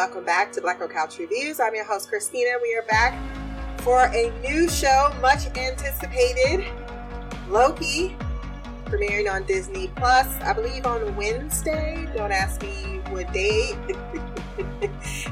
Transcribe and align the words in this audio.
welcome 0.00 0.24
back 0.24 0.50
to 0.50 0.62
Black 0.62 0.78
Girl 0.78 0.88
Couch 0.88 1.18
Reviews. 1.18 1.60
I'm 1.60 1.74
your 1.74 1.84
host, 1.84 2.08
Christina. 2.08 2.52
We 2.62 2.74
are 2.74 2.86
back 2.88 3.20
for 3.82 4.04
a 4.04 4.32
new 4.40 4.66
show, 4.66 5.14
much 5.20 5.44
anticipated 5.58 6.64
Loki, 7.50 8.16
premiering 8.86 9.30
on 9.30 9.44
Disney 9.44 9.88
Plus, 9.96 10.26
I 10.40 10.54
believe 10.54 10.86
on 10.86 11.14
Wednesday. 11.16 12.08
Don't 12.16 12.32
ask 12.32 12.62
me 12.62 13.02
what 13.10 13.30
day, 13.34 13.76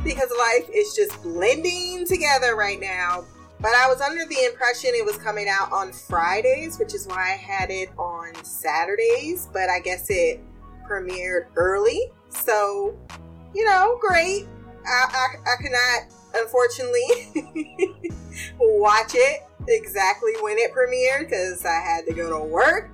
because 0.05 0.31
life 0.39 0.69
is 0.75 0.95
just 0.95 1.23
blending 1.23 2.05
together 2.05 2.55
right 2.55 2.79
now. 2.79 3.25
But 3.61 3.73
I 3.75 3.89
was 3.89 4.03
under 4.03 4.27
the 4.27 4.45
impression 4.45 4.91
it 4.93 5.07
was 5.07 5.17
coming 5.17 5.47
out 5.49 5.73
on 5.73 5.95
Fridays, 5.95 6.79
which 6.79 6.95
is 6.95 7.07
why 7.07 7.33
I 7.33 7.37
had 7.37 7.71
it 7.71 7.89
on 7.97 8.35
Saturdays, 8.45 9.49
but 9.51 9.71
I 9.71 9.81
guess 9.81 10.11
it 10.11 10.43
premiered 10.87 11.47
early. 11.57 12.13
So, 12.29 12.95
you 13.55 13.65
know, 13.65 13.99
great. 14.07 14.47
I, 14.89 15.05
I, 15.13 15.53
I 15.53 15.57
cannot, 15.63 16.15
unfortunately, 16.35 18.13
watch 18.59 19.13
it 19.15 19.43
exactly 19.69 20.33
when 20.41 20.57
it 20.59 20.73
premiered 20.73 21.29
because 21.29 21.65
I 21.65 21.81
had 21.81 22.07
to 22.07 22.15
go 22.15 22.39
to 22.39 22.45
work. 22.45 22.91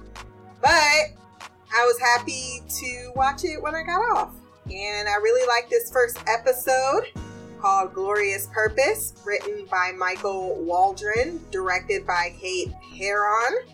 But 0.61 0.71
I 0.71 1.85
was 1.85 1.99
happy 1.99 2.63
to 2.81 3.13
watch 3.15 3.45
it 3.45 3.63
when 3.63 3.75
I 3.75 3.83
got 3.83 4.01
off. 4.17 4.35
And 4.67 5.09
I 5.09 5.17
really 5.17 5.47
like 5.47 5.69
this 5.69 5.91
first 5.91 6.19
episode 6.27 7.05
called 7.61 7.95
Glorious 7.95 8.49
Purpose, 8.53 9.15
written 9.25 9.67
by 9.71 9.93
Michael 9.97 10.63
Waldron, 10.65 11.41
directed 11.51 12.07
by 12.07 12.35
Kate 12.41 12.73
Herron. 12.97 13.67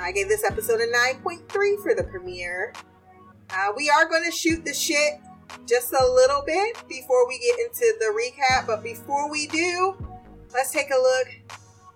I 0.00 0.12
gave 0.12 0.28
this 0.28 0.44
episode 0.44 0.80
a 0.80 0.86
9.3 0.86 1.82
for 1.82 1.94
the 1.94 2.04
premiere. 2.04 2.72
Uh, 3.50 3.72
we 3.76 3.90
are 3.90 4.08
going 4.08 4.24
to 4.24 4.30
shoot 4.30 4.64
the 4.64 4.74
shit 4.74 5.14
just 5.66 5.92
a 5.92 6.04
little 6.04 6.42
bit 6.46 6.76
before 6.88 7.26
we 7.28 7.38
get 7.38 7.58
into 7.58 7.94
the 7.98 8.06
recap, 8.06 8.66
but 8.66 8.82
before 8.82 9.30
we 9.30 9.46
do, 9.46 9.96
let's 10.54 10.72
take 10.72 10.90
a 10.90 11.00
look 11.00 11.28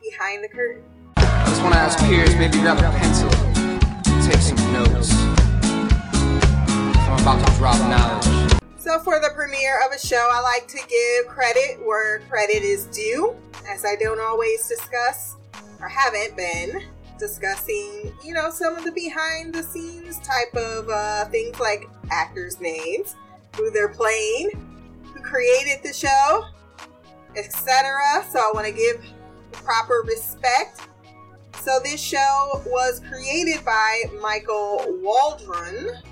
behind 0.03 0.45
the 0.45 0.49
curtain. 0.49 0.85
I 1.17 1.45
just 1.47 1.63
want 1.63 1.75
to 1.75 1.81
ask 1.81 1.99
peers, 2.01 2.35
maybe 2.37 2.59
grab 2.59 2.79
a 2.79 2.99
pencil, 2.99 3.31
take 4.23 4.41
some 4.41 4.73
notes. 4.73 5.13
I'm 7.09 7.21
about 7.21 7.47
to 7.47 7.55
drop 7.57 7.79
knowledge. 7.89 8.53
So, 8.79 8.99
for 8.99 9.21
the 9.21 9.31
premiere 9.35 9.81
of 9.87 9.93
a 9.93 9.99
show, 9.99 10.29
I 10.33 10.41
like 10.41 10.67
to 10.69 10.79
give 10.79 11.29
credit 11.29 11.79
where 11.85 12.21
credit 12.29 12.63
is 12.63 12.87
due, 12.87 13.37
as 13.69 13.85
I 13.85 13.95
don't 13.97 14.21
always 14.21 14.67
discuss 14.67 15.37
or 15.81 15.89
haven't 15.89 16.37
been 16.37 16.83
discussing, 17.19 18.13
you 18.25 18.35
know, 18.35 18.51
some 18.51 18.77
of 18.77 18.85
the 18.85 18.91
behind 18.91 19.55
the 19.55 19.63
scenes 19.63 20.19
type 20.21 20.55
of 20.57 20.89
uh, 20.89 21.27
things 21.27 21.61
like 21.61 21.89
actors' 22.11 22.61
names, 22.61 23.15
who 23.57 23.71
they're 23.71 23.89
playing, 23.89 24.51
who 25.05 25.21
created 25.23 25.83
the 25.83 25.93
show, 25.93 26.45
etc. 27.37 28.25
So 28.31 28.39
I 28.39 28.51
want 28.55 28.67
to 28.67 28.73
give 28.73 29.05
proper 29.53 30.05
respect. 30.07 30.89
So 31.61 31.79
this 31.83 32.01
show 32.01 32.63
was 32.67 33.01
created 33.09 33.65
by 33.65 34.05
Michael 34.21 34.85
Waldron. 35.01 36.03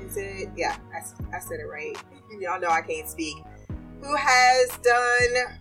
Is 0.00 0.16
it? 0.16 0.50
Yeah, 0.56 0.76
I, 0.94 1.36
I 1.36 1.40
said 1.40 1.60
it 1.60 1.64
right. 1.64 1.96
Y'all 2.40 2.60
know 2.60 2.68
I 2.68 2.82
can't 2.82 3.08
speak. 3.08 3.36
Who 4.02 4.14
has 4.14 4.78
done 4.78 5.58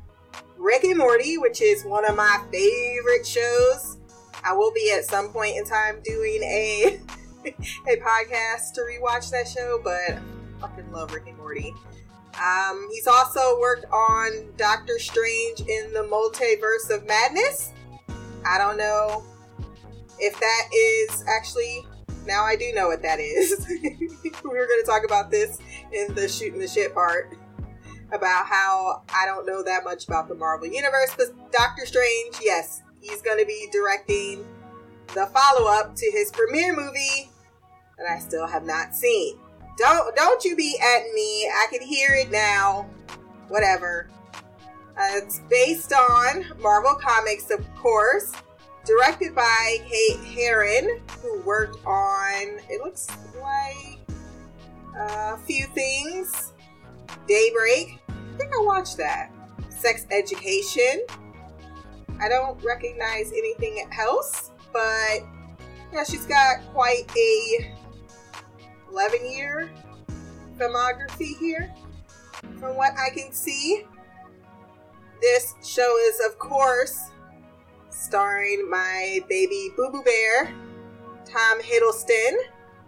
Rick 0.57 0.83
and 0.83 0.97
Morty, 0.97 1.37
which 1.37 1.61
is 1.61 1.83
one 1.83 2.05
of 2.05 2.15
my 2.15 2.43
favorite 2.51 3.25
shows 3.25 3.97
I 4.47 4.53
will 4.53 4.71
be 4.71 4.93
at 4.95 5.03
some 5.03 5.29
point 5.29 5.57
in 5.57 5.65
time 5.65 5.99
doing 6.03 6.41
a 6.43 6.99
a 7.45 7.97
podcast 7.97 8.73
to 8.75 8.81
rewatch 8.81 9.29
that 9.31 9.47
show, 9.47 9.79
but 9.83 10.21
fucking 10.59 10.91
love 10.91 11.13
Rick 11.13 11.27
and 11.27 11.37
Morty. 11.37 11.73
Um, 12.41 12.87
he's 12.91 13.07
also 13.07 13.59
worked 13.59 13.85
on 13.91 14.53
Doctor 14.57 14.99
Strange 14.99 15.61
in 15.61 15.93
the 15.93 16.03
Multiverse 16.03 16.95
of 16.95 17.07
Madness. 17.07 17.71
I 18.45 18.57
don't 18.57 18.77
know 18.77 19.23
if 20.19 20.39
that 20.39 20.69
is 20.73 21.23
actually. 21.27 21.85
Now 22.25 22.43
I 22.43 22.57
do 22.57 22.73
know 22.73 22.87
what 22.87 23.01
that 23.03 23.19
is. 23.19 23.65
we 23.81 24.49
were 24.49 24.67
going 24.67 24.81
to 24.81 24.85
talk 24.85 25.03
about 25.05 25.31
this 25.31 25.59
in 25.93 26.13
the 26.13 26.27
shooting 26.27 26.59
the 26.59 26.67
shit 26.67 26.93
part 26.93 27.37
about 28.11 28.45
how 28.45 29.03
I 29.13 29.25
don't 29.25 29.45
know 29.45 29.63
that 29.63 29.83
much 29.83 30.07
about 30.07 30.27
the 30.27 30.35
Marvel 30.35 30.67
Universe, 30.67 31.13
but 31.17 31.27
Doctor 31.51 31.85
Strange, 31.85 32.35
yes, 32.41 32.81
he's 33.01 33.21
going 33.21 33.39
to 33.39 33.45
be 33.45 33.69
directing 33.71 34.45
the 35.13 35.25
follow 35.27 35.69
up 35.69 35.95
to 35.95 36.11
his 36.11 36.31
premiere 36.31 36.75
movie 36.75 37.31
that 37.97 38.07
I 38.09 38.19
still 38.19 38.45
have 38.45 38.65
not 38.65 38.93
seen. 38.93 39.37
Don't 39.77 40.15
don't 40.15 40.43
you 40.43 40.55
be 40.55 40.77
at 40.81 41.03
me. 41.13 41.47
I 41.47 41.67
can 41.69 41.81
hear 41.81 42.15
it 42.15 42.31
now. 42.31 42.89
Whatever. 43.47 44.09
Uh, 44.97 45.17
it's 45.17 45.41
based 45.49 45.93
on 45.93 46.45
Marvel 46.59 46.95
Comics, 46.95 47.51
of 47.51 47.63
course. 47.75 48.31
Directed 48.85 49.35
by 49.35 49.77
Kate 49.87 50.19
Herron, 50.33 51.01
who 51.21 51.41
worked 51.41 51.77
on 51.85 52.59
it 52.69 52.81
looks 52.83 53.07
like 53.39 53.99
a 54.97 55.37
few 55.37 55.65
things. 55.67 56.53
Daybreak. 57.27 57.99
I 58.09 58.37
think 58.37 58.51
I 58.55 58.61
watched 58.61 58.97
that. 58.97 59.31
Sex 59.69 60.05
Education. 60.09 61.05
I 62.19 62.29
don't 62.29 62.61
recognize 62.63 63.31
anything 63.31 63.87
else, 63.99 64.51
but 64.73 65.19
yeah, 65.93 66.03
she's 66.03 66.25
got 66.25 66.61
quite 66.73 67.11
a 67.15 67.75
11 68.91 69.31
year 69.31 69.69
filmography 70.57 71.37
here. 71.37 71.73
From 72.59 72.75
what 72.75 72.93
I 72.97 73.09
can 73.09 73.31
see, 73.31 73.83
this 75.21 75.53
show 75.63 75.97
is, 76.07 76.19
of 76.27 76.37
course, 76.39 77.11
starring 77.89 78.69
my 78.69 79.19
baby 79.27 79.69
Boo 79.75 79.89
Boo 79.91 80.03
Bear, 80.03 80.53
Tom 81.25 81.61
Hiddleston, 81.61 82.33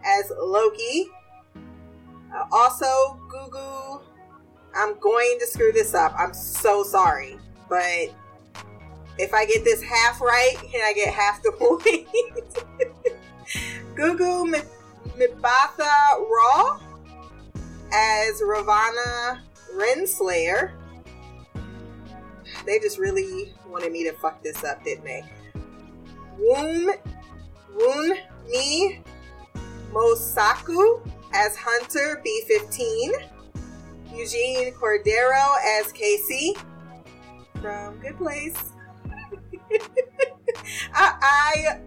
as 0.06 0.32
Loki. 0.40 1.10
Uh, 2.34 2.46
also, 2.52 3.20
Gugu. 3.32 4.02
I'm 4.76 5.00
going 5.00 5.38
to 5.40 5.48
screw 5.48 5.72
this 5.72 5.96
up. 5.96 6.14
I'm 6.18 6.34
so 6.34 6.84
sorry, 6.84 7.38
but 7.68 8.14
if 9.18 9.34
I 9.34 9.46
get 9.46 9.64
this 9.64 9.82
half 9.82 10.22
right, 10.22 10.56
can 10.72 10.82
I 10.82 10.94
get 10.94 11.12
half 11.14 11.42
the 11.42 11.52
point? 11.60 12.08
Gugu 13.96 14.64
Mbatha 15.18 16.20
Raw 16.30 16.80
as 17.94 18.42
Ravonna 18.42 19.42
Renslayer. 19.76 20.72
They 22.66 22.80
just 22.80 22.98
really 22.98 23.54
wanted 23.68 23.92
me 23.92 24.04
to 24.04 24.14
fuck 24.14 24.44
this 24.44 24.64
up, 24.64 24.84
didn't 24.84 25.06
they? 25.06 25.24
Woon 26.38 26.94
Woon 27.76 28.18
Mi 28.50 29.02
Mosaku 29.92 31.02
as 31.34 31.56
Hunter 31.56 32.22
B15. 32.26 33.12
Eugene 34.14 34.74
Cordero 34.74 35.56
as 35.80 35.92
Casey 35.92 36.56
from 37.62 37.98
Good 38.00 38.18
Place. 38.18 38.58
I, 40.94 41.14
I 41.22 41.80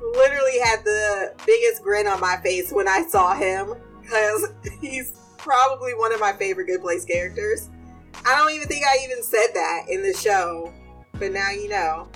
literally 0.00 0.58
had 0.60 0.84
the 0.84 1.34
biggest 1.46 1.82
grin 1.82 2.06
on 2.06 2.20
my 2.20 2.36
face 2.42 2.72
when 2.72 2.88
I 2.88 3.04
saw 3.08 3.34
him 3.34 3.74
because 4.00 4.52
he's 4.80 5.12
probably 5.36 5.94
one 5.94 6.12
of 6.12 6.20
my 6.20 6.32
favorite 6.32 6.66
Good 6.66 6.80
Place 6.80 7.04
characters. 7.04 7.68
I 8.26 8.36
don't 8.36 8.52
even 8.52 8.68
think 8.68 8.84
I 8.84 8.98
even 9.04 9.22
said 9.22 9.48
that 9.54 9.84
in 9.88 10.02
the 10.02 10.12
show, 10.12 10.72
but 11.14 11.32
now 11.32 11.50
you 11.50 11.68
know. 11.68 12.08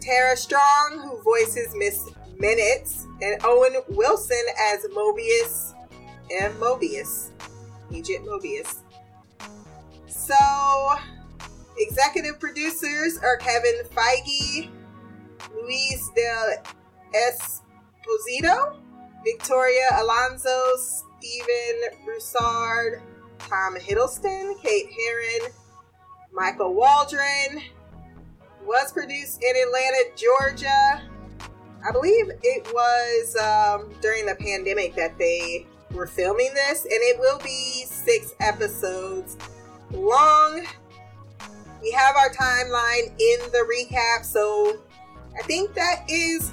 Tara 0.00 0.36
Strong, 0.36 1.00
who 1.02 1.22
voices 1.22 1.74
Miss 1.76 2.10
Minutes, 2.38 3.06
and 3.22 3.40
Owen 3.44 3.74
Wilson 3.88 4.42
as 4.72 4.84
Mobius 4.94 5.72
and 6.30 6.52
Mobius, 6.54 7.30
Agent 7.92 8.26
Mobius. 8.26 8.80
So, 10.06 10.34
Executive 11.76 12.38
producers 12.38 13.18
are 13.18 13.36
Kevin 13.36 13.82
Feige, 13.92 14.70
Luis 15.54 16.10
del 16.14 16.62
Esposito, 17.14 18.76
Victoria 19.24 19.88
Alonso, 20.00 20.76
Stephen 20.76 22.04
Broussard, 22.04 23.02
Tom 23.38 23.76
Hiddleston, 23.76 24.60
Kate 24.62 24.88
Herron, 24.90 25.52
Michael 26.32 26.74
Waldron. 26.74 27.62
Was 28.66 28.92
produced 28.92 29.42
in 29.42 29.56
Atlanta, 29.66 30.04
Georgia. 30.16 31.02
I 31.86 31.92
believe 31.92 32.30
it 32.42 32.66
was 32.72 33.36
um, 33.36 33.92
during 34.00 34.24
the 34.24 34.34
pandemic 34.36 34.94
that 34.94 35.18
they 35.18 35.66
were 35.92 36.06
filming 36.06 36.52
this, 36.54 36.84
and 36.84 36.92
it 36.94 37.20
will 37.20 37.38
be 37.40 37.84
six 37.86 38.32
episodes 38.40 39.36
long 39.92 40.66
we 41.84 41.90
have 41.90 42.16
our 42.16 42.30
timeline 42.30 43.08
in 43.20 43.38
the 43.52 43.66
recap. 43.70 44.24
So 44.24 44.78
I 45.38 45.42
think 45.42 45.74
that 45.74 46.04
is 46.08 46.52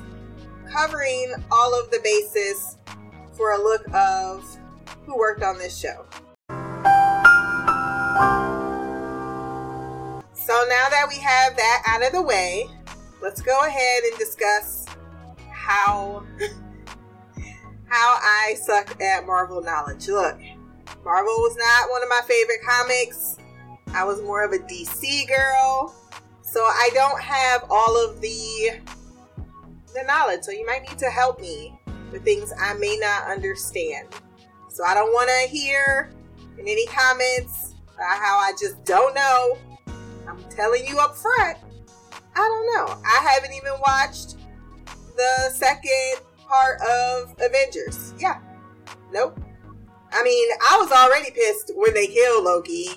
covering 0.71 1.33
all 1.51 1.77
of 1.77 1.91
the 1.91 1.99
bases 2.03 2.77
for 3.33 3.51
a 3.51 3.57
look 3.57 3.83
of 3.93 4.57
who 5.05 5.17
worked 5.17 5.43
on 5.43 5.57
this 5.57 5.77
show. 5.77 6.05
So 10.33 10.53
now 10.67 10.89
that 10.89 11.05
we 11.09 11.19
have 11.19 11.55
that 11.55 11.83
out 11.87 12.05
of 12.05 12.13
the 12.13 12.21
way, 12.21 12.67
let's 13.21 13.41
go 13.41 13.59
ahead 13.65 14.03
and 14.03 14.17
discuss 14.17 14.85
how 15.49 16.25
how 17.87 18.17
I 18.21 18.55
suck 18.61 18.99
at 19.01 19.25
Marvel 19.25 19.61
knowledge. 19.61 20.07
Look, 20.07 20.39
Marvel 21.03 21.33
was 21.37 21.55
not 21.57 21.91
one 21.91 22.03
of 22.03 22.09
my 22.09 22.21
favorite 22.27 22.61
comics. 22.67 23.37
I 23.93 24.03
was 24.03 24.21
more 24.21 24.43
of 24.43 24.53
a 24.53 24.59
DC 24.59 25.27
girl. 25.27 25.93
So 26.41 26.61
I 26.61 26.89
don't 26.93 27.21
have 27.21 27.65
all 27.69 28.03
of 28.03 28.19
the 28.21 28.81
the 29.93 30.03
knowledge. 30.03 30.43
So 30.43 30.51
you 30.51 30.65
might 30.65 30.81
need 30.81 30.97
to 30.99 31.09
help 31.09 31.39
me 31.39 31.79
with 32.11 32.23
things 32.23 32.51
I 32.59 32.73
may 32.75 32.97
not 32.99 33.29
understand. 33.29 34.07
So 34.69 34.83
I 34.83 34.93
don't 34.93 35.11
want 35.11 35.29
to 35.29 35.49
hear 35.49 36.11
in 36.57 36.67
any 36.67 36.85
comments 36.87 37.75
about 37.93 38.19
how 38.19 38.37
I 38.37 38.53
just 38.59 38.83
don't 38.85 39.13
know 39.13 39.57
I'm 40.31 40.43
telling 40.49 40.85
you 40.85 40.99
up 40.99 41.15
front, 41.15 41.57
I 42.35 42.37
don't 42.37 42.75
know. 42.75 43.01
I 43.05 43.29
haven't 43.33 43.53
even 43.53 43.73
watched 43.85 44.37
the 45.17 45.49
second 45.53 46.21
part 46.47 46.79
of 46.81 47.35
Avengers. 47.41 48.13
Yeah. 48.17 48.39
Nope. 49.11 49.39
I 50.13 50.23
mean, 50.23 50.49
I 50.69 50.77
was 50.79 50.91
already 50.91 51.31
pissed 51.31 51.71
when 51.75 51.93
they 51.93 52.07
killed 52.07 52.45
Loki. 52.45 52.89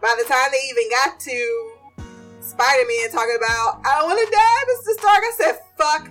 By 0.00 0.14
the 0.18 0.24
time 0.28 0.48
they 0.50 0.68
even 0.68 0.90
got 0.90 1.20
to 1.20 1.71
Spider 2.42 2.82
Man 2.88 3.10
talking 3.12 3.36
about, 3.38 3.80
I 3.86 3.98
don't 4.00 4.08
want 4.08 4.18
to 4.18 4.30
die, 4.34 4.64
Mr. 4.66 4.98
Stark, 4.98 5.22
I 5.22 5.32
said, 5.38 5.58
fuck 5.78 6.10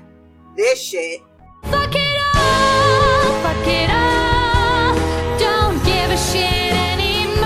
this 0.55 0.81
shit. 0.81 1.21
Fuck 1.63 1.91
it 1.93 2.21
all, 2.35 3.33
fuck 3.43 3.67
it 3.67 3.89
all. 3.91 4.95
Don't 5.37 5.75
give 5.83 6.09
a 6.09 6.17
shit 6.17 6.71
anymore. 6.71 7.43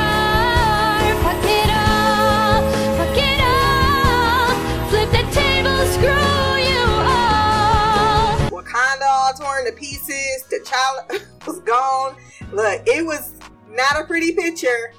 Fuck 1.25 1.45
it 1.49 1.69
all, 1.73 2.61
fuck 2.95 3.17
it 3.17 3.41
all. 3.41 4.53
Flip 4.89 5.09
the 5.09 5.25
table, 5.33 5.81
screw 5.97 6.61
you 6.61 6.85
all. 7.09 8.37
Wakanda 8.51 9.07
all 9.09 9.33
torn 9.33 9.65
to 9.65 9.71
pieces. 9.71 10.45
T'Challa 10.47 11.25
was 11.47 11.59
gone. 11.61 12.15
Look, 12.53 12.83
it 12.85 13.03
was 13.03 13.33
not 13.71 13.99
a 13.99 14.05
pretty 14.05 14.33
picture. 14.33 14.93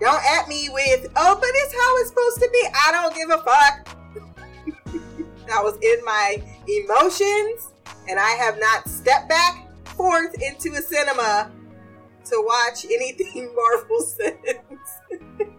Don't 0.00 0.24
at 0.24 0.48
me 0.48 0.68
with, 0.72 1.06
oh, 1.16 1.36
but 1.38 1.50
it's 1.52 1.74
how 1.74 1.96
it's 1.98 2.08
supposed 2.08 2.40
to 2.40 2.48
be. 2.50 2.68
I 2.86 2.92
don't 2.92 3.14
give 3.14 3.30
a 3.30 3.38
fuck. 3.38 3.96
I 5.52 5.62
was 5.62 5.76
in 5.82 6.04
my 6.04 6.42
emotions, 6.66 7.72
and 8.08 8.18
I 8.18 8.30
have 8.30 8.58
not 8.58 8.88
stepped 8.88 9.28
back 9.28 9.68
forth 9.96 10.34
into 10.40 10.72
a 10.72 10.80
cinema 10.80 11.50
to 12.24 12.44
watch 12.46 12.86
anything 12.86 13.52
Marvel 13.56 14.00
since. 14.00 14.38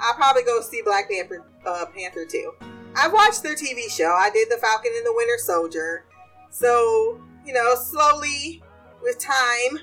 I'll 0.00 0.14
probably 0.14 0.42
go 0.42 0.60
see 0.60 0.82
Black 0.82 1.10
Panther, 1.10 1.44
uh, 1.64 1.86
Panther 1.96 2.26
too. 2.26 2.52
I've 2.96 3.12
watched 3.12 3.42
their 3.42 3.54
TV 3.54 3.90
show. 3.90 4.10
I 4.10 4.30
did 4.30 4.48
The 4.50 4.58
Falcon 4.58 4.92
and 4.96 5.06
the 5.06 5.14
Winter 5.14 5.38
Soldier. 5.38 6.04
So, 6.50 7.20
you 7.46 7.52
know, 7.52 7.74
slowly 7.74 8.62
with 9.02 9.18
time, 9.18 9.80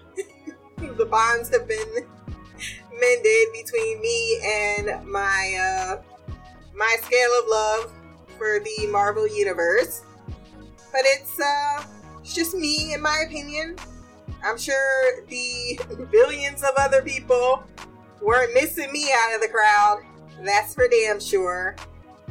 the 0.98 1.06
bonds 1.06 1.50
have 1.50 1.68
been 1.68 2.06
mended 3.00 3.54
between 3.54 4.02
me 4.02 4.40
and 4.44 5.08
my 5.08 5.58
uh, 5.60 6.34
my 6.76 6.96
scale 7.02 7.30
of 7.42 7.48
love 7.48 7.94
for 8.38 8.60
the 8.60 8.88
Marvel 8.88 9.28
universe. 9.28 10.04
But 10.92 11.02
it's 11.04 11.40
uh, 11.40 11.84
it's 12.22 12.34
just 12.34 12.56
me, 12.56 12.94
in 12.94 13.02
my 13.02 13.24
opinion. 13.28 13.78
I'm 14.44 14.58
sure 14.58 15.26
the 15.28 15.80
billions 16.12 16.64
of 16.64 16.72
other 16.78 17.02
people 17.02 17.64
weren't 18.22 18.54
missing 18.54 18.92
me 18.92 19.12
out 19.14 19.36
of 19.36 19.42
the 19.42 19.48
crowd. 19.48 20.04
That's 20.44 20.74
for 20.74 20.88
damn 20.88 21.20
sure. 21.20 21.76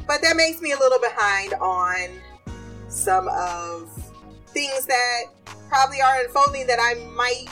But 0.07 0.23
that 0.23 0.37
makes 0.37 0.61
me 0.61 0.73
a 0.73 0.79
little 0.79 1.01
behind 1.01 1.55
on 1.55 2.11
some 2.89 3.29
of 3.29 3.91
things 4.49 4.87
that 4.87 5.25
probably 5.69 6.01
are 6.01 6.21
unfolding 6.21 6.67
that 6.67 6.79
I 6.81 6.95
might 7.15 7.47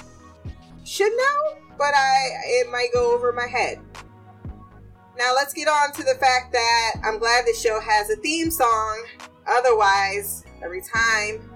should 0.84 1.12
know, 1.12 1.56
but 1.78 1.94
I 1.94 2.28
it 2.44 2.70
might 2.70 2.88
go 2.92 3.14
over 3.14 3.32
my 3.32 3.46
head. 3.46 3.80
Now 5.16 5.32
let's 5.34 5.52
get 5.52 5.68
on 5.68 5.92
to 5.92 6.02
the 6.02 6.16
fact 6.20 6.52
that 6.52 6.92
I'm 7.04 7.18
glad 7.18 7.44
the 7.46 7.54
show 7.54 7.80
has 7.80 8.10
a 8.10 8.16
theme 8.16 8.50
song. 8.50 9.06
Otherwise, 9.46 10.44
every 10.62 10.80
time 10.82 11.50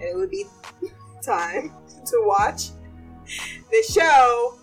it 0.00 0.16
would 0.16 0.30
be 0.30 0.44
time 1.22 1.72
to 2.06 2.22
watch 2.24 2.70
the 3.70 3.84
show, 3.92 4.58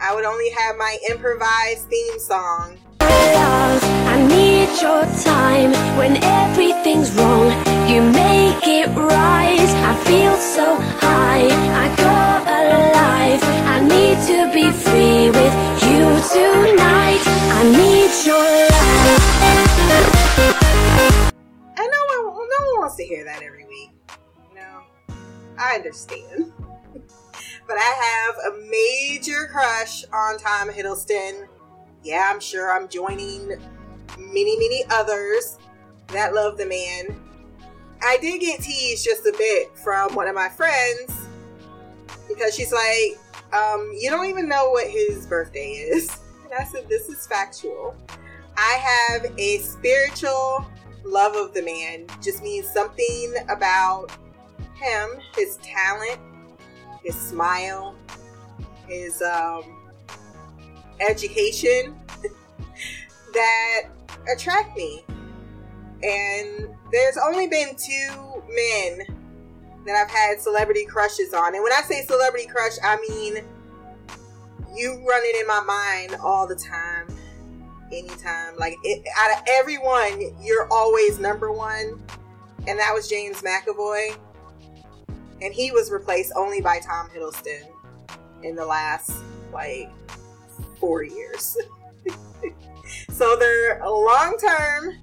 I 0.00 0.14
would 0.14 0.24
only 0.24 0.50
have 0.50 0.76
my 0.76 0.96
improvised 1.10 1.88
theme 1.88 2.18
song. 2.18 2.78
I 3.00 4.26
need 4.26 4.68
your 4.80 5.04
time 5.24 5.72
when 5.98 6.22
everything's 6.22 7.12
wrong. 7.12 7.50
You 7.88 8.02
make 8.02 8.66
it. 8.66 8.88
I 9.90 9.94
feel 10.04 10.36
so 10.36 10.76
high. 10.76 11.48
I 11.48 11.86
go 11.96 12.08
alive. 12.58 13.57
I 13.88 13.96
need 13.96 14.20
to 14.26 14.52
be 14.52 14.70
free 14.70 15.30
with 15.30 15.54
you 15.82 16.20
tonight. 16.28 17.22
I 17.24 17.62
need 17.72 18.12
your 18.26 18.68
love. 18.68 19.32
And 21.74 21.88
no 21.90 22.00
one, 22.08 22.24
no 22.36 22.58
one 22.66 22.80
wants 22.80 22.96
to 22.96 23.04
hear 23.04 23.24
that 23.24 23.42
every 23.42 23.64
week. 23.64 23.92
No, 24.54 24.82
I 25.56 25.76
understand. 25.76 26.52
but 27.66 27.78
I 27.78 28.26
have 28.28 28.52
a 28.52 28.58
major 28.68 29.48
crush 29.50 30.04
on 30.12 30.38
Tom 30.38 30.68
Hiddleston. 30.68 31.48
Yeah, 32.02 32.30
I'm 32.30 32.40
sure 32.40 32.70
I'm 32.70 32.90
joining 32.90 33.48
many, 34.18 34.58
many 34.58 34.84
others 34.90 35.56
that 36.08 36.34
love 36.34 36.58
the 36.58 36.66
man. 36.66 37.18
I 38.02 38.18
did 38.20 38.38
get 38.42 38.60
teased 38.60 39.02
just 39.02 39.24
a 39.24 39.32
bit 39.38 39.74
from 39.78 40.14
one 40.14 40.28
of 40.28 40.34
my 40.34 40.50
friends 40.50 41.26
because 42.28 42.54
she's 42.54 42.70
like, 42.70 43.18
um, 43.52 43.92
you 43.98 44.10
don't 44.10 44.26
even 44.26 44.48
know 44.48 44.70
what 44.70 44.88
his 44.88 45.26
birthday 45.26 45.70
is. 45.70 46.20
And 46.44 46.52
I 46.58 46.64
said, 46.64 46.88
this 46.88 47.08
is 47.08 47.26
factual. 47.26 47.96
I 48.56 48.72
have 48.72 49.38
a 49.38 49.58
spiritual 49.58 50.66
love 51.04 51.36
of 51.36 51.54
the 51.54 51.62
man. 51.62 52.06
Just 52.22 52.42
means 52.42 52.68
something 52.68 53.34
about 53.48 54.10
him, 54.74 55.08
his 55.34 55.56
talent, 55.58 56.18
his 57.02 57.14
smile, 57.14 57.94
his 58.86 59.22
um, 59.22 59.62
education 61.00 61.98
that 63.32 63.82
attract 64.32 64.76
me. 64.76 65.04
And 66.02 66.68
there's 66.92 67.16
only 67.16 67.48
been 67.48 67.74
two 67.76 68.42
men 68.48 69.17
that 69.88 69.96
I've 69.96 70.10
had 70.10 70.40
celebrity 70.40 70.84
crushes 70.84 71.32
on. 71.32 71.54
And 71.54 71.62
when 71.62 71.72
I 71.72 71.80
say 71.82 72.04
celebrity 72.04 72.46
crush, 72.46 72.74
I 72.82 72.96
mean 73.08 73.42
you 74.78 74.92
run 75.08 75.22
it 75.24 75.40
in 75.40 75.46
my 75.46 75.60
mind 75.60 76.20
all 76.22 76.46
the 76.46 76.54
time, 76.54 77.06
anytime. 77.92 78.56
Like 78.56 78.76
it, 78.84 79.04
out 79.18 79.38
of 79.38 79.44
everyone, 79.48 80.36
you're 80.40 80.68
always 80.70 81.18
number 81.18 81.52
one, 81.52 82.00
and 82.66 82.78
that 82.78 82.92
was 82.94 83.08
James 83.08 83.42
McAvoy, 83.42 84.16
and 85.42 85.52
he 85.52 85.72
was 85.72 85.90
replaced 85.90 86.32
only 86.36 86.60
by 86.60 86.78
Tom 86.80 87.08
Hiddleston 87.08 87.66
in 88.42 88.54
the 88.54 88.64
last 88.64 89.12
like 89.52 89.90
four 90.78 91.02
years. 91.02 91.56
so 93.10 93.36
they're 93.36 93.80
long 93.84 94.36
term, 94.38 94.94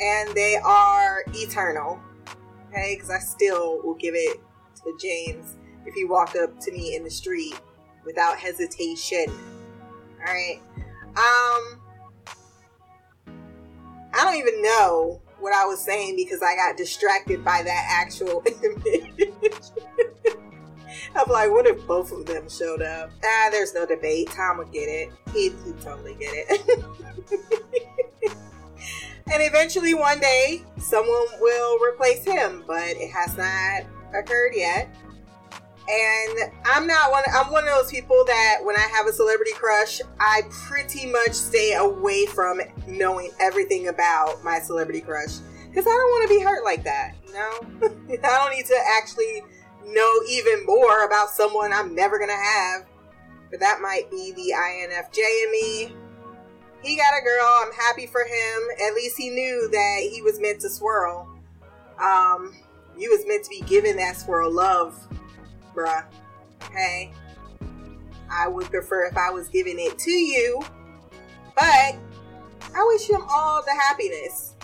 and 0.00 0.34
they 0.34 0.56
are 0.56 1.22
eternal. 1.34 2.00
Okay, 2.68 2.94
because 2.96 3.10
I 3.10 3.18
still 3.18 3.80
will 3.82 3.94
give 3.94 4.14
it 4.14 4.40
to 4.84 4.98
James 5.00 5.56
if 5.86 5.94
he 5.94 6.04
walked 6.04 6.36
up 6.36 6.58
to 6.60 6.72
me 6.72 6.96
in 6.96 7.04
the 7.04 7.10
street 7.10 7.58
without 8.04 8.38
hesitation. 8.38 9.26
All 10.18 10.32
right. 10.32 10.60
Um, 11.16 11.80
I 14.12 14.24
don't 14.24 14.36
even 14.36 14.62
know 14.62 15.20
what 15.38 15.54
I 15.54 15.64
was 15.66 15.84
saying 15.84 16.16
because 16.16 16.42
I 16.42 16.56
got 16.56 16.76
distracted 16.76 17.44
by 17.44 17.62
that 17.62 17.86
actual 17.88 18.42
image. 18.64 19.62
I'm 21.14 21.30
like, 21.30 21.50
what 21.50 21.66
if 21.66 21.86
both 21.86 22.12
of 22.12 22.26
them 22.26 22.48
showed 22.48 22.82
up? 22.82 23.10
Ah, 23.24 23.48
there's 23.50 23.74
no 23.74 23.86
debate. 23.86 24.30
Tom 24.30 24.58
would 24.58 24.72
get 24.72 24.86
it. 24.88 25.10
He'd, 25.32 25.52
he'd 25.64 25.80
totally 25.80 26.14
get 26.14 26.30
it. 26.32 26.84
and 29.32 29.42
eventually, 29.42 29.94
one 29.94 30.20
day, 30.20 30.62
someone 30.78 31.26
will 31.40 31.78
replace 31.82 32.24
him, 32.24 32.64
but 32.66 32.88
it 32.96 33.10
has 33.10 33.36
not 33.36 33.84
occurred 34.14 34.52
yet. 34.54 34.88
And 35.88 36.52
I'm 36.64 36.86
not 36.86 37.12
one. 37.12 37.22
I'm 37.32 37.52
one 37.52 37.64
of 37.66 37.70
those 37.74 37.90
people 37.90 38.24
that 38.26 38.58
when 38.64 38.76
I 38.76 38.88
have 38.92 39.06
a 39.06 39.12
celebrity 39.12 39.52
crush, 39.52 40.00
I 40.18 40.42
pretty 40.50 41.06
much 41.06 41.32
stay 41.32 41.74
away 41.74 42.26
from 42.26 42.60
knowing 42.88 43.30
everything 43.40 43.88
about 43.88 44.42
my 44.42 44.58
celebrity 44.58 45.00
crush 45.00 45.38
because 45.68 45.86
I 45.86 45.90
don't 45.90 46.10
want 46.10 46.28
to 46.28 46.34
be 46.34 46.42
hurt 46.42 46.64
like 46.64 46.82
that. 46.84 47.14
You 47.24 47.32
know, 47.34 48.18
I 48.24 48.38
don't 48.38 48.56
need 48.56 48.66
to 48.66 48.78
actually 48.96 49.42
know 49.86 50.20
even 50.28 50.64
more 50.66 51.04
about 51.04 51.30
someone 51.30 51.72
I'm 51.72 51.94
never 51.94 52.18
gonna 52.18 52.32
have. 52.32 52.86
but 53.50 53.60
that 53.60 53.80
might 53.80 54.10
be 54.10 54.32
the 54.32 54.52
INFJ 54.56 55.18
in 55.44 55.52
me. 55.52 55.96
He 56.86 56.94
got 56.94 57.18
a 57.18 57.24
girl. 57.24 57.62
I'm 57.64 57.72
happy 57.72 58.06
for 58.06 58.20
him. 58.20 58.86
At 58.86 58.94
least 58.94 59.16
he 59.18 59.28
knew 59.28 59.68
that 59.72 60.08
he 60.08 60.22
was 60.22 60.38
meant 60.38 60.60
to 60.60 60.70
swirl. 60.70 61.28
Um, 61.98 62.54
you 62.96 63.10
was 63.10 63.26
meant 63.26 63.42
to 63.42 63.50
be 63.50 63.60
given 63.62 63.96
that 63.96 64.16
swirl 64.16 64.52
love, 64.52 64.96
bruh. 65.74 66.04
Okay. 66.62 67.12
I 68.30 68.46
would 68.46 68.66
prefer 68.66 69.04
if 69.06 69.16
I 69.16 69.30
was 69.30 69.48
giving 69.48 69.76
it 69.80 69.98
to 69.98 70.10
you, 70.10 70.62
but 71.56 71.96
I 72.74 72.84
wish 72.86 73.08
him 73.08 73.22
all 73.28 73.62
the 73.62 73.72
happiness. 73.72 74.54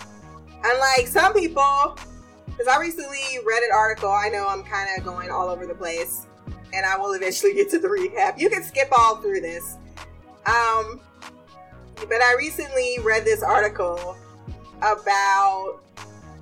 Unlike 0.65 1.09
some 1.09 1.33
people, 1.35 1.99
because 2.47 2.69
I 2.69 2.79
recently 2.79 3.19
read 3.45 3.65
an 3.65 3.71
article, 3.75 4.11
I 4.11 4.29
know 4.29 4.47
I'm 4.49 4.63
kind 4.63 4.89
of 4.97 5.05
going 5.05 5.31
all 5.31 5.49
over 5.49 5.67
the 5.67 5.75
place, 5.75 6.27
and 6.73 6.87
I 6.87 6.97
will 6.97 7.15
eventually 7.15 7.55
get 7.55 7.69
to 7.71 7.81
the 7.81 7.89
recap. 7.89 8.39
You 8.39 8.49
can 8.49 8.63
skip 8.63 8.89
all 8.97 9.17
through 9.17 9.41
this. 9.41 9.77
Um, 10.47 11.01
but 11.97 12.23
I 12.23 12.35
recently 12.37 12.99
read 13.03 13.25
this 13.25 13.43
article 13.43 14.17
about, 14.79 15.81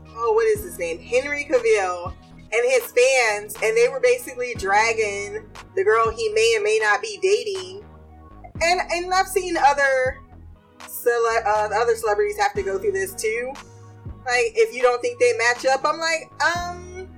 oh, 0.08 0.32
what 0.34 0.46
is 0.46 0.64
his 0.64 0.78
name? 0.78 0.98
Henry 0.98 1.46
Cavill 1.48 2.14
and 2.52 2.72
his 2.72 2.92
fans, 2.92 3.54
and 3.62 3.76
they 3.76 3.88
were 3.88 4.00
basically 4.00 4.54
dragging 4.56 5.44
the 5.76 5.84
girl 5.84 6.10
he 6.10 6.28
may 6.30 6.54
and 6.56 6.64
may 6.64 6.78
not 6.82 7.00
be 7.00 7.18
dating. 7.22 7.84
And 8.62 8.80
and 8.90 9.12
I've 9.14 9.28
seen 9.28 9.56
other 9.56 10.20
cele- 10.86 11.42
uh, 11.46 11.68
other 11.74 11.94
celebrities 11.94 12.38
have 12.38 12.52
to 12.54 12.62
go 12.62 12.78
through 12.78 12.92
this 12.92 13.14
too. 13.14 13.52
Like 14.26 14.52
if 14.54 14.74
you 14.74 14.82
don't 14.82 15.00
think 15.00 15.18
they 15.18 15.32
match 15.38 15.64
up, 15.66 15.80
I'm 15.84 15.98
like, 15.98 16.30
um, 16.56 17.08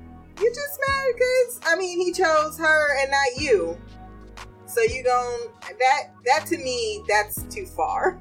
you 0.41 0.49
just 0.51 0.81
mad 0.87 1.13
because 1.15 1.61
I 1.65 1.77
mean 1.77 1.99
he 1.99 2.13
chose 2.13 2.59
her 2.59 3.01
and 3.01 3.11
not 3.11 3.43
you. 3.43 3.77
So 4.73 4.81
you 4.81 5.03
don't 5.05 5.53
that 5.79 6.11
that 6.25 6.47
to 6.47 6.57
me 6.57 7.05
that's 7.07 7.43
too 7.55 7.67
far. 7.67 8.19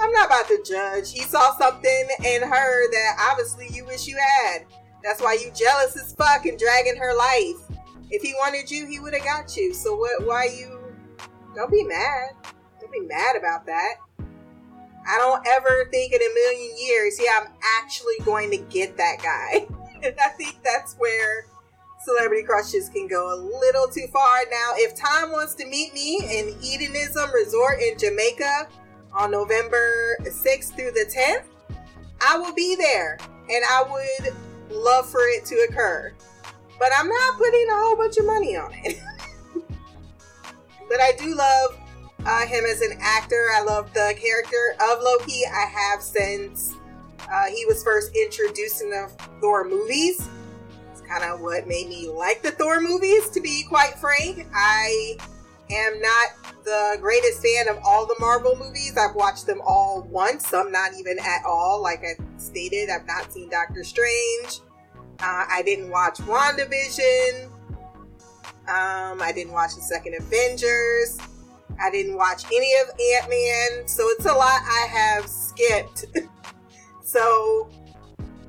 I'm 0.00 0.10
not 0.12 0.26
about 0.26 0.48
to 0.48 0.62
judge. 0.66 1.12
He 1.12 1.20
saw 1.20 1.56
something 1.56 2.08
in 2.24 2.42
her 2.42 2.90
that 2.90 3.28
obviously 3.30 3.68
you 3.70 3.84
wish 3.84 4.06
you 4.06 4.16
had. 4.16 4.66
That's 5.02 5.20
why 5.20 5.34
you 5.34 5.52
jealous 5.52 5.96
as 5.96 6.14
fuck 6.14 6.46
and 6.46 6.58
dragging 6.58 6.96
her 6.96 7.14
life. 7.14 7.78
If 8.10 8.22
he 8.22 8.34
wanted 8.34 8.70
you, 8.70 8.86
he 8.86 9.00
would 9.00 9.14
have 9.14 9.24
got 9.24 9.56
you. 9.56 9.74
So 9.74 9.94
what? 9.96 10.26
Why 10.26 10.44
you? 10.46 10.80
Don't 11.54 11.70
be 11.70 11.84
mad. 11.84 12.30
Don't 12.80 12.92
be 12.92 13.00
mad 13.00 13.36
about 13.36 13.66
that. 13.66 13.94
I 15.06 15.18
don't 15.18 15.46
ever 15.46 15.88
think 15.90 16.12
in 16.12 16.20
a 16.20 16.34
million 16.34 16.76
years, 16.78 17.20
yeah, 17.20 17.40
I'm 17.42 17.52
actually 17.82 18.18
going 18.24 18.50
to 18.50 18.56
get 18.56 18.96
that 18.96 19.18
guy. 19.22 19.66
and 20.02 20.14
I 20.20 20.28
think 20.30 20.62
that's 20.64 20.94
where 20.94 21.46
celebrity 22.04 22.42
crushes 22.42 22.88
can 22.88 23.08
go 23.08 23.34
a 23.34 23.36
little 23.36 23.88
too 23.88 24.06
far. 24.12 24.42
Now, 24.50 24.72
if 24.74 24.94
Tom 24.94 25.32
wants 25.32 25.54
to 25.56 25.66
meet 25.66 25.92
me 25.94 26.18
in 26.18 26.58
Hedonism 26.60 27.32
Resort 27.32 27.80
in 27.80 27.98
Jamaica 27.98 28.68
on 29.12 29.30
November 29.30 30.16
6th 30.22 30.76
through 30.76 30.92
the 30.92 31.10
10th, 31.14 31.44
I 32.20 32.38
will 32.38 32.54
be 32.54 32.76
there 32.76 33.18
and 33.50 33.64
I 33.70 33.84
would 33.90 34.34
love 34.70 35.08
for 35.08 35.20
it 35.20 35.44
to 35.46 35.66
occur. 35.68 36.12
But 36.78 36.88
I'm 36.98 37.08
not 37.08 37.38
putting 37.38 37.66
a 37.70 37.74
whole 37.74 37.96
bunch 37.96 38.16
of 38.18 38.26
money 38.26 38.56
on 38.56 38.72
it. 38.84 39.00
but 40.88 41.00
I 41.00 41.12
do 41.18 41.34
love 41.34 41.78
uh, 42.26 42.46
him 42.46 42.64
as 42.64 42.80
an 42.80 42.98
actor. 43.00 43.48
I 43.52 43.62
love 43.62 43.92
the 43.94 44.14
character 44.20 44.76
of 44.90 45.02
Loki. 45.02 45.42
I 45.46 45.66
have 45.66 46.02
since 46.02 46.74
uh, 47.30 47.44
he 47.46 47.64
was 47.66 47.82
first 47.82 48.14
introduced 48.16 48.82
in 48.82 48.90
the 48.90 49.10
Thor 49.40 49.64
movies. 49.68 50.28
Kind 51.08 51.24
of 51.24 51.40
what 51.40 51.66
made 51.66 51.88
me 51.88 52.08
like 52.08 52.42
the 52.42 52.50
Thor 52.50 52.80
movies, 52.80 53.28
to 53.30 53.40
be 53.40 53.64
quite 53.68 53.94
frank. 53.98 54.46
I 54.54 55.16
am 55.70 56.00
not 56.00 56.54
the 56.64 56.96
greatest 57.00 57.42
fan 57.42 57.68
of 57.68 57.78
all 57.84 58.06
the 58.06 58.16
Marvel 58.18 58.56
movies. 58.56 58.96
I've 58.96 59.14
watched 59.14 59.46
them 59.46 59.60
all 59.64 60.02
once, 60.10 60.48
some 60.48 60.72
not 60.72 60.92
even 60.98 61.18
at 61.18 61.42
all. 61.46 61.82
Like 61.82 62.02
I 62.04 62.22
stated, 62.38 62.90
I've 62.90 63.06
not 63.06 63.32
seen 63.32 63.48
Doctor 63.50 63.84
Strange. 63.84 64.60
Uh, 65.20 65.44
I 65.48 65.62
didn't 65.64 65.90
watch 65.90 66.18
WandaVision. 66.18 67.50
Um, 68.66 69.20
I 69.20 69.32
didn't 69.34 69.52
watch 69.52 69.74
the 69.74 69.82
second 69.82 70.14
Avengers. 70.18 71.18
I 71.80 71.90
didn't 71.90 72.16
watch 72.16 72.44
any 72.46 72.72
of 72.80 72.88
Ant 72.88 73.30
Man. 73.30 73.88
So 73.88 74.08
it's 74.10 74.26
a 74.26 74.32
lot 74.32 74.62
I 74.64 74.86
have 74.90 75.28
skipped. 75.28 76.06
so 77.02 77.68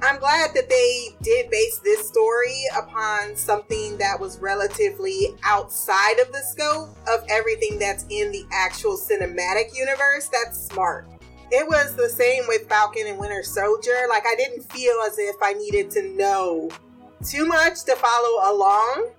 I'm 0.06 0.20
glad 0.20 0.52
that 0.54 0.70
they 0.70 1.16
did 1.24 1.50
base 1.50 1.80
this 1.80 2.08
story 2.08 2.62
upon 2.78 3.36
something 3.36 3.98
that 3.98 4.20
was 4.20 4.38
relatively 4.38 5.36
outside 5.44 6.20
of 6.20 6.32
the 6.32 6.44
scope 6.44 6.90
of 7.08 7.26
everything 7.28 7.80
that's 7.80 8.06
in 8.12 8.32
the 8.32 8.46
actual 8.54 8.98
cinematic 8.98 9.76
universe. 9.76 10.30
That's 10.32 10.62
smart. 10.68 11.08
It 11.50 11.68
was 11.68 11.96
the 11.96 12.08
same 12.08 12.44
with 12.48 12.70
Falcon 12.70 13.08
and 13.08 13.18
Winter 13.18 13.42
Soldier. 13.42 14.06
Like, 14.08 14.26
I 14.28 14.36
didn't 14.36 14.72
feel 14.72 14.96
as 15.08 15.18
if 15.18 15.38
I 15.42 15.54
needed 15.54 15.90
to 15.92 16.04
know 16.16 16.70
too 17.28 17.48
much 17.48 17.84
to 17.86 17.96
follow 17.96 18.54
along. 18.54 19.10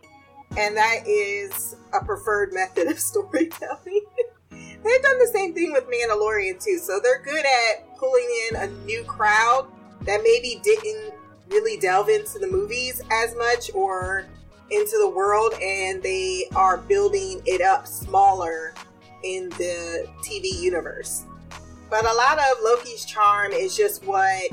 And 0.57 0.76
that 0.76 1.05
is 1.05 1.75
a 1.95 2.05
preferred 2.05 2.52
method 2.52 2.87
of 2.87 2.99
storytelling. 3.00 4.05
They've 4.50 5.02
done 5.02 5.19
the 5.19 5.31
same 5.33 5.52
thing 5.52 5.73
with 5.73 5.88
Mandalorian 5.88 6.62
too. 6.62 6.78
So 6.78 7.00
they're 7.02 7.23
good 7.23 7.45
at 7.45 7.99
pulling 7.99 8.28
in 8.50 8.57
a 8.57 8.69
new 8.85 9.02
crowd 9.02 9.69
that 10.03 10.21
maybe 10.23 10.61
didn't 10.62 11.15
really 11.49 11.79
delve 11.79 12.09
into 12.09 12.38
the 12.38 12.47
movies 12.47 13.03
as 13.11 13.35
much 13.37 13.71
or 13.75 14.26
into 14.71 14.99
the 15.00 15.09
world 15.09 15.55
and 15.62 16.03
they 16.03 16.45
are 16.55 16.79
building 16.79 17.41
it 17.47 17.61
up 17.61 17.87
smaller 17.87 18.75
in 19.23 19.49
the 19.50 20.07
TV 20.25 20.61
universe. 20.61 21.25
But 21.88 22.05
a 22.05 22.12
lot 22.12 22.38
of 22.38 22.57
Loki's 22.65 23.05
charm 23.05 23.53
is 23.53 23.76
just 23.76 24.05
what 24.05 24.50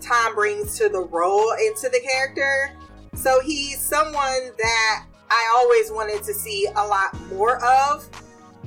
Tom 0.00 0.34
brings 0.34 0.78
to 0.78 0.88
the 0.88 1.00
role 1.00 1.52
into 1.66 1.88
the 1.90 2.00
character. 2.00 2.72
So 3.14 3.40
he's 3.40 3.80
someone 3.80 4.52
that 4.58 5.06
I 5.30 5.52
always 5.56 5.90
wanted 5.90 6.22
to 6.24 6.32
see 6.32 6.66
a 6.74 6.86
lot 6.86 7.18
more 7.32 7.62
of 7.64 8.08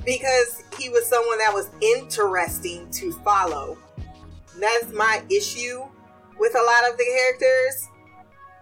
because 0.04 0.62
he 0.78 0.88
was 0.88 1.06
someone 1.06 1.38
that 1.38 1.52
was 1.52 1.70
interesting 1.80 2.90
to 2.92 3.12
follow. 3.24 3.76
That's 4.58 4.92
my 4.92 5.22
issue 5.30 5.82
with 6.38 6.54
a 6.54 6.62
lot 6.62 6.90
of 6.90 6.98
the 6.98 7.04
characters. 7.04 7.88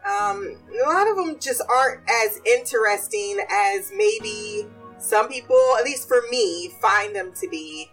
Um, 0.07 0.57
a 0.83 0.89
lot 0.89 1.09
of 1.09 1.17
them 1.17 1.39
just 1.39 1.63
aren't 1.69 2.01
as 2.09 2.41
interesting 2.47 3.39
as 3.51 3.93
maybe 3.95 4.67
some 4.99 5.29
people, 5.29 5.61
at 5.79 5.85
least 5.85 6.09
for 6.09 6.23
me, 6.31 6.71
find 6.81 7.15
them 7.15 7.33
to 7.41 7.49
be. 7.49 7.91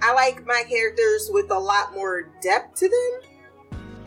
I 0.00 0.12
like 0.14 0.46
my 0.46 0.64
characters 0.68 1.30
with 1.32 1.50
a 1.50 1.58
lot 1.58 1.94
more 1.94 2.30
depth 2.42 2.78
to 2.80 2.88
them. 2.88 3.30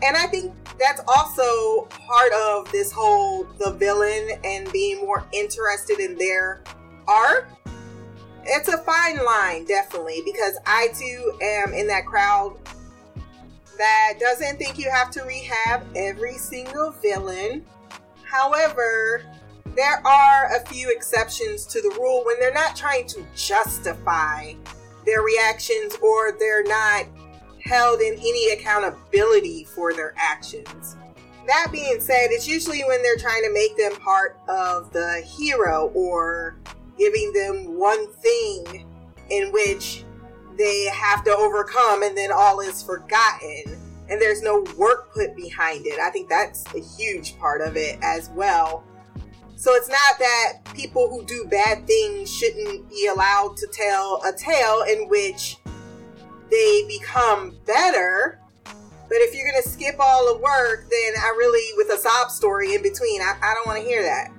And 0.02 0.16
I 0.16 0.26
think 0.26 0.52
that's 0.78 1.00
also 1.08 1.86
part 2.06 2.32
of 2.32 2.70
this 2.70 2.92
whole 2.92 3.44
the 3.58 3.72
villain 3.72 4.38
and 4.44 4.70
being 4.72 4.98
more 4.98 5.26
interested 5.32 6.00
in 6.00 6.18
their 6.18 6.62
arc. 7.08 7.48
It's 8.44 8.68
a 8.68 8.78
fine 8.78 9.24
line, 9.24 9.64
definitely, 9.64 10.22
because 10.24 10.58
I 10.66 10.88
too 10.88 11.38
am 11.42 11.72
in 11.72 11.86
that 11.88 12.06
crowd 12.06 12.56
that 13.78 14.14
doesn't 14.20 14.58
think 14.58 14.78
you 14.78 14.90
have 14.90 15.10
to 15.12 15.22
rehab 15.22 15.84
every 15.94 16.38
single 16.38 16.90
villain. 16.90 17.64
However, 18.24 19.22
there 19.74 20.06
are 20.06 20.56
a 20.56 20.66
few 20.66 20.90
exceptions 20.90 21.66
to 21.66 21.80
the 21.82 21.94
rule 21.98 22.22
when 22.24 22.40
they're 22.40 22.54
not 22.54 22.74
trying 22.74 23.06
to 23.08 23.24
justify 23.36 24.54
their 25.04 25.22
reactions 25.22 25.94
or 26.02 26.32
they're 26.38 26.64
not 26.64 27.06
held 27.64 28.00
in 28.00 28.14
any 28.14 28.52
accountability 28.52 29.64
for 29.64 29.92
their 29.92 30.14
actions. 30.16 30.96
That 31.46 31.68
being 31.70 32.00
said, 32.00 32.28
it's 32.30 32.48
usually 32.48 32.82
when 32.84 33.02
they're 33.02 33.16
trying 33.16 33.42
to 33.44 33.52
make 33.52 33.76
them 33.76 33.94
part 33.96 34.38
of 34.48 34.92
the 34.92 35.22
hero 35.24 35.92
or 35.94 36.56
giving 36.98 37.32
them 37.32 37.78
one 37.78 38.10
thing 38.14 38.86
in 39.30 39.52
which 39.52 40.04
they 40.56 40.84
have 40.86 41.24
to 41.24 41.30
overcome 41.30 42.02
and 42.02 42.16
then 42.16 42.30
all 42.32 42.60
is 42.60 42.82
forgotten 42.82 43.62
and 44.08 44.20
there's 44.20 44.42
no 44.42 44.64
work 44.76 45.12
put 45.12 45.34
behind 45.36 45.86
it. 45.86 45.98
I 45.98 46.10
think 46.10 46.28
that's 46.28 46.64
a 46.74 46.80
huge 46.80 47.38
part 47.38 47.60
of 47.60 47.76
it 47.76 47.98
as 48.02 48.30
well. 48.30 48.84
So 49.56 49.74
it's 49.74 49.88
not 49.88 50.18
that 50.18 50.52
people 50.74 51.08
who 51.08 51.24
do 51.24 51.46
bad 51.50 51.86
things 51.86 52.32
shouldn't 52.32 52.88
be 52.88 53.08
allowed 53.12 53.56
to 53.56 53.66
tell 53.72 54.22
a 54.24 54.32
tale 54.36 54.82
in 54.82 55.08
which 55.08 55.56
they 56.50 56.84
become 56.86 57.56
better. 57.66 58.38
But 58.64 59.18
if 59.18 59.34
you're 59.34 59.50
going 59.50 59.62
to 59.62 59.68
skip 59.68 59.96
all 59.98 60.34
the 60.34 60.40
work, 60.40 60.88
then 60.90 61.14
I 61.18 61.34
really, 61.38 61.76
with 61.76 61.96
a 61.96 62.00
sob 62.00 62.30
story 62.30 62.74
in 62.74 62.82
between, 62.82 63.22
I, 63.22 63.36
I 63.42 63.54
don't 63.54 63.66
want 63.66 63.82
to 63.82 63.88
hear 63.88 64.02
that 64.02 64.30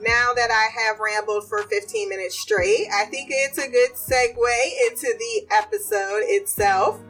now 0.00 0.32
that 0.34 0.50
I 0.50 0.68
have 0.80 1.00
rambled 1.00 1.48
for 1.48 1.62
15 1.64 2.08
minutes 2.08 2.38
straight, 2.38 2.86
I 2.92 3.04
think 3.06 3.30
it's 3.30 3.58
a 3.58 3.68
good 3.68 3.92
segue 3.94 4.90
into 4.90 5.12
the 5.18 5.46
episode 5.50 6.22
itself. 6.24 7.00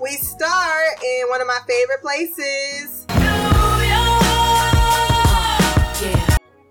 We 0.00 0.10
start 0.16 1.02
in 1.02 1.28
one 1.28 1.40
of 1.40 1.46
my 1.46 1.60
favorite 1.66 2.02
places 2.02 3.06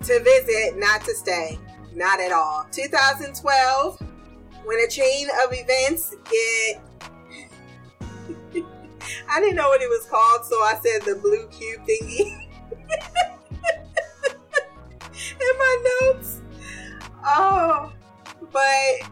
to 0.04 0.20
visit, 0.24 0.78
not 0.78 1.02
to 1.06 1.16
stay. 1.16 1.58
Not 1.94 2.20
at 2.20 2.32
all. 2.32 2.66
2012, 2.72 4.02
when 4.64 4.80
a 4.80 4.88
chain 4.88 5.28
of 5.44 5.52
events 5.52 6.16
get. 6.30 6.82
I 9.30 9.40
didn't 9.40 9.56
know 9.56 9.70
what 9.70 9.82
it 9.82 9.90
was 9.90 10.06
called, 10.10 10.46
so 10.46 10.56
I 10.58 10.80
said 10.82 11.02
the 11.02 11.16
blue 11.20 11.48
cube 11.48 11.82
thingy 11.88 12.48
in 15.52 15.58
my 15.58 16.00
notes. 16.02 16.42
Oh, 17.24 17.92
but 18.52 19.10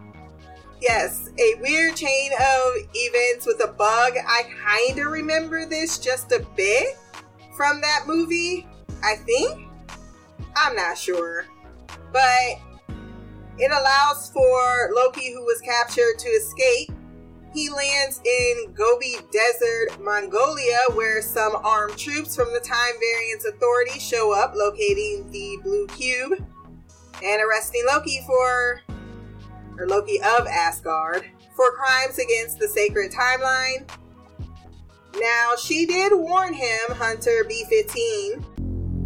yes, 0.81 1.29
a 1.37 1.55
weird 1.61 1.95
chain 1.95 2.31
of 2.33 2.73
events 2.93 3.45
with 3.45 3.63
a 3.63 3.71
bug. 3.71 4.13
I 4.27 4.43
kind 4.65 4.99
of 4.99 5.11
remember 5.11 5.65
this 5.65 5.97
just 5.97 6.31
a 6.31 6.45
bit 6.55 6.97
from 7.55 7.81
that 7.81 8.03
movie, 8.07 8.67
I 9.03 9.15
think. 9.15 9.67
I'm 10.55 10.75
not 10.75 10.97
sure. 10.97 11.45
But 12.11 12.59
it 13.57 13.71
allows 13.71 14.29
for 14.31 14.91
Loki, 14.95 15.33
who 15.33 15.43
was 15.43 15.61
captured, 15.61 16.17
to 16.19 16.27
escape. 16.29 16.91
He 17.53 17.69
lands 17.69 18.21
in 18.23 18.73
Gobi 18.73 19.15
Desert, 19.31 19.99
Mongolia, 20.01 20.77
where 20.93 21.21
some 21.21 21.55
armed 21.55 21.97
troops 21.97 22.35
from 22.35 22.53
the 22.53 22.59
Time 22.59 22.93
Variance 22.99 23.45
Authority 23.45 23.99
show 23.99 24.33
up, 24.33 24.53
locating 24.55 25.29
the 25.31 25.57
Blue 25.63 25.87
Cube 25.87 26.33
and 27.23 27.41
arresting 27.41 27.83
Loki 27.87 28.21
for, 28.27 28.81
or 29.77 29.87
Loki 29.87 30.17
of 30.17 30.45
Asgard, 30.47 31.25
for 31.55 31.71
crimes 31.71 32.19
against 32.19 32.59
the 32.59 32.67
sacred 32.67 33.11
timeline. 33.11 33.89
Now, 35.19 35.55
she 35.55 35.85
did 35.85 36.13
warn 36.13 36.53
him, 36.53 36.91
Hunter 36.91 37.45
B 37.47 37.65
15. 37.67 38.45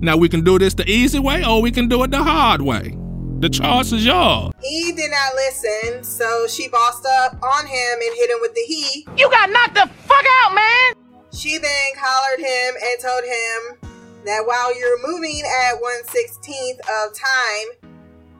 Now 0.01 0.17
we 0.17 0.27
can 0.27 0.43
do 0.43 0.59
this 0.59 0.73
the 0.73 0.89
easy 0.89 1.17
way 1.17 1.45
or 1.45 1.61
we 1.61 1.71
can 1.71 1.87
do 1.87 2.03
it 2.03 2.11
the 2.11 2.21
hard 2.21 2.61
way. 2.61 2.97
The 3.43 3.49
choice 3.49 3.91
is 3.91 4.05
yours. 4.05 4.53
He 4.61 4.93
did 4.93 5.11
not 5.11 5.35
listen, 5.35 6.01
so 6.01 6.47
she 6.47 6.69
bossed 6.69 7.05
up 7.05 7.33
on 7.43 7.67
him 7.67 7.99
and 8.01 8.15
hit 8.15 8.29
him 8.29 8.37
with 8.39 8.53
the 8.53 8.61
he. 8.61 9.05
You 9.17 9.29
got 9.29 9.49
knocked 9.49 9.73
the 9.73 9.89
fuck 10.05 10.23
out, 10.45 10.55
man! 10.55 10.93
She 11.33 11.57
then 11.57 11.91
collared 12.01 12.39
him 12.39 12.75
and 12.81 13.01
told 13.01 13.25
him 13.25 13.91
that 14.23 14.43
while 14.45 14.73
you're 14.79 14.97
moving 15.05 15.41
at 15.41 15.73
116th 15.75 16.79
of 17.03 17.13
time, 17.13 17.91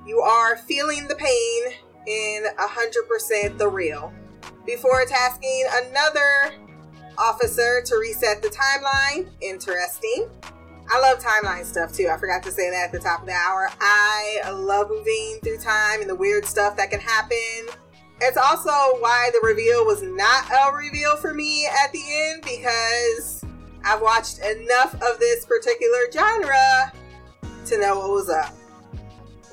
you 0.08 0.22
are 0.22 0.56
feeling 0.56 1.10
the 1.10 1.16
pain 1.16 1.64
in 2.08 2.46
100% 2.58 3.58
the 3.58 3.68
real. 3.68 4.14
Before 4.66 5.04
tasking 5.04 5.66
another 5.84 6.54
officer 7.18 7.82
to 7.88 7.98
reset 7.98 8.42
the 8.42 8.48
timeline, 8.48 9.28
interesting. 9.42 10.30
I 10.92 11.00
love 11.00 11.20
timeline 11.20 11.66
stuff 11.66 11.94
too. 11.94 12.10
I 12.10 12.18
forgot 12.18 12.44
to 12.44 12.52
say 12.52 12.70
that 12.70 12.86
at 12.86 12.92
the 12.92 13.00
top 13.00 13.22
of 13.22 13.28
the 13.28 13.34
hour. 13.34 13.70
I 13.80 14.50
love 14.52 14.90
moving 14.90 15.40
through 15.44 15.58
time 15.58 16.02
and 16.02 16.10
the 16.10 16.16
weird 16.16 16.46
stuff 16.46 16.76
that 16.78 16.92
can 16.92 17.00
happen. 17.00 17.68
It's 18.22 18.38
also 18.38 18.70
why 19.00 19.32
the 19.34 19.40
reveal 19.46 19.86
was 19.86 20.02
not 20.02 20.46
a 20.52 20.74
reveal 20.76 21.18
for 21.18 21.34
me 21.34 21.68
at 21.84 21.92
the 21.92 22.02
end 22.08 22.44
because 22.44 23.44
I've 23.84 24.02
watched 24.02 24.40
enough 24.40 24.94
of 24.96 25.20
this 25.20 25.46
particular 25.46 26.10
genre 26.12 26.94
to 27.66 27.78
know 27.80 28.00
what 28.00 28.10
was 28.12 28.30
up. 28.30 28.54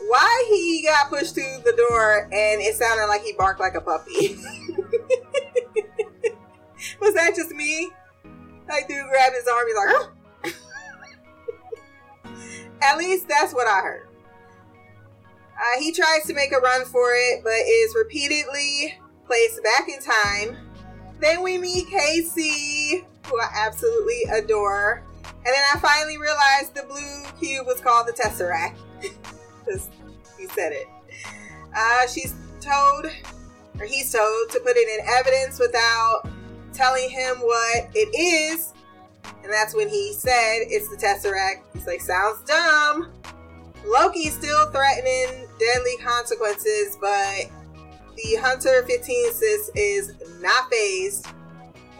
Why 0.08 0.46
he 0.48 0.84
got 0.84 1.08
pushed 1.08 1.34
through 1.34 1.62
the 1.64 1.72
door 1.72 2.24
and 2.24 2.60
it 2.60 2.74
sounded 2.76 3.06
like 3.06 3.22
he 3.22 3.32
barked 3.32 3.60
like 3.60 3.74
a 3.74 3.80
puppy. 3.80 4.36
was 7.00 7.14
that 7.14 7.34
just 7.34 7.52
me? 7.52 7.90
Like, 8.68 8.88
dude 8.88 9.08
grabbed 9.08 9.34
his 9.34 9.48
arm, 9.48 9.66
he's 9.66 9.76
like. 9.76 10.10
At 12.82 12.98
least 12.98 13.28
that's 13.28 13.52
what 13.52 13.66
I 13.66 13.80
heard. 13.80 14.08
Uh, 15.60 15.80
he 15.80 15.92
tries 15.92 16.24
to 16.26 16.34
make 16.34 16.52
a 16.52 16.58
run 16.58 16.86
for 16.86 17.10
it, 17.12 17.42
but 17.44 17.52
is 17.52 17.94
repeatedly 17.94 18.98
placed 19.26 19.62
back 19.62 19.88
in 19.88 20.00
time. 20.00 20.56
Then 21.20 21.42
we 21.42 21.58
meet 21.58 21.86
Casey, 21.88 23.04
who 23.26 23.38
I 23.38 23.48
absolutely 23.66 24.22
adore. 24.32 25.04
And 25.24 25.46
then 25.46 25.64
I 25.74 25.78
finally 25.78 26.16
realized 26.16 26.74
the 26.74 26.82
blue 26.84 27.22
cube 27.38 27.66
was 27.66 27.80
called 27.80 28.06
the 28.06 28.12
Tesseract. 28.12 28.76
Because 29.62 29.90
he 30.38 30.46
said 30.48 30.72
it. 30.72 30.88
Uh, 31.76 32.06
she's 32.06 32.34
told, 32.60 33.04
or 33.78 33.84
he's 33.84 34.10
told, 34.10 34.48
to 34.50 34.58
put 34.60 34.74
it 34.74 34.88
in 34.88 35.06
evidence 35.06 35.58
without 35.58 36.22
telling 36.72 37.10
him 37.10 37.36
what 37.36 37.90
it 37.94 38.08
is. 38.18 38.72
And 39.42 39.52
that's 39.52 39.74
when 39.74 39.88
he 39.88 40.12
said 40.12 40.58
it's 40.68 40.88
the 40.88 40.96
Tesseract. 40.96 41.62
He's 41.74 41.86
like, 41.86 42.00
sounds 42.00 42.42
dumb. 42.44 43.12
Loki's 43.86 44.34
still 44.34 44.70
threatening 44.70 45.46
deadly 45.58 45.96
consequences, 46.02 46.96
but 47.00 47.50
the 48.16 48.36
Hunter 48.36 48.84
15 48.86 49.32
sis 49.32 49.70
is 49.74 50.14
not 50.40 50.70
phased, 50.70 51.26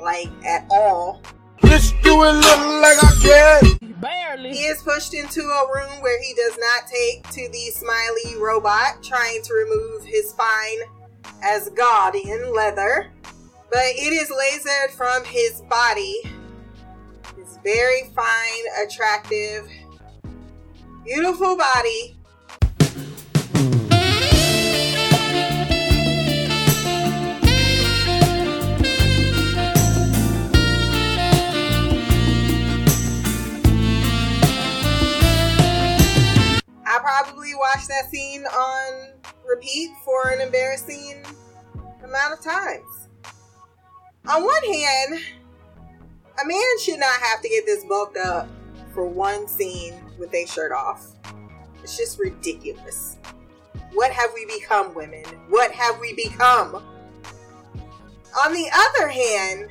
like 0.01 0.29
at 0.45 0.67
all. 0.71 1.23
Bitch, 1.63 2.01
do 2.03 2.23
it 2.25 2.33
look 2.33 2.61
like 2.83 3.03
I 3.03 3.19
can. 3.23 3.95
Barely. 4.01 4.53
He 4.53 4.65
is 4.65 4.83
pushed 4.83 5.15
into 5.15 5.41
a 5.41 5.69
room 5.75 6.01
where 6.01 6.23
he 6.23 6.35
does 6.35 6.59
not 6.59 6.87
take 6.87 7.23
to 7.31 7.49
the 7.51 7.71
smiley 7.71 8.41
robot, 8.41 9.03
trying 9.03 9.43
to 9.43 9.55
remove 9.55 10.05
his 10.05 10.33
fine 10.33 10.79
Asgardian 11.45 12.55
leather. 12.55 13.13
But 13.71 13.85
it 13.85 14.13
is 14.13 14.31
lasered 14.31 14.91
from 14.97 15.25
his 15.25 15.63
body. 15.69 16.21
Very 17.63 18.05
fine, 18.15 18.85
attractive, 18.87 19.69
beautiful 21.05 21.59
body. 21.59 22.17
I 36.87 36.99
probably 36.99 37.55
watched 37.55 37.89
that 37.89 38.09
scene 38.11 38.45
on 38.47 39.21
repeat 39.47 39.91
for 40.03 40.31
an 40.31 40.41
embarrassing 40.41 41.23
amount 42.03 42.33
of 42.33 42.41
times. 42.43 43.09
On 44.27 44.45
one 44.45 44.65
hand, 44.65 45.21
a 46.43 46.47
man 46.47 46.79
should 46.79 46.99
not 46.99 47.21
have 47.21 47.43
to 47.43 47.49
get 47.49 47.67
this 47.67 47.85
bulked 47.85 48.17
up 48.17 48.49
for 48.95 49.07
one 49.07 49.47
scene 49.47 49.95
with 50.19 50.33
a 50.35 50.47
shirt 50.47 50.73
off. 50.73 51.07
It's 51.83 51.97
just 51.97 52.19
ridiculous. 52.19 53.19
What 53.93 54.11
have 54.13 54.31
we 54.35 54.47
become, 54.47 54.95
women? 54.95 55.25
What 55.49 55.73
have 55.73 55.99
we 56.01 56.15
become? 56.15 56.77
On 58.45 58.53
the 58.53 58.71
other 58.73 59.09
hand, 59.09 59.69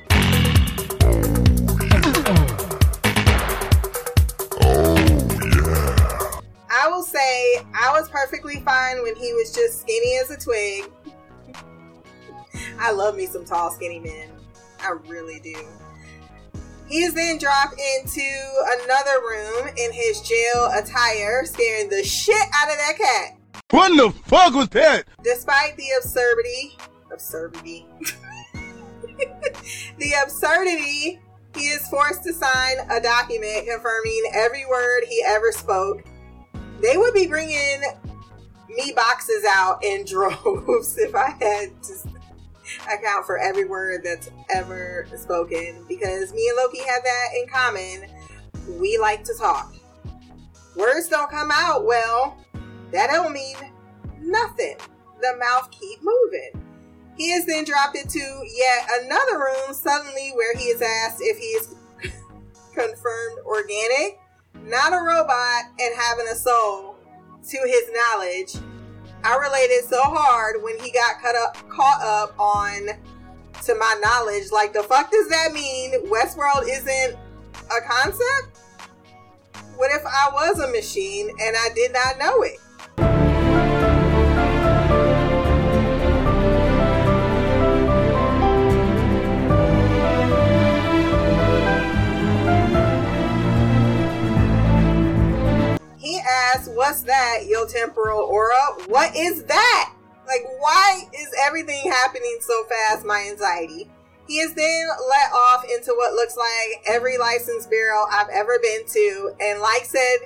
I 6.70 6.88
will 6.88 7.02
say 7.02 7.64
I 7.74 7.90
was 7.92 8.08
perfectly 8.10 8.60
fine 8.60 9.02
when 9.02 9.16
he 9.16 9.32
was 9.32 9.52
just 9.52 9.80
skinny 9.80 10.18
as 10.18 10.30
a 10.30 10.36
twig. 10.36 10.90
I 12.78 12.92
love 12.92 13.16
me 13.16 13.26
some 13.26 13.44
tall, 13.44 13.70
skinny 13.70 13.98
men. 13.98 14.30
I 14.80 14.90
really 15.08 15.40
do. 15.40 15.66
He 16.90 17.04
is 17.04 17.14
then 17.14 17.38
dropped 17.38 17.80
into 17.98 18.20
another 18.82 19.20
room 19.20 19.68
in 19.76 19.92
his 19.92 20.20
jail 20.22 20.68
attire, 20.74 21.46
scaring 21.46 21.88
the 21.88 22.02
shit 22.02 22.34
out 22.52 22.68
of 22.68 22.76
that 22.78 22.98
cat. 22.98 23.62
What 23.70 23.96
the 23.96 24.10
fuck 24.26 24.54
was 24.54 24.68
that? 24.70 25.04
Despite 25.22 25.76
the 25.76 25.86
absurdity, 25.98 26.76
absurdity, 27.12 27.86
the 29.98 30.14
absurdity, 30.24 31.20
he 31.54 31.60
is 31.60 31.86
forced 31.86 32.24
to 32.24 32.32
sign 32.32 32.78
a 32.90 33.00
document 33.00 33.68
confirming 33.68 34.24
every 34.34 34.66
word 34.66 35.04
he 35.08 35.22
ever 35.24 35.52
spoke. 35.52 36.04
They 36.82 36.96
would 36.96 37.14
be 37.14 37.28
bringing 37.28 37.82
me 38.68 38.92
boxes 38.96 39.44
out 39.48 39.84
in 39.84 40.04
droves 40.06 40.98
if 40.98 41.14
I 41.14 41.36
had 41.40 41.80
to 41.84 41.94
account 42.92 43.26
for 43.26 43.38
every 43.38 43.64
word 43.64 44.02
that's 44.04 44.30
ever 44.54 45.06
spoken 45.16 45.84
because 45.88 46.32
me 46.32 46.48
and 46.48 46.56
Loki 46.56 46.78
have 46.78 47.02
that 47.02 47.28
in 47.36 47.48
common. 47.48 48.06
We 48.80 48.98
like 48.98 49.24
to 49.24 49.34
talk. 49.38 49.74
Words 50.76 51.08
don't 51.08 51.30
come 51.30 51.50
out 51.52 51.84
well. 51.84 52.36
That 52.92 53.08
don't 53.10 53.32
mean 53.32 53.56
nothing. 54.20 54.76
The 55.20 55.36
mouth 55.38 55.70
keep 55.70 56.00
moving. 56.02 56.64
He 57.16 57.32
is 57.32 57.44
then 57.44 57.64
dropped 57.64 57.96
into 57.96 58.18
yet 58.18 58.88
another 59.02 59.38
room 59.38 59.74
suddenly 59.74 60.32
where 60.34 60.56
he 60.56 60.64
is 60.64 60.80
asked 60.80 61.18
if 61.20 61.36
he 61.36 61.44
is 61.44 61.74
confirmed 62.74 63.38
organic, 63.44 64.18
not 64.64 64.92
a 64.92 65.04
robot, 65.04 65.64
and 65.78 65.94
having 65.96 66.28
a 66.30 66.34
soul. 66.34 66.96
To 67.42 67.58
his 67.66 67.90
knowledge, 67.94 68.69
I 69.22 69.36
related 69.36 69.88
so 69.88 70.02
hard 70.02 70.62
when 70.62 70.78
he 70.80 70.90
got 70.90 71.20
cut 71.20 71.36
up, 71.36 71.56
caught 71.68 72.02
up 72.02 72.38
on, 72.38 72.88
to 73.64 73.74
my 73.74 74.00
knowledge, 74.02 74.50
like 74.50 74.72
the 74.72 74.82
fuck 74.82 75.10
does 75.10 75.28
that 75.28 75.52
mean? 75.52 76.06
Westworld 76.06 76.62
isn't 76.68 77.16
a 77.54 77.80
concept? 77.86 78.58
What 79.76 79.90
if 79.92 80.02
I 80.06 80.30
was 80.32 80.60
a 80.60 80.68
machine 80.68 81.30
and 81.40 81.56
I 81.56 81.68
did 81.74 81.92
not 81.92 82.18
know 82.18 82.42
it? 82.42 82.58
Temporal 97.72 98.20
aura. 98.20 98.60
What 98.86 99.14
is 99.16 99.44
that? 99.44 99.92
Like, 100.26 100.44
why 100.58 101.02
is 101.12 101.28
everything 101.46 101.90
happening 101.90 102.38
so 102.40 102.64
fast? 102.64 103.04
My 103.04 103.26
anxiety. 103.30 103.90
He 104.26 104.38
is 104.38 104.54
then 104.54 104.86
let 105.08 105.32
off 105.32 105.64
into 105.64 105.92
what 105.96 106.14
looks 106.14 106.36
like 106.36 106.84
every 106.86 107.18
license 107.18 107.66
bureau 107.66 108.04
I've 108.10 108.28
ever 108.28 108.58
been 108.62 108.86
to, 108.86 109.34
and 109.40 109.60
like 109.60 109.84
said 109.84 110.18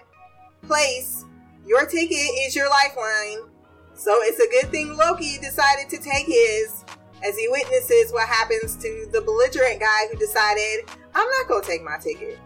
place, 0.62 1.25
your 1.64 1.87
ticket 1.87 2.16
is 2.47 2.55
your 2.55 2.68
lifeline. 2.68 3.49
So 3.94 4.12
it's 4.23 4.40
a 4.40 4.51
good 4.51 4.70
thing 4.70 4.94
Loki 4.97 5.38
decided 5.38 5.88
to 5.88 5.99
take 5.99 6.27
his 6.27 6.85
as 7.27 7.38
he 7.38 7.49
witnesses 7.49 8.12
what 8.12 8.29
happens 8.29 8.77
to 8.77 9.09
the 9.11 9.23
belligerent 9.23 9.81
guy 9.81 10.07
who 10.11 10.18
decided, 10.18 10.90
I'm 11.14 11.27
not 11.27 11.49
gonna 11.49 11.64
take 11.64 11.83
my 11.83 11.97
ticket. 11.97 12.38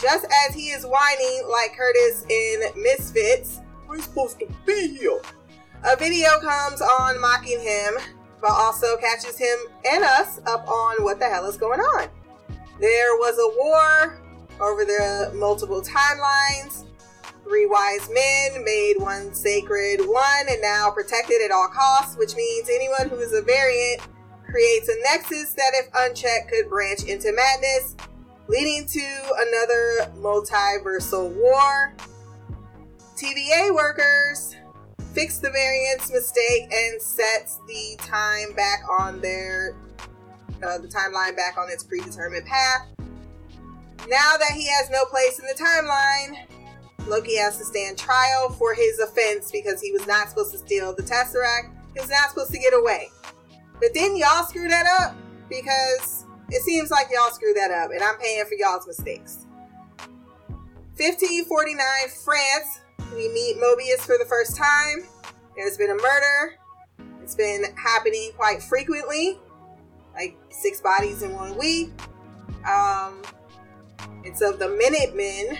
Just 0.00 0.26
as 0.46 0.54
he 0.54 0.70
is 0.70 0.86
whining 0.86 1.46
like 1.50 1.76
Curtis 1.76 2.24
in 2.30 2.60
Misfits, 2.82 3.60
We're 3.86 4.00
supposed 4.00 4.38
to 4.38 4.46
be 4.64 4.96
here. 4.96 5.20
a 5.84 5.96
video 5.96 6.38
comes 6.40 6.80
on 6.80 7.20
mocking 7.20 7.60
him, 7.60 7.94
but 8.40 8.50
also 8.50 8.96
catches 8.96 9.36
him 9.36 9.58
and 9.90 10.02
us 10.04 10.40
up 10.46 10.66
on 10.68 11.04
what 11.04 11.18
the 11.18 11.26
hell 11.26 11.44
is 11.46 11.56
going 11.56 11.80
on. 11.80 12.08
There 12.80 13.16
was 13.16 13.36
a 13.38 13.58
war 13.58 14.22
over 14.60 14.84
the 14.84 15.32
multiple 15.34 15.82
timelines. 15.82 16.84
Three 17.44 17.66
wise 17.66 18.08
men 18.08 18.64
made 18.64 18.94
one 18.98 19.34
sacred 19.34 20.00
one 20.06 20.46
and 20.48 20.62
now 20.62 20.90
protected 20.90 21.42
at 21.44 21.50
all 21.50 21.68
costs, 21.68 22.16
which 22.16 22.36
means 22.36 22.70
anyone 22.70 23.08
who 23.10 23.16
is 23.16 23.34
a 23.34 23.42
variant 23.42 24.00
creates 24.48 24.88
a 24.88 24.94
nexus 25.02 25.52
that, 25.54 25.72
if 25.74 25.88
unchecked, 25.94 26.48
could 26.50 26.68
branch 26.70 27.04
into 27.04 27.32
madness, 27.32 27.96
leading 28.50 28.84
to 28.84 29.00
another 29.38 30.12
multiversal 30.20 31.32
war. 31.36 31.94
TVA 33.16 33.72
workers 33.72 34.56
fix 35.14 35.38
the 35.38 35.50
variant's 35.50 36.10
mistake 36.10 36.62
and 36.72 37.00
sets 37.00 37.60
the 37.68 37.96
time 37.98 38.52
back 38.56 38.80
on 38.90 39.20
their 39.20 39.76
uh, 40.66 40.78
the 40.78 40.88
timeline 40.88 41.36
back 41.36 41.56
on 41.56 41.70
its 41.70 41.84
predetermined 41.84 42.44
path. 42.44 42.88
Now 44.08 44.36
that 44.36 44.52
he 44.54 44.66
has 44.68 44.90
no 44.90 45.04
place 45.04 45.38
in 45.38 45.46
the 45.46 45.54
timeline, 45.54 47.08
Loki 47.08 47.36
has 47.36 47.56
to 47.58 47.64
stand 47.64 47.98
trial 47.98 48.50
for 48.50 48.74
his 48.74 48.98
offense 48.98 49.52
because 49.52 49.80
he 49.80 49.92
was 49.92 50.06
not 50.08 50.28
supposed 50.28 50.50
to 50.52 50.58
steal 50.58 50.92
the 50.94 51.02
Tesseract. 51.04 51.70
He 51.94 52.00
was 52.00 52.10
not 52.10 52.30
supposed 52.30 52.50
to 52.50 52.58
get 52.58 52.74
away. 52.74 53.10
But 53.80 53.90
then 53.94 54.16
y'all 54.16 54.44
screw 54.44 54.68
that 54.68 54.86
up 55.00 55.16
because 55.48 56.19
it 56.50 56.62
seems 56.62 56.90
like 56.90 57.08
y'all 57.12 57.30
screwed 57.30 57.56
that 57.56 57.70
up, 57.70 57.90
and 57.92 58.02
I'm 58.02 58.18
paying 58.18 58.44
for 58.44 58.54
y'all's 58.54 58.86
mistakes. 58.86 59.46
1549 60.96 61.78
France, 62.24 62.80
we 63.14 63.28
meet 63.28 63.56
Mobius 63.56 64.00
for 64.00 64.18
the 64.18 64.26
first 64.28 64.56
time. 64.56 65.04
There's 65.56 65.76
been 65.76 65.90
a 65.90 65.94
murder. 65.94 66.56
It's 67.22 67.34
been 67.34 67.64
happening 67.76 68.32
quite 68.36 68.62
frequently, 68.62 69.38
like 70.14 70.36
six 70.50 70.80
bodies 70.80 71.22
in 71.22 71.34
one 71.34 71.56
week. 71.56 71.90
Um, 72.68 73.22
it's 74.24 74.42
of 74.42 74.58
the 74.58 74.68
Minutemen, 74.68 75.58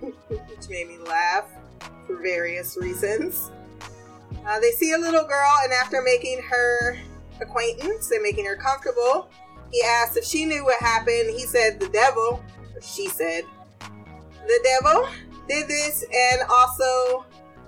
which 0.28 0.68
made 0.68 0.88
me 0.88 0.98
laugh 1.06 1.44
for 2.06 2.20
various 2.20 2.76
reasons. 2.76 3.50
Uh, 4.46 4.58
they 4.58 4.70
see 4.72 4.92
a 4.92 4.98
little 4.98 5.24
girl, 5.24 5.54
and 5.62 5.72
after 5.72 6.02
making 6.02 6.42
her 6.42 6.98
acquaintance 7.40 8.10
and 8.10 8.22
making 8.22 8.46
her 8.46 8.56
comfortable, 8.56 9.28
he 9.72 9.82
asked 9.82 10.16
if 10.16 10.24
she 10.24 10.44
knew 10.44 10.64
what 10.64 10.78
happened. 10.80 11.30
He 11.30 11.46
said 11.46 11.80
the 11.80 11.88
devil, 11.88 12.44
she 12.82 13.08
said, 13.08 13.44
the 13.80 14.60
devil 14.62 15.08
did 15.48 15.66
this 15.66 16.04
and 16.14 16.42
also 16.48 17.24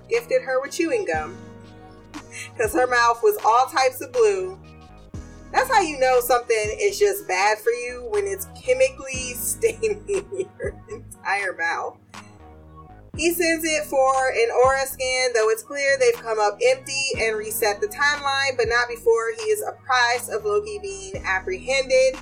gifted 0.09 0.41
her 0.43 0.61
with 0.61 0.71
chewing 0.71 1.05
gum 1.05 1.35
because 2.53 2.73
her 2.73 2.87
mouth 2.87 3.21
was 3.23 3.37
all 3.43 3.65
types 3.65 4.01
of 4.01 4.13
blue. 4.13 4.57
That's 5.51 5.69
how 5.69 5.81
you 5.81 5.97
know 5.99 6.19
something 6.19 6.77
is 6.79 6.99
just 6.99 7.27
bad 7.27 7.57
for 7.57 7.71
you 7.71 8.07
when 8.09 8.25
it's 8.27 8.47
chemically 8.61 9.33
staining 9.35 10.03
your 10.07 10.75
entire 10.89 11.53
mouth. 11.57 11.97
He 13.17 13.33
sends 13.33 13.63
it 13.63 13.85
for 13.85 14.29
an 14.29 14.49
aura 14.63 14.85
scan, 14.85 15.31
though 15.33 15.49
it's 15.49 15.63
clear 15.63 15.97
they've 15.97 16.21
come 16.21 16.39
up 16.39 16.59
empty 16.65 17.05
and 17.17 17.37
reset 17.37 17.79
the 17.79 17.87
timeline, 17.87 18.57
but 18.57 18.67
not 18.67 18.89
before 18.89 19.31
he 19.37 19.43
is 19.43 19.63
apprised 19.63 20.29
of 20.31 20.43
Loki 20.43 20.79
being 20.79 21.23
apprehended. 21.25 22.19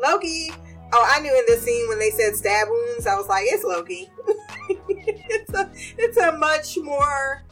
Loki, 0.00 0.50
oh, 0.92 1.06
I 1.08 1.20
knew 1.20 1.36
in 1.36 1.44
this 1.48 1.62
scene 1.62 1.88
when 1.88 1.98
they 1.98 2.10
said 2.10 2.36
stab 2.36 2.68
wounds, 2.68 3.06
I 3.06 3.16
was 3.16 3.26
like, 3.26 3.44
it's 3.48 3.64
Loki. 3.64 4.08
it's 4.68 5.52
a 5.54 5.70
it's 5.98 6.16
a 6.16 6.32
much 6.38 6.78
more 6.82 7.42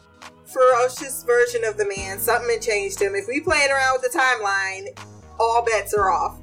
ferocious 0.44 1.24
version 1.24 1.64
of 1.64 1.76
the 1.76 1.87
man. 1.87 2.18
Something 2.20 2.50
had 2.50 2.62
changed 2.62 3.02
him. 3.02 3.14
If 3.14 3.26
we 3.26 3.40
playing 3.40 3.70
around 3.70 3.98
with 4.00 4.12
the 4.12 4.18
timeline, 4.18 4.87
all 5.38 5.64
bets 5.64 5.94
are 5.94 6.11
off. 6.12 6.38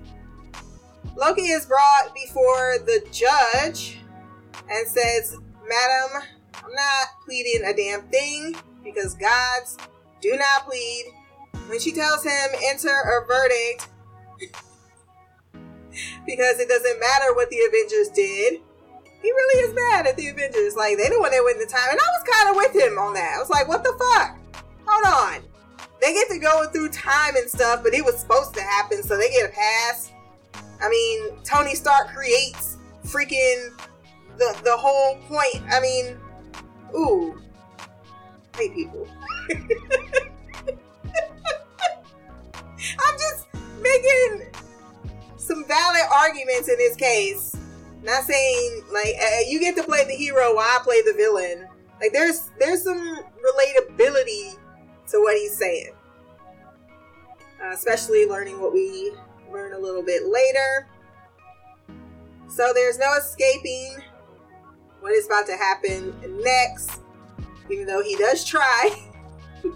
Loki 1.15 1.43
is 1.43 1.65
brought 1.65 2.13
before 2.13 2.77
the 2.79 3.05
judge 3.11 3.99
and 4.69 4.87
says, 4.87 5.37
Madam, 5.67 6.23
I'm 6.63 6.73
not 6.73 7.07
pleading 7.25 7.63
a 7.65 7.73
damn 7.73 8.01
thing 8.09 8.55
because 8.83 9.15
gods 9.15 9.77
do 10.21 10.35
not 10.37 10.65
plead. 10.67 11.05
When 11.67 11.79
she 11.79 11.91
tells 11.91 12.23
him, 12.23 12.49
enter 12.65 12.89
a 12.89 13.25
verdict 13.25 13.87
because 16.25 16.59
it 16.59 16.69
doesn't 16.69 16.99
matter 16.99 17.33
what 17.33 17.49
the 17.49 17.57
Avengers 17.67 18.09
did. 18.09 18.61
He 19.21 19.31
really 19.31 19.67
is 19.67 19.73
mad 19.73 20.05
at 20.05 20.15
the 20.17 20.27
Avengers. 20.27 20.75
Like, 20.75 20.97
they 20.97 21.09
don't 21.09 21.19
want 21.19 21.33
to 21.33 21.41
win 21.43 21.57
the 21.57 21.65
time. 21.65 21.89
And 21.89 21.99
I 21.99 22.09
was 22.13 22.29
kind 22.29 22.49
of 22.49 22.55
with 22.57 22.75
him 22.75 22.99
on 22.99 23.13
that. 23.15 23.33
I 23.35 23.39
was 23.39 23.49
like, 23.49 23.67
what 23.67 23.83
the 23.83 23.93
fuck? 23.97 24.37
Hold 24.85 25.41
on. 25.41 25.43
They 25.99 26.13
get 26.13 26.29
to 26.29 26.37
go 26.37 26.67
through 26.69 26.89
time 26.89 27.35
and 27.35 27.49
stuff, 27.49 27.81
but 27.81 27.95
it 27.95 28.05
was 28.05 28.19
supposed 28.19 28.53
to 28.53 28.61
happen, 28.61 29.01
so 29.01 29.17
they 29.17 29.29
get 29.31 29.49
a 29.49 29.53
pass. 29.53 30.11
I 30.79 30.89
mean, 30.89 31.31
Tony 31.43 31.73
Stark 31.73 32.09
creates 32.09 32.77
freaking 33.05 33.71
the 34.37 34.59
the 34.63 34.77
whole 34.77 35.17
point. 35.27 35.63
I 35.69 35.79
mean, 35.79 36.17
ooh, 36.95 37.41
hey 38.57 38.69
people. 38.69 39.07
I'm 42.99 43.17
just 43.17 43.47
making 43.81 44.47
some 45.37 45.65
valid 45.67 46.01
arguments 46.13 46.69
in 46.69 46.77
this 46.77 46.95
case. 46.95 47.55
Not 48.03 48.23
saying 48.23 48.83
like 48.93 49.15
uh, 49.21 49.39
you 49.47 49.59
get 49.59 49.75
to 49.77 49.83
play 49.83 50.05
the 50.05 50.13
hero 50.13 50.55
while 50.55 50.65
I 50.65 50.79
play 50.83 51.01
the 51.01 51.13
villain. 51.13 51.67
Like 51.99 52.13
there's 52.13 52.51
there's 52.59 52.83
some 52.83 52.99
relatability 52.99 54.57
to 55.09 55.21
what 55.21 55.37
he's 55.37 55.57
saying, 55.57 55.91
uh, 57.63 57.71
especially 57.71 58.25
learning 58.27 58.59
what 58.59 58.73
we 58.73 59.13
learn 59.51 59.73
a 59.73 59.79
little 59.79 60.03
bit 60.03 60.23
later. 60.27 60.87
So 62.49 62.71
there's 62.73 62.97
no 62.97 63.13
escaping 63.17 63.97
what 65.05 65.13
is 65.13 65.27
about 65.27 65.45
to 65.45 65.55
happen 65.55 66.15
next, 66.41 66.99
even 67.69 67.85
though 67.85 68.01
he 68.01 68.15
does 68.15 68.43
try 68.43 68.89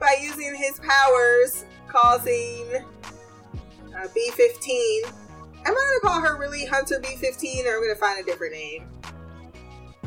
by 0.00 0.16
using 0.22 0.54
his 0.56 0.80
powers, 0.80 1.66
causing 1.86 2.64
uh, 3.94 4.06
B15. 4.16 5.12
Am 5.66 5.66
I 5.66 6.00
gonna 6.00 6.00
call 6.00 6.22
her 6.22 6.38
really 6.38 6.64
Hunter 6.64 6.98
B15 6.98 7.66
or 7.66 7.76
I'm 7.76 7.82
gonna 7.82 7.94
find 7.94 8.18
a 8.18 8.22
different 8.24 8.54
name? 8.54 8.88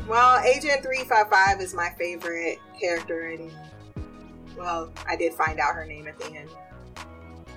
Well, 0.08 0.40
Agent 0.40 0.82
355 0.82 1.62
is 1.62 1.76
my 1.76 1.90
favorite 1.90 2.58
character, 2.82 3.28
and 3.28 3.52
well, 4.58 4.92
I 5.08 5.16
did 5.18 5.36
find 5.36 5.60
out 5.60 5.76
her 5.76 5.86
name 5.86 6.08
at 6.08 6.18
the 6.18 6.36
end. 6.36 6.50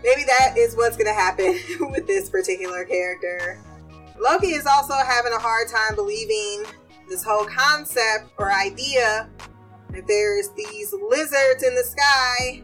Maybe 0.04 0.24
that 0.24 0.58
is 0.58 0.76
what's 0.76 0.98
gonna 0.98 1.14
happen 1.14 1.58
with 1.90 2.06
this 2.06 2.28
particular 2.28 2.84
character. 2.84 3.58
Loki 4.20 4.48
is 4.48 4.66
also 4.66 4.94
having 4.94 5.33
a 5.33 5.38
hard 5.38 5.68
time 5.68 5.94
believing 5.94 6.64
this 7.09 7.22
whole 7.22 7.44
concept 7.46 8.31
or 8.38 8.52
idea 8.52 9.29
that 9.90 10.07
there's 10.07 10.48
these 10.50 10.92
lizards 11.09 11.62
in 11.62 11.74
the 11.74 11.85
sky 11.85 12.62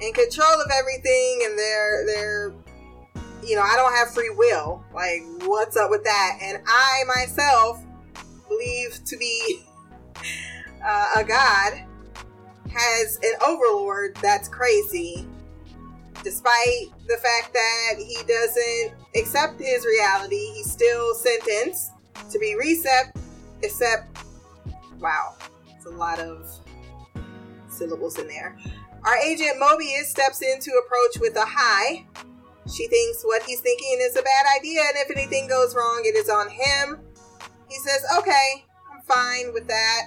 in 0.00 0.12
control 0.12 0.60
of 0.60 0.70
everything 0.72 1.42
and 1.44 1.58
they're 1.58 2.06
they're 2.06 2.52
you 3.44 3.56
know, 3.56 3.62
I 3.62 3.74
don't 3.74 3.92
have 3.92 4.14
free 4.14 4.30
will. 4.30 4.84
Like, 4.94 5.22
what's 5.48 5.76
up 5.76 5.90
with 5.90 6.04
that? 6.04 6.38
And 6.40 6.62
I 6.64 7.02
myself 7.08 7.84
believe 8.48 9.00
to 9.04 9.16
be 9.16 9.64
uh, 10.84 11.08
a 11.16 11.24
god 11.24 11.84
has 12.72 13.18
an 13.22 13.34
overlord 13.46 14.16
that's 14.22 14.48
crazy 14.48 15.26
despite 16.22 16.90
the 17.06 17.16
fact 17.16 17.52
that 17.52 17.94
he 17.98 18.16
doesn't 18.26 18.92
accept 19.16 19.60
his 19.60 19.84
reality, 19.84 20.52
he's 20.54 20.70
still 20.70 21.14
sentenced 21.14 21.92
to 22.30 22.38
be 22.38 22.56
reset. 22.56 23.16
Except, 23.62 24.18
wow, 24.98 25.36
it's 25.68 25.86
a 25.86 25.90
lot 25.90 26.18
of 26.18 26.50
syllables 27.68 28.18
in 28.18 28.26
there. 28.26 28.56
Our 29.04 29.16
agent 29.18 29.60
Mobius 29.60 30.04
steps 30.04 30.42
in 30.42 30.60
to 30.60 30.70
approach 30.84 31.20
with 31.20 31.36
a 31.36 31.44
hi. 31.46 32.06
She 32.72 32.86
thinks 32.86 33.22
what 33.24 33.42
he's 33.42 33.60
thinking 33.60 33.98
is 34.00 34.16
a 34.16 34.22
bad 34.22 34.46
idea, 34.58 34.80
and 34.80 34.96
if 34.96 35.16
anything 35.16 35.48
goes 35.48 35.74
wrong, 35.74 36.02
it 36.04 36.16
is 36.16 36.28
on 36.28 36.48
him. 36.48 37.00
He 37.68 37.76
says, 37.78 38.04
Okay, 38.18 38.64
I'm 38.92 39.02
fine 39.02 39.52
with 39.52 39.66
that. 39.66 40.02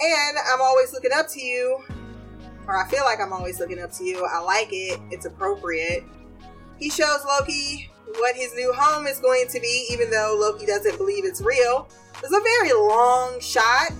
And 0.00 0.38
I'm 0.52 0.60
always 0.60 0.92
looking 0.92 1.10
up 1.14 1.28
to 1.28 1.40
you, 1.40 1.82
or 2.66 2.76
I 2.76 2.88
feel 2.88 3.04
like 3.04 3.20
I'm 3.20 3.32
always 3.32 3.60
looking 3.60 3.78
up 3.80 3.92
to 3.92 4.04
you. 4.04 4.26
I 4.26 4.40
like 4.40 4.68
it, 4.70 5.00
it's 5.10 5.26
appropriate. 5.26 6.04
He 6.78 6.90
shows 6.90 7.24
Loki 7.24 7.90
what 8.18 8.36
his 8.36 8.54
new 8.54 8.72
home 8.72 9.06
is 9.06 9.18
going 9.18 9.48
to 9.48 9.60
be, 9.60 9.88
even 9.90 10.10
though 10.10 10.36
Loki 10.38 10.66
doesn't 10.66 10.96
believe 10.96 11.24
it's 11.24 11.40
real. 11.40 11.88
It's 12.22 12.32
a 12.32 12.40
very 12.40 12.72
long 12.72 13.40
shot. 13.40 13.92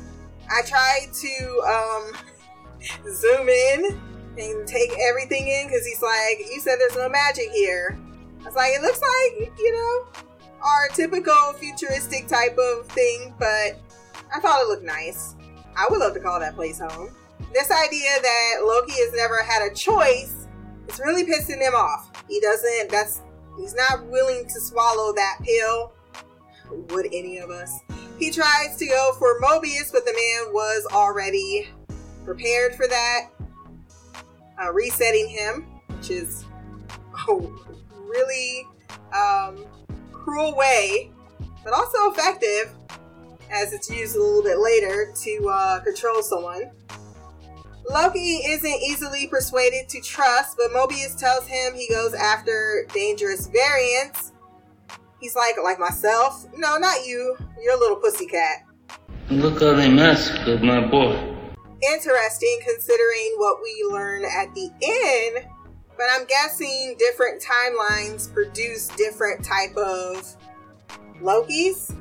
I 0.50 0.62
tried 0.62 1.12
to 1.12 1.62
um, 1.68 2.12
zoom 3.14 3.48
in 3.48 4.00
and 4.38 4.66
take 4.66 4.92
everything 5.08 5.48
in 5.48 5.66
because 5.66 5.84
he's 5.86 6.02
like, 6.02 6.38
You 6.52 6.60
said 6.60 6.76
there's 6.78 6.96
no 6.96 7.08
magic 7.08 7.50
here. 7.52 7.98
I 8.42 8.44
was 8.44 8.54
like, 8.54 8.72
It 8.74 8.82
looks 8.82 9.00
like, 9.00 9.52
you 9.58 9.72
know, 9.72 10.20
our 10.62 10.88
typical 10.88 11.52
futuristic 11.58 12.26
type 12.28 12.56
of 12.58 12.86
thing, 12.88 13.34
but 13.38 13.80
I 14.34 14.40
thought 14.40 14.62
it 14.62 14.68
looked 14.68 14.84
nice. 14.84 15.34
I 15.76 15.86
would 15.90 15.98
love 15.98 16.14
to 16.14 16.20
call 16.20 16.40
that 16.40 16.54
place 16.54 16.80
home. 16.80 17.10
This 17.52 17.70
idea 17.70 18.10
that 18.20 18.64
Loki 18.64 18.92
has 18.92 19.12
never 19.14 19.42
had 19.42 19.62
a 19.62 19.74
choice 19.74 20.46
is 20.88 20.98
really 21.00 21.24
pissing 21.24 21.60
him 21.60 21.74
off. 21.74 22.10
He 22.28 22.40
doesn't, 22.40 22.90
that's, 22.90 23.22
he's 23.58 23.74
not 23.74 24.06
willing 24.06 24.46
to 24.46 24.60
swallow 24.60 25.12
that 25.14 25.38
pill. 25.42 25.92
Would 26.90 27.06
any 27.06 27.38
of 27.38 27.50
us? 27.50 27.78
He 28.18 28.30
tries 28.30 28.76
to 28.76 28.86
go 28.86 29.12
for 29.18 29.40
Mobius, 29.40 29.92
but 29.92 30.04
the 30.04 30.12
man 30.12 30.52
was 30.52 30.86
already 30.92 31.68
prepared 32.24 32.74
for 32.74 32.88
that, 32.88 33.30
uh, 34.60 34.72
resetting 34.72 35.28
him, 35.28 35.66
which 35.88 36.10
is 36.10 36.44
a 37.28 37.34
really 37.92 38.66
um, 39.14 39.64
cruel 40.12 40.56
way, 40.56 41.10
but 41.62 41.72
also 41.72 42.10
effective 42.10 42.74
as 43.50 43.72
it's 43.72 43.88
used 43.88 44.16
a 44.16 44.18
little 44.20 44.42
bit 44.42 44.58
later 44.58 45.12
to 45.14 45.48
uh, 45.48 45.80
control 45.80 46.22
someone. 46.22 46.70
Loki 47.88 48.38
isn't 48.46 48.82
easily 48.82 49.28
persuaded 49.28 49.88
to 49.90 50.00
trust, 50.00 50.56
but 50.56 50.70
Mobius 50.70 51.16
tells 51.16 51.46
him 51.46 51.74
he 51.74 51.88
goes 51.88 52.14
after 52.14 52.86
dangerous 52.92 53.46
variants. 53.46 54.32
He's 55.20 55.36
like, 55.36 55.54
like 55.62 55.78
myself? 55.78 56.46
No, 56.56 56.78
not 56.78 57.06
you. 57.06 57.36
You're 57.62 57.76
a 57.76 57.78
little 57.78 57.96
pussycat. 57.96 58.64
Look 59.30 59.60
how 59.60 59.74
they 59.74 59.88
massacred 59.88 60.62
my 60.62 60.84
boy. 60.86 61.36
Interesting 61.92 62.60
considering 62.64 63.34
what 63.36 63.58
we 63.62 63.88
learn 63.90 64.24
at 64.24 64.52
the 64.54 64.70
end, 64.82 65.46
but 65.96 66.06
I'm 66.10 66.26
guessing 66.26 66.96
different 66.98 67.42
timelines 67.42 68.32
produce 68.32 68.88
different 68.88 69.44
type 69.44 69.76
of 69.76 70.36
Lokis. 71.20 71.94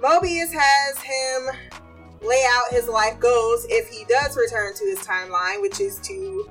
Mobius 0.00 0.52
has 0.52 0.98
him 0.98 1.56
lay 2.22 2.44
out 2.48 2.70
his 2.70 2.88
life 2.88 3.18
goals 3.20 3.66
if 3.68 3.88
he 3.88 4.04
does 4.04 4.36
return 4.36 4.74
to 4.74 4.84
his 4.84 4.98
timeline, 5.00 5.60
which 5.60 5.80
is 5.80 5.98
to 6.00 6.48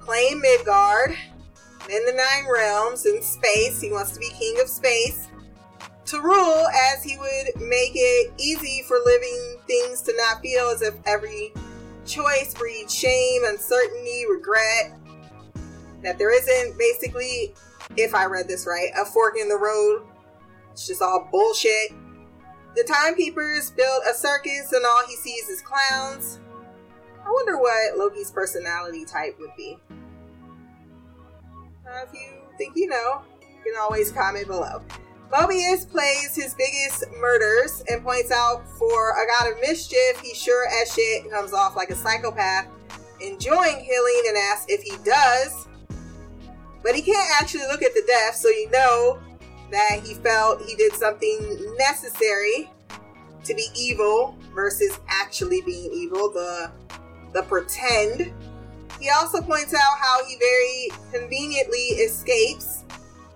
claim 0.00 0.40
Midgard, 0.40 1.16
in 1.90 2.06
the 2.06 2.12
Nine 2.12 2.50
Realms, 2.52 3.06
in 3.06 3.22
space. 3.22 3.80
He 3.80 3.90
wants 3.90 4.12
to 4.12 4.20
be 4.20 4.30
king 4.30 4.60
of 4.60 4.68
space. 4.68 5.28
To 6.06 6.20
rule 6.20 6.66
as 6.92 7.02
he 7.02 7.16
would 7.16 7.60
make 7.60 7.92
it 7.94 8.32
easy 8.38 8.82
for 8.86 8.98
living 9.04 9.56
things 9.66 10.02
to 10.02 10.14
not 10.16 10.42
feel 10.42 10.68
as 10.68 10.82
if 10.82 10.94
every 11.06 11.52
choice 12.04 12.54
breeds 12.54 12.94
shame, 12.94 13.42
uncertainty, 13.44 14.24
regret. 14.30 14.98
That 16.02 16.18
there 16.18 16.34
isn't 16.34 16.78
basically, 16.78 17.54
if 17.96 18.14
I 18.14 18.26
read 18.26 18.48
this 18.48 18.66
right, 18.66 18.90
a 19.00 19.04
fork 19.04 19.36
in 19.40 19.48
the 19.48 19.56
road. 19.56 20.02
It's 20.72 20.86
just 20.86 21.02
all 21.02 21.28
bullshit. 21.30 21.92
The 22.74 22.84
timekeepers 22.84 23.70
build 23.70 24.02
a 24.10 24.14
circus 24.14 24.72
and 24.72 24.84
all 24.84 25.02
he 25.06 25.16
sees 25.16 25.48
is 25.48 25.62
clowns. 25.62 26.40
I 27.24 27.30
wonder 27.30 27.58
what 27.58 27.98
Loki's 27.98 28.30
personality 28.30 29.04
type 29.04 29.36
would 29.38 29.54
be. 29.56 29.78
Uh, 31.86 32.04
if 32.06 32.12
you 32.14 32.40
think 32.56 32.76
you 32.76 32.88
know, 32.88 33.22
you 33.40 33.72
can 33.72 33.80
always 33.80 34.10
comment 34.10 34.46
below. 34.46 34.82
Mobius 35.30 35.88
plays 35.88 36.34
his 36.34 36.54
biggest 36.54 37.04
murders 37.18 37.82
and 37.88 38.02
points 38.02 38.30
out 38.30 38.68
for 38.78 39.12
a 39.12 39.26
god 39.26 39.52
of 39.52 39.60
mischief, 39.60 40.20
he 40.22 40.34
sure 40.34 40.66
as 40.82 40.92
shit 40.92 41.30
comes 41.30 41.52
off 41.52 41.76
like 41.76 41.90
a 41.90 41.94
psychopath, 41.94 42.66
enjoying 43.20 43.80
healing 43.80 44.22
and 44.28 44.36
asks 44.36 44.66
if 44.68 44.82
he 44.82 44.96
does. 45.04 45.68
But 46.82 46.94
he 46.94 47.02
can't 47.02 47.30
actually 47.40 47.66
look 47.70 47.82
at 47.82 47.94
the 47.94 48.02
death, 48.06 48.34
so 48.34 48.48
you 48.48 48.70
know 48.70 49.20
that 49.72 50.00
he 50.04 50.14
felt 50.14 50.62
he 50.62 50.76
did 50.76 50.92
something 50.92 51.74
necessary 51.78 52.70
to 53.44 53.54
be 53.54 53.66
evil 53.74 54.36
versus 54.54 55.00
actually 55.08 55.62
being 55.62 55.92
evil, 55.92 56.30
the 56.30 56.70
the 57.32 57.42
pretend. 57.42 58.32
He 59.00 59.10
also 59.10 59.40
points 59.40 59.74
out 59.74 59.98
how 59.98 60.24
he 60.24 60.36
very 60.36 60.90
conveniently 61.12 61.96
escapes 62.04 62.84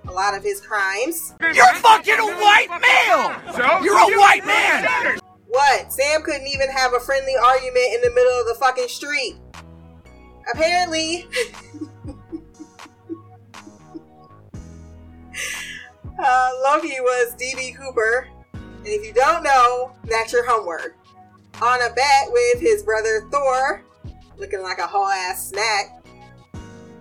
a 0.06 0.12
lot 0.12 0.36
of 0.36 0.42
his 0.42 0.60
crimes. 0.60 1.34
You're 1.40 1.74
fucking 1.74 2.14
a 2.14 2.26
white 2.36 2.68
male! 2.70 3.82
You're 3.82 3.98
a 3.98 4.18
white 4.18 4.46
man! 4.46 5.18
What? 5.48 5.92
Sam 5.92 6.22
couldn't 6.22 6.46
even 6.46 6.70
have 6.70 6.92
a 6.92 7.00
friendly 7.00 7.34
argument 7.42 7.94
in 7.94 8.00
the 8.02 8.10
middle 8.14 8.38
of 8.40 8.46
the 8.46 8.54
fucking 8.60 8.88
street. 8.88 9.36
Apparently, 10.52 11.26
uh, 16.18 16.50
Loki 16.64 17.00
was 17.00 17.34
DB 17.34 17.76
Cooper, 17.76 18.28
and 18.52 18.86
if 18.86 19.04
you 19.06 19.12
don't 19.12 19.42
know, 19.42 19.92
that's 20.04 20.32
your 20.32 20.46
homework. 20.46 20.96
On 21.62 21.82
a 21.82 21.92
bet 21.94 22.28
with 22.30 22.60
his 22.60 22.82
brother 22.82 23.26
Thor, 23.30 23.82
looking 24.36 24.62
like 24.62 24.78
a 24.78 24.86
whole 24.86 25.08
ass 25.08 25.48
snack. 25.48 25.92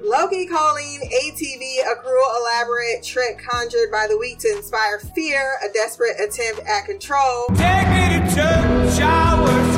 Loki 0.01 0.45
calling 0.45 0.99
ATV 1.01 1.91
a 1.91 1.95
cruel, 1.95 2.28
elaborate 2.39 3.04
trick 3.04 3.39
conjured 3.39 3.91
by 3.91 4.08
the 4.08 4.17
weak 4.17 4.38
to 4.39 4.49
inspire 4.56 4.99
fear, 4.99 5.58
a 5.67 5.73
desperate 5.73 6.19
attempt 6.19 6.62
at 6.67 6.86
control. 6.86 7.47
Take 7.56 7.88
me 7.89 8.19
to 8.19 8.36
church, 8.36 9.74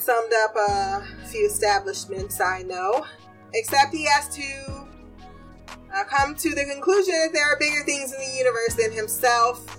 Summed 0.00 0.32
up 0.32 0.56
a 0.56 1.04
few 1.26 1.46
establishments 1.46 2.40
I 2.40 2.62
know. 2.62 3.04
Except 3.52 3.92
he 3.92 4.06
has 4.06 4.34
to 4.34 4.88
uh, 5.94 6.04
come 6.04 6.34
to 6.36 6.50
the 6.54 6.64
conclusion 6.64 7.14
that 7.22 7.32
there 7.34 7.44
are 7.44 7.58
bigger 7.58 7.84
things 7.84 8.12
in 8.12 8.18
the 8.18 8.38
universe 8.38 8.74
than 8.76 8.92
himself. 8.92 9.78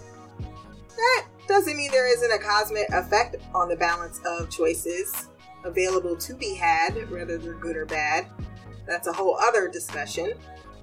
That 0.89 1.25
doesn't 1.47 1.75
mean 1.75 1.89
there 1.89 2.12
isn't 2.13 2.31
a 2.31 2.38
cosmic 2.38 2.88
effect 2.89 3.38
on 3.55 3.67
the 3.67 3.75
balance 3.75 4.21
of 4.25 4.49
choices 4.51 5.27
available 5.63 6.15
to 6.17 6.36
be 6.36 6.53
had, 6.53 7.10
whether 7.10 7.39
they're 7.39 7.53
good 7.55 7.75
or 7.75 7.86
bad. 7.86 8.27
That's 8.86 9.07
a 9.07 9.13
whole 9.13 9.38
other 9.38 9.67
discussion. 9.67 10.34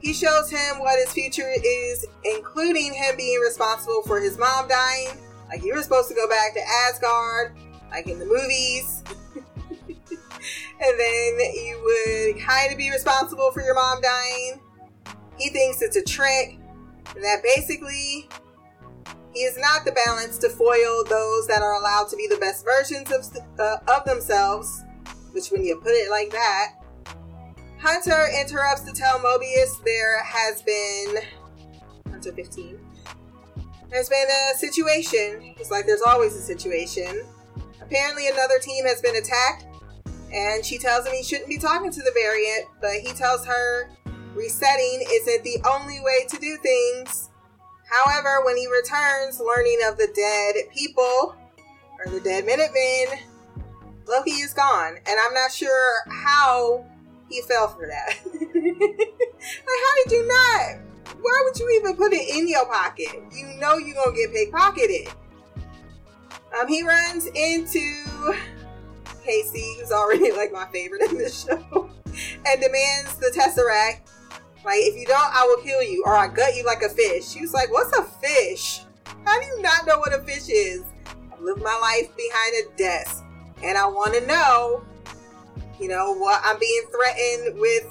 He 0.01 0.13
shows 0.13 0.51
him 0.51 0.81
what 0.81 0.99
his 0.99 1.13
future 1.13 1.51
is, 1.65 2.07
including 2.25 2.93
him 2.93 3.17
being 3.17 3.41
responsible 3.41 4.03
for 4.03 4.21
his 4.21 4.37
mom 4.37 4.69
dying. 4.69 5.11
Like 5.49 5.63
you 5.63 5.75
were 5.75 5.83
supposed 5.83 6.09
to 6.09 6.15
go 6.15 6.29
back 6.29 6.55
to 6.55 6.61
Asgard, 6.89 7.57
like 7.91 8.09
in 8.09 8.19
the 8.19 8.27
movies. 8.27 9.05
And 10.81 11.01
then 11.01 11.39
you 11.55 11.81
would 11.85 12.43
kind 12.43 12.73
of 12.73 12.79
be 12.79 12.91
responsible 12.91 13.51
for 13.53 13.63
your 13.63 13.75
mom 13.75 14.01
dying. 14.01 14.61
He 15.39 15.51
thinks 15.51 15.83
it's 15.83 15.97
a 15.97 16.03
trick, 16.03 16.59
and 17.15 17.25
that 17.25 17.43
basically 17.43 18.29
he 19.35 19.41
is 19.41 19.59
not 19.59 19.85
the 19.85 19.93
balance 19.93 20.39
to 20.39 20.49
foil 20.49 21.05
those 21.05 21.47
that 21.47 21.63
are 21.63 21.75
allowed 21.75 22.09
to 22.09 22.17
be 22.17 22.27
the 22.29 22.39
best 22.39 22.65
versions 22.65 23.13
of, 23.13 23.25
uh, 23.59 23.77
of 23.89 24.05
themselves, 24.05 24.85
which, 25.33 25.49
when 25.49 25.65
you 25.65 25.79
put 25.81 25.93
it 25.93 26.11
like 26.11 26.31
that, 26.31 26.75
Hunter 27.81 28.27
interrupts 28.41 28.83
to 28.83 28.93
tell 28.93 29.21
Mobius 29.21 29.83
there 29.85 30.23
has 30.25 30.63
been. 30.63 31.19
Hunter 32.11 32.33
15. 32.33 32.79
There's 33.91 34.09
been 34.09 34.27
a 34.29 34.59
situation. 34.59 35.55
He's 35.57 35.71
like, 35.71 35.87
there's 35.87 36.03
always 36.03 36.35
a 36.35 36.41
situation. 36.41 37.23
Apparently, 37.81 38.29
another 38.29 38.59
team 38.59 38.85
has 38.85 39.01
been 39.01 39.17
attacked, 39.17 39.67
and 40.33 40.65
she 40.65 40.79
tells 40.79 41.07
him 41.07 41.15
he 41.15 41.23
shouldn't 41.23 41.49
be 41.49 41.59
talking 41.59 41.91
to 41.91 42.03
the 42.03 42.13
variant, 42.15 42.69
but 42.81 42.95
he 42.95 43.13
tells 43.13 43.45
her 43.47 43.91
resetting 44.35 45.05
isn't 45.11 45.45
the 45.45 45.59
only 45.69 46.01
way 46.01 46.27
to 46.29 46.39
do 46.39 46.57
things. 46.59 47.31
However, 47.91 48.45
when 48.45 48.57
he 48.57 48.67
returns, 48.67 49.41
learning 49.41 49.81
of 49.89 49.97
the 49.97 50.09
dead 50.15 50.71
people, 50.75 51.35
or 51.99 52.11
the 52.11 52.21
dead 52.21 52.45
Minutemen, 52.45 53.19
Loki 54.07 54.33
is 54.33 54.53
gone, 54.53 54.97
and 54.97 55.19
I'm 55.21 55.35
not 55.35 55.51
sure 55.53 55.93
how 56.11 56.85
he 57.29 57.43
fell 57.43 57.69
for 57.69 57.87
that. 57.87 58.19
like, 58.35 59.81
how 59.85 60.05
did 60.05 60.13
you 60.13 60.27
not? 60.27 60.81
Why 61.21 61.43
would 61.45 61.59
you 61.59 61.81
even 61.81 61.97
put 61.97 62.13
it 62.13 62.37
in 62.37 62.49
your 62.49 62.67
pocket? 62.67 63.09
You 63.33 63.47
know 63.59 63.79
you're 63.79 63.95
gonna 63.95 64.17
get 64.17 64.33
pickpocketed. 64.33 65.13
Um, 66.59 66.69
he 66.69 66.83
runs 66.83 67.27
into 67.27 68.35
Casey, 69.29 69.77
who's 69.79 69.93
already 69.93 70.33
like 70.37 70.53
my 70.53 70.67
favorite 70.73 71.03
in 71.03 71.19
this 71.19 71.45
show, 71.45 71.91
and 72.07 72.61
demands 72.61 73.15
the 73.17 73.31
Tesseract. 73.37 74.01
Like, 74.65 74.81
if 74.81 74.97
you 74.97 75.07
don't, 75.07 75.35
I 75.35 75.45
will 75.45 75.63
kill 75.63 75.83
you, 75.83 76.03
or 76.05 76.17
I 76.17 76.27
gut 76.27 76.57
you 76.57 76.65
like 76.65 76.83
a 76.83 76.89
fish. 76.89 77.29
She 77.29 77.41
was 77.41 77.53
like, 77.53 77.71
What's 77.71 77.97
a 77.97 78.03
fish? 78.03 78.81
How 79.25 79.39
do 79.39 79.47
you 79.47 79.63
not 79.63 79.87
know 79.87 79.99
what 79.99 80.15
a 80.15 80.23
fish 80.23 80.49
is? 80.49 80.83
I 81.07 81.41
live 81.41 81.59
my 81.59 81.79
life 81.81 82.11
behind 82.17 82.55
a 82.65 82.77
desk, 82.77 83.25
and 83.63 83.77
I 83.77 83.87
want 83.87 84.15
to 84.15 84.27
know, 84.27 84.83
you 85.79 85.89
know, 85.89 86.15
what 86.15 86.41
I'm 86.45 86.59
being 86.59 86.83
threatened 86.91 87.61
with. 87.61 87.87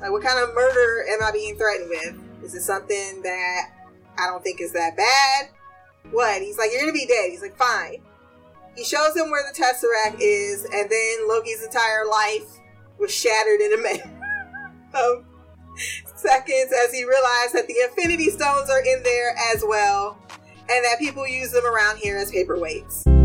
Like, 0.00 0.10
what 0.10 0.22
kind 0.22 0.38
of 0.38 0.54
murder 0.54 1.06
am 1.10 1.22
I 1.22 1.30
being 1.32 1.56
threatened 1.56 1.88
with? 1.88 2.44
Is 2.44 2.54
it 2.54 2.62
something 2.62 3.22
that 3.22 3.70
I 4.18 4.26
don't 4.26 4.42
think 4.42 4.60
is 4.60 4.72
that 4.72 4.96
bad? 4.96 5.48
What? 6.10 6.42
He's 6.42 6.58
like, 6.58 6.70
You're 6.70 6.80
gonna 6.80 6.92
be 6.92 7.06
dead. 7.06 7.30
He's 7.30 7.42
like, 7.42 7.56
Fine. 7.56 8.02
He 8.74 8.84
shows 8.84 9.14
him 9.14 9.30
where 9.30 9.42
the 9.42 9.58
Tesseract 9.58 10.16
is, 10.20 10.64
and 10.64 10.90
then 10.90 11.28
Loki's 11.28 11.62
entire 11.62 12.06
life 12.06 12.58
was 12.98 13.12
shattered 13.14 13.60
in 13.60 13.74
a 13.74 13.82
matter 13.82 14.10
of 14.94 15.24
seconds 16.16 16.72
as 16.84 16.92
he 16.92 17.04
realized 17.04 17.54
that 17.54 17.66
the 17.66 17.76
Infinity 17.88 18.30
Stones 18.30 18.70
are 18.70 18.80
in 18.80 19.02
there 19.02 19.34
as 19.54 19.64
well, 19.66 20.16
and 20.30 20.84
that 20.84 20.96
people 20.98 21.26
use 21.26 21.52
them 21.52 21.66
around 21.66 21.98
here 21.98 22.16
as 22.16 22.32
paperweights. 22.32 23.21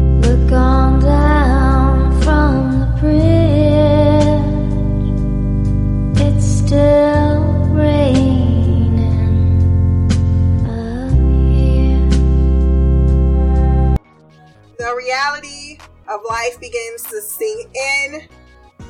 Reality 15.17 15.77
of 16.07 16.21
life 16.29 16.59
begins 16.59 17.03
to 17.03 17.21
sink 17.21 17.75
in. 17.75 18.21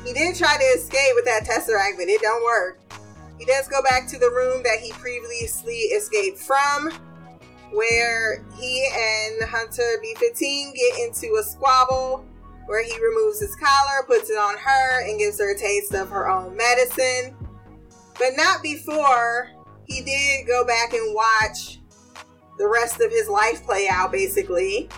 He 0.04 0.12
did 0.12 0.36
try 0.36 0.56
to 0.56 0.64
escape 0.78 1.12
with 1.14 1.24
that 1.24 1.44
Tesseract, 1.44 1.96
but 1.96 2.08
it 2.08 2.20
don't 2.20 2.44
work. 2.44 2.80
He 3.38 3.44
does 3.44 3.68
go 3.68 3.82
back 3.82 4.06
to 4.08 4.18
the 4.18 4.30
room 4.30 4.62
that 4.62 4.78
he 4.80 4.92
previously 4.92 5.74
escaped 5.74 6.38
from, 6.38 6.90
where 7.72 8.44
he 8.58 8.88
and 8.92 9.48
Hunter 9.48 10.02
B15 10.04 10.74
get 10.74 10.98
into 11.06 11.36
a 11.40 11.42
squabble 11.42 12.24
where 12.66 12.84
he 12.84 12.92
removes 13.02 13.40
his 13.40 13.56
collar, 13.56 14.04
puts 14.06 14.28
it 14.28 14.36
on 14.36 14.58
her, 14.58 15.08
and 15.08 15.18
gives 15.18 15.38
her 15.38 15.54
a 15.54 15.58
taste 15.58 15.94
of 15.94 16.10
her 16.10 16.28
own 16.28 16.54
medicine. 16.54 17.34
But 18.18 18.32
not 18.36 18.62
before 18.62 19.48
he 19.86 20.02
did 20.02 20.46
go 20.46 20.66
back 20.66 20.92
and 20.92 21.14
watch 21.14 21.78
the 22.58 22.68
rest 22.68 23.00
of 23.00 23.10
his 23.10 23.28
life 23.28 23.64
play 23.64 23.88
out, 23.90 24.12
basically. 24.12 24.90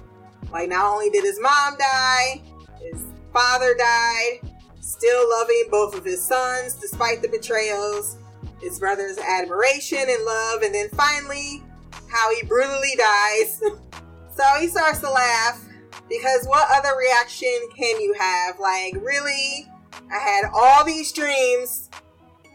Like, 0.52 0.68
not 0.68 0.92
only 0.92 1.10
did 1.10 1.24
his 1.24 1.40
mom 1.40 1.76
die, 1.78 2.42
his 2.80 3.04
father 3.32 3.74
died, 3.74 4.40
still 4.80 5.30
loving 5.30 5.64
both 5.70 5.94
of 5.94 6.04
his 6.04 6.24
sons 6.24 6.74
despite 6.74 7.22
the 7.22 7.28
betrayals, 7.28 8.16
his 8.60 8.78
brother's 8.78 9.18
admiration 9.18 10.04
and 10.08 10.24
love, 10.24 10.62
and 10.62 10.74
then 10.74 10.88
finally, 10.90 11.62
how 12.08 12.34
he 12.34 12.44
brutally 12.46 12.94
dies. 12.96 13.60
so 14.36 14.44
he 14.58 14.68
starts 14.68 15.00
to 15.00 15.10
laugh 15.10 15.64
because 16.08 16.46
what 16.46 16.68
other 16.76 16.96
reaction 16.98 17.68
can 17.76 18.00
you 18.00 18.14
have? 18.18 18.58
Like, 18.58 18.94
really? 19.00 19.66
I 20.12 20.18
had 20.18 20.50
all 20.52 20.84
these 20.84 21.12
dreams, 21.12 21.88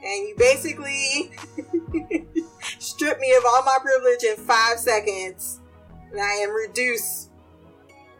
and 0.03 0.27
you 0.27 0.35
basically 0.37 1.31
stripped 2.79 3.21
me 3.21 3.33
of 3.35 3.43
all 3.45 3.63
my 3.63 3.77
privilege 3.81 4.23
in 4.23 4.35
five 4.35 4.77
seconds, 4.77 5.61
and 6.11 6.19
I 6.19 6.33
am 6.33 6.51
reduced 6.51 7.29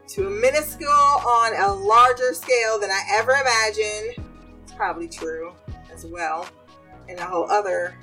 to 0.07 0.27
a 0.27 0.29
minuscule 0.29 0.89
on 0.89 1.55
a 1.55 1.73
larger 1.73 2.33
scale 2.33 2.79
than 2.79 2.91
I 2.91 3.01
ever 3.13 3.31
imagined. 3.31 4.27
It's 4.63 4.73
probably 4.73 5.07
true 5.07 5.53
as 5.93 6.05
well 6.05 6.47
in 7.07 7.17
a 7.17 7.25
whole 7.25 7.49
other 7.49 7.95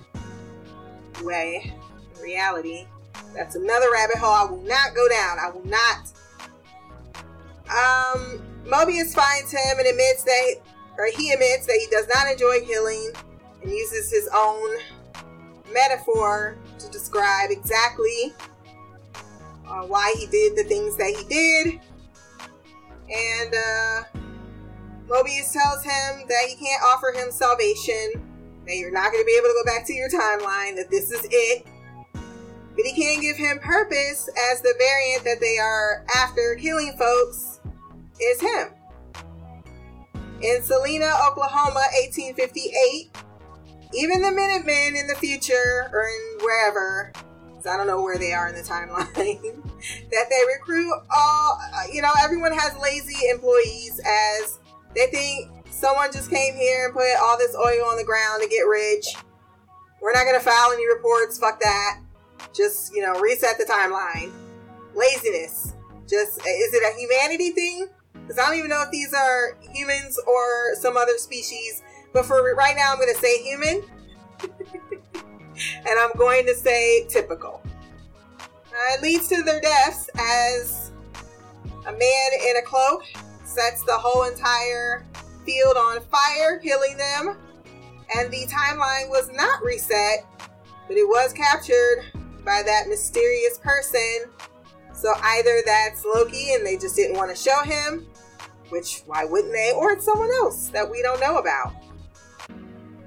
way, 1.23 1.73
in 2.15 2.23
reality. 2.23 2.87
That's 3.35 3.57
another 3.57 3.91
rabbit 3.93 4.17
hole 4.17 4.33
I 4.33 4.45
will 4.45 4.63
not 4.63 4.95
go 4.95 5.09
down. 5.09 5.39
I 5.39 5.51
will 5.51 5.67
not. 5.67 6.13
Um, 7.71 8.43
Mobius 8.65 9.15
finds 9.15 9.51
him 9.51 9.79
and 9.79 9.87
admits 9.87 10.25
that, 10.25 10.57
or 10.99 11.07
he 11.17 11.33
admits 11.33 11.67
that 11.67 11.79
he 11.81 11.87
does 11.91 12.07
not 12.15 12.31
enjoy 12.31 12.61
killing 12.67 13.13
and 13.63 13.71
uses 13.71 14.11
his 14.11 14.29
own 14.35 14.79
metaphor 15.73 16.59
to 16.79 16.91
describe 16.91 17.51
exactly 17.51 18.35
uh, 19.67 19.83
why 19.87 20.15
he 20.19 20.27
did 20.27 20.57
the 20.57 20.65
things 20.65 20.97
that 20.97 21.15
he 21.17 21.25
did. 21.25 21.81
And 23.13 23.55
uh, 23.55 24.03
Mobius 25.07 25.53
tells 25.53 25.83
him 25.83 26.27
that 26.29 26.47
he 26.49 26.55
can't 26.55 26.83
offer 26.83 27.13
him 27.15 27.31
salvation, 27.31 28.13
that 28.67 28.77
you're 28.77 28.93
not 28.93 29.13
going 29.13 29.23
to 29.23 29.27
be 29.27 29.37
able 29.37 29.49
to 29.49 29.63
go 29.63 29.71
back 29.71 29.87
to 29.87 29.93
your 29.93 30.09
timeline, 30.09 30.77
that 30.77 30.89
this 30.91 31.11
is 31.11 31.27
it. 31.31 31.67
But 32.15 32.87
he 32.87 32.93
can't 32.95 33.21
give 33.21 33.37
him 33.37 33.59
purpose 33.59 34.31
as 34.51 34.63
the 34.63 34.75
variant 34.79 35.25
that 35.25 35.41
they 35.41 35.59
are 35.59 36.07
after 36.17 36.57
killing 36.59 36.95
folks 36.99 37.61
is 38.21 38.41
him. 38.41 38.69
In 40.41 40.63
Salina, 40.63 41.13
Oklahoma, 41.29 41.85
1858, 42.03 43.11
even 43.95 44.23
the 44.23 44.33
Minutemen 44.33 44.97
in 44.97 45.07
the 45.07 45.15
future 45.17 45.91
or 45.93 46.09
in 46.09 46.45
wherever, 46.45 47.13
'cause 47.63 47.73
I 47.73 47.77
don't 47.77 47.87
know 47.87 48.03
where 48.03 48.19
they 48.19 48.33
are 48.33 48.49
in 48.49 48.55
the 48.55 48.63
timeline, 48.63 49.13
that 50.11 50.27
they 50.31 50.43
recruit 50.53 50.93
all, 51.15 51.61
you 51.93 52.03
know, 52.03 52.11
everyone 52.23 52.53
has 52.53 52.77
lazy 52.79 53.29
employees 53.29 54.01
as 54.05 54.59
they 54.95 55.07
think 55.07 55.51
someone 55.71 56.13
just 56.13 56.31
came 56.31 56.55
here 56.55 56.87
and 56.87 56.95
put 56.95 57.07
all 57.23 57.39
this 57.39 57.55
oil 57.55 57.87
on 57.87 57.97
the 57.97 58.05
ground 58.05 58.43
to 58.43 58.49
get 58.49 58.63
rich. 58.63 59.07
We're 60.01 60.13
not 60.13 60.25
to 60.25 60.41
file 60.41 60.73
any 60.73 60.87
reports. 60.89 61.39
Fuck 61.39 61.61
that. 61.61 62.01
Just, 62.53 62.93
you 62.95 63.03
know, 63.03 63.19
reset 63.21 63.57
the 63.59 63.65
timeline. 63.65 64.33
Laziness. 64.95 65.75
Just, 66.09 66.39
is 66.39 66.75
it 66.75 66.83
a 66.83 66.99
humanity 66.99 67.51
thing? 67.51 67.89
Because 68.13 68.39
I 68.39 68.47
don't 68.47 68.59
even 68.59 68.71
know 68.71 68.83
if 68.83 68.91
these 68.91 69.15
are 69.15 69.57
humans 69.73 70.19
or 70.27 70.75
some 70.75 70.97
other 70.97 71.17
species. 71.19 71.83
But 72.13 72.27
for 72.27 72.55
right 72.57 72.75
now, 72.77 72.93
I'm 72.93 72.99
to 73.15 73.21
say 73.21 73.43
human. 73.43 73.83
and 75.57 75.99
I'm 75.99 76.13
going 76.17 76.47
to 76.47 76.55
say 76.55 77.07
typical. 77.09 77.63
Uh, 78.41 78.95
it 78.95 79.03
leads 79.03 79.29
to 79.29 79.43
their 79.43 79.61
deaths 79.61 80.09
as 80.19 80.93
a 81.87 81.93
man 81.93 82.31
in 82.49 82.57
a 82.57 82.63
cloak 82.63 83.05
sets 83.45 83.83
the 83.85 83.93
whole 83.93 84.25
entire 84.25 85.05
field 85.45 85.77
on 85.77 86.01
fire, 86.03 86.59
killing 86.59 86.97
them. 86.97 87.37
And 88.17 88.31
the 88.31 88.47
timeline 88.47 89.09
was 89.09 89.31
not 89.33 89.63
reset, 89.63 90.27
but 90.89 90.97
it 90.97 91.07
was 91.07 91.33
captured 91.33 92.05
by 92.45 92.63
that 92.65 92.89
mysterious 92.89 93.59
person. 93.59 94.25
So 94.93 95.13
either 95.23 95.63
that's 95.65 96.05
Loki 96.05 96.55
and 96.55 96.65
they 96.65 96.77
just 96.77 96.97
didn't 96.97 97.17
want 97.17 97.31
to 97.31 97.37
show 97.37 97.63
him, 97.63 98.07
which 98.69 99.03
why 99.07 99.25
wouldn't 99.25 99.53
they? 99.53 99.73
Or 99.73 99.93
it's 99.93 100.05
someone 100.05 100.31
else 100.31 100.69
that 100.69 100.91
we 100.91 101.03
don't 101.03 101.21
know 101.21 101.39
about. 101.39 101.75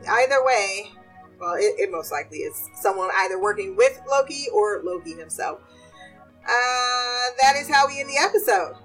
Either 0.08 0.43
way, 0.43 0.91
well, 1.40 1.56
it, 1.56 1.80
it 1.80 1.92
most 1.92 2.12
likely 2.12 2.40
is 2.40 2.70
someone 2.76 3.10
either 3.22 3.40
working 3.40 3.76
with 3.76 4.00
Loki 4.10 4.46
or 4.54 4.82
Loki 4.84 5.14
himself. 5.14 5.60
Uh, 6.44 7.26
that 7.42 7.56
is 7.58 7.70
how 7.70 7.88
we 7.88 8.00
end 8.00 8.10
the 8.10 8.18
episode. 8.18 8.76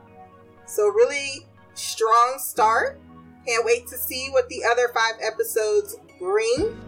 So, 0.67 0.89
really 0.89 1.47
strong 1.75 2.37
start. 2.39 2.99
Can't 3.47 3.65
wait 3.65 3.87
to 3.89 3.97
see 3.97 4.29
what 4.31 4.49
the 4.49 4.63
other 4.71 4.89
five 4.95 5.15
episodes 5.23 5.97
bring. 6.19 6.79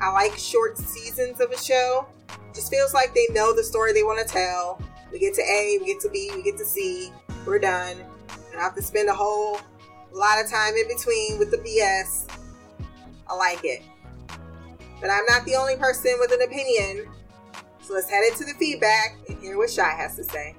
I 0.00 0.10
like 0.10 0.36
short 0.36 0.78
seasons 0.78 1.40
of 1.40 1.50
a 1.50 1.58
show. 1.58 2.06
Just 2.54 2.70
feels 2.70 2.92
like 2.92 3.14
they 3.14 3.26
know 3.30 3.54
the 3.54 3.64
story 3.64 3.92
they 3.92 4.02
want 4.02 4.26
to 4.26 4.32
tell. 4.32 4.80
We 5.10 5.18
get 5.18 5.34
to 5.34 5.42
A, 5.42 5.78
we 5.80 5.86
get 5.86 6.00
to 6.00 6.10
B, 6.10 6.30
we 6.34 6.42
get 6.42 6.56
to 6.58 6.64
C. 6.64 7.12
We're 7.46 7.58
done. 7.58 7.96
And 8.50 8.60
I 8.60 8.62
have 8.62 8.74
to 8.74 8.82
spend 8.82 9.08
a 9.08 9.14
whole 9.14 9.60
lot 10.12 10.42
of 10.42 10.50
time 10.50 10.74
in 10.76 10.88
between 10.88 11.38
with 11.38 11.50
the 11.50 11.58
BS. 11.58 12.28
I 13.28 13.34
like 13.34 13.64
it. 13.64 13.82
But 15.02 15.10
I'm 15.10 15.26
not 15.26 15.44
the 15.44 15.56
only 15.56 15.76
person 15.76 16.16
with 16.20 16.32
an 16.32 16.40
opinion. 16.40 17.06
So 17.82 17.94
let's 17.94 18.08
head 18.08 18.22
into 18.30 18.44
the 18.44 18.54
feedback 18.58 19.18
and 19.28 19.38
hear 19.40 19.58
what 19.58 19.68
Shy 19.68 19.90
has 19.90 20.16
to 20.16 20.24
say. 20.24 20.54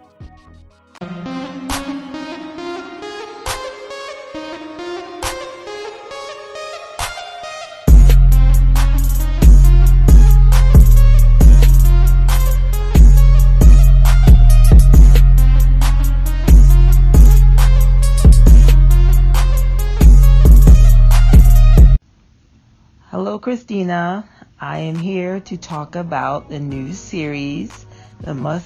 Christina. 23.43 24.23
I 24.57 24.77
am 24.77 24.95
here 24.95 25.41
to 25.41 25.57
talk 25.57 25.97
about 25.97 26.47
the 26.47 26.59
new 26.59 26.93
series, 26.93 27.85
the 28.21 28.33
much, 28.33 28.63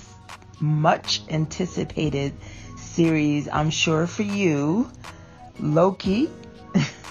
much 0.59 1.23
anticipated 1.29 2.31
series, 2.77 3.49
I'm 3.51 3.71
sure 3.71 4.05
for 4.05 4.21
you, 4.21 4.87
Loki, 5.59 6.29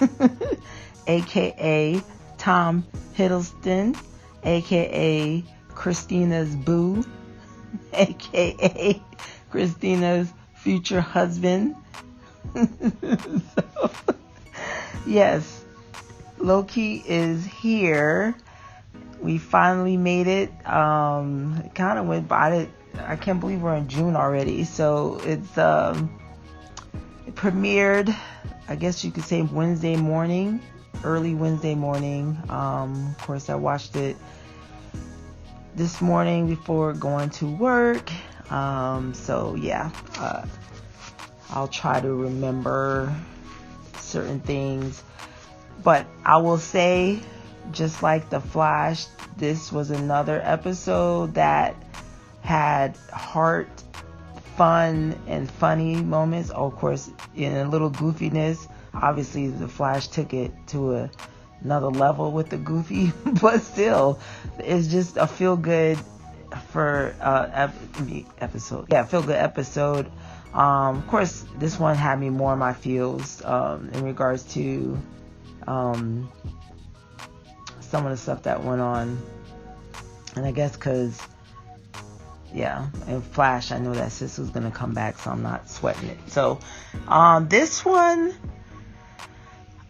aka 1.07 2.01
Tom 2.37 2.87
Hiddleston, 3.17 3.99
aka 4.45 5.43
Christina's 5.75 6.55
boo, 6.55 7.03
aka 7.91 9.01
Christina's 9.51 10.31
future 10.55 11.01
husband. 11.01 11.75
so, 12.55 13.91
yes, 15.05 15.56
Loki 16.39 17.03
is 17.05 17.45
here. 17.45 18.35
We 19.21 19.37
finally 19.37 19.97
made 19.97 20.27
it. 20.27 20.67
Um, 20.67 21.61
it 21.65 21.73
kind 21.75 21.97
of 21.97 22.05
went 22.05 22.27
by 22.27 22.53
it. 22.53 22.69
I 22.99 23.15
can't 23.15 23.39
believe 23.39 23.61
we're 23.61 23.75
in 23.75 23.87
June 23.87 24.15
already. 24.15 24.63
So 24.63 25.19
it's 25.23 25.57
um, 25.57 26.19
it 27.25 27.35
premiered. 27.35 28.15
I 28.67 28.75
guess 28.75 29.03
you 29.03 29.11
could 29.11 29.23
say 29.23 29.41
Wednesday 29.41 29.95
morning, 29.95 30.61
early 31.03 31.33
Wednesday 31.33 31.75
morning. 31.75 32.37
Um, 32.49 33.15
of 33.17 33.25
course, 33.25 33.49
I 33.49 33.55
watched 33.55 33.95
it 33.95 34.17
this 35.75 36.01
morning 36.01 36.47
before 36.47 36.93
going 36.93 37.29
to 37.31 37.45
work. 37.45 38.11
Um, 38.51 39.13
so 39.13 39.55
yeah, 39.55 39.91
uh, 40.17 40.45
I'll 41.51 41.67
try 41.67 41.99
to 41.99 42.13
remember 42.13 43.13
certain 43.99 44.39
things. 44.39 45.03
But 45.83 46.05
I 46.25 46.37
will 46.37 46.57
say, 46.57 47.19
just 47.71 48.03
like 48.03 48.29
The 48.29 48.39
Flash, 48.39 49.05
this 49.37 49.71
was 49.71 49.91
another 49.91 50.41
episode 50.43 51.35
that 51.35 51.75
had 52.41 52.95
heart, 53.11 53.69
fun, 54.55 55.15
and 55.27 55.49
funny 55.49 55.95
moments. 55.95 56.51
Oh, 56.53 56.65
of 56.65 56.75
course, 56.75 57.09
in 57.35 57.55
a 57.55 57.69
little 57.69 57.91
goofiness. 57.91 58.67
Obviously, 58.93 59.47
The 59.47 59.67
Flash 59.67 60.07
took 60.07 60.33
it 60.33 60.51
to 60.67 60.95
a, 60.95 61.09
another 61.61 61.87
level 61.87 62.31
with 62.31 62.49
the 62.49 62.57
goofy, 62.57 63.11
but 63.41 63.61
still, 63.61 64.19
it's 64.59 64.87
just 64.87 65.17
a 65.17 65.27
feel 65.27 65.55
good 65.57 65.99
for 66.69 67.15
uh, 67.21 67.49
ep- 67.53 68.25
episode. 68.39 68.87
Yeah, 68.91 69.03
feel 69.05 69.21
good 69.21 69.35
episode. 69.35 70.09
Um, 70.53 70.97
of 70.97 71.07
course, 71.07 71.45
this 71.57 71.77
one 71.79 71.95
had 71.95 72.19
me 72.19 72.29
more 72.29 72.53
in 72.53 72.59
my 72.59 72.73
feels 72.73 73.43
um, 73.45 73.89
in 73.93 74.03
regards 74.03 74.43
to 74.53 74.97
um, 75.67 76.31
some 77.81 78.05
of 78.05 78.11
the 78.11 78.17
stuff 78.17 78.43
that 78.43 78.63
went 78.63 78.81
on. 78.81 79.21
And 80.35 80.45
I 80.45 80.51
guess 80.51 80.75
because, 80.75 81.19
yeah, 82.53 82.87
in 83.07 83.21
Flash, 83.21 83.71
I 83.71 83.79
know 83.79 83.93
that 83.93 84.11
sis 84.11 84.37
was 84.37 84.49
going 84.49 84.69
to 84.69 84.75
come 84.75 84.93
back, 84.93 85.17
so 85.19 85.31
I'm 85.31 85.43
not 85.43 85.69
sweating 85.69 86.09
it. 86.09 86.17
So, 86.27 86.59
um, 87.07 87.47
this 87.49 87.83
one, 87.83 88.33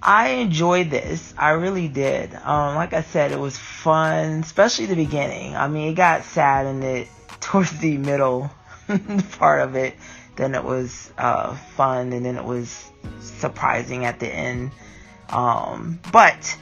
I 0.01 0.29
enjoyed 0.29 0.89
this. 0.89 1.33
I 1.37 1.51
really 1.51 1.87
did. 1.87 2.33
Um, 2.33 2.75
like 2.75 2.93
I 2.93 3.01
said, 3.01 3.31
it 3.31 3.39
was 3.39 3.57
fun, 3.57 4.41
especially 4.41 4.85
the 4.85 4.95
beginning. 4.95 5.55
I 5.55 5.67
mean, 5.67 5.89
it 5.89 5.95
got 5.95 6.23
sad 6.23 6.65
in 6.65 6.81
it 6.83 7.07
towards 7.41 7.77
the 7.79 7.97
middle 7.97 8.49
part 9.37 9.61
of 9.61 9.75
it. 9.75 9.95
Then 10.37 10.53
it 10.53 10.63
was 10.63 11.11
uh, 11.17 11.55
fun, 11.75 12.13
and 12.13 12.25
then 12.25 12.37
it 12.37 12.45
was 12.45 12.89
surprising 13.19 14.05
at 14.05 14.19
the 14.19 14.27
end. 14.27 14.71
Um, 15.29 15.99
but 16.11 16.57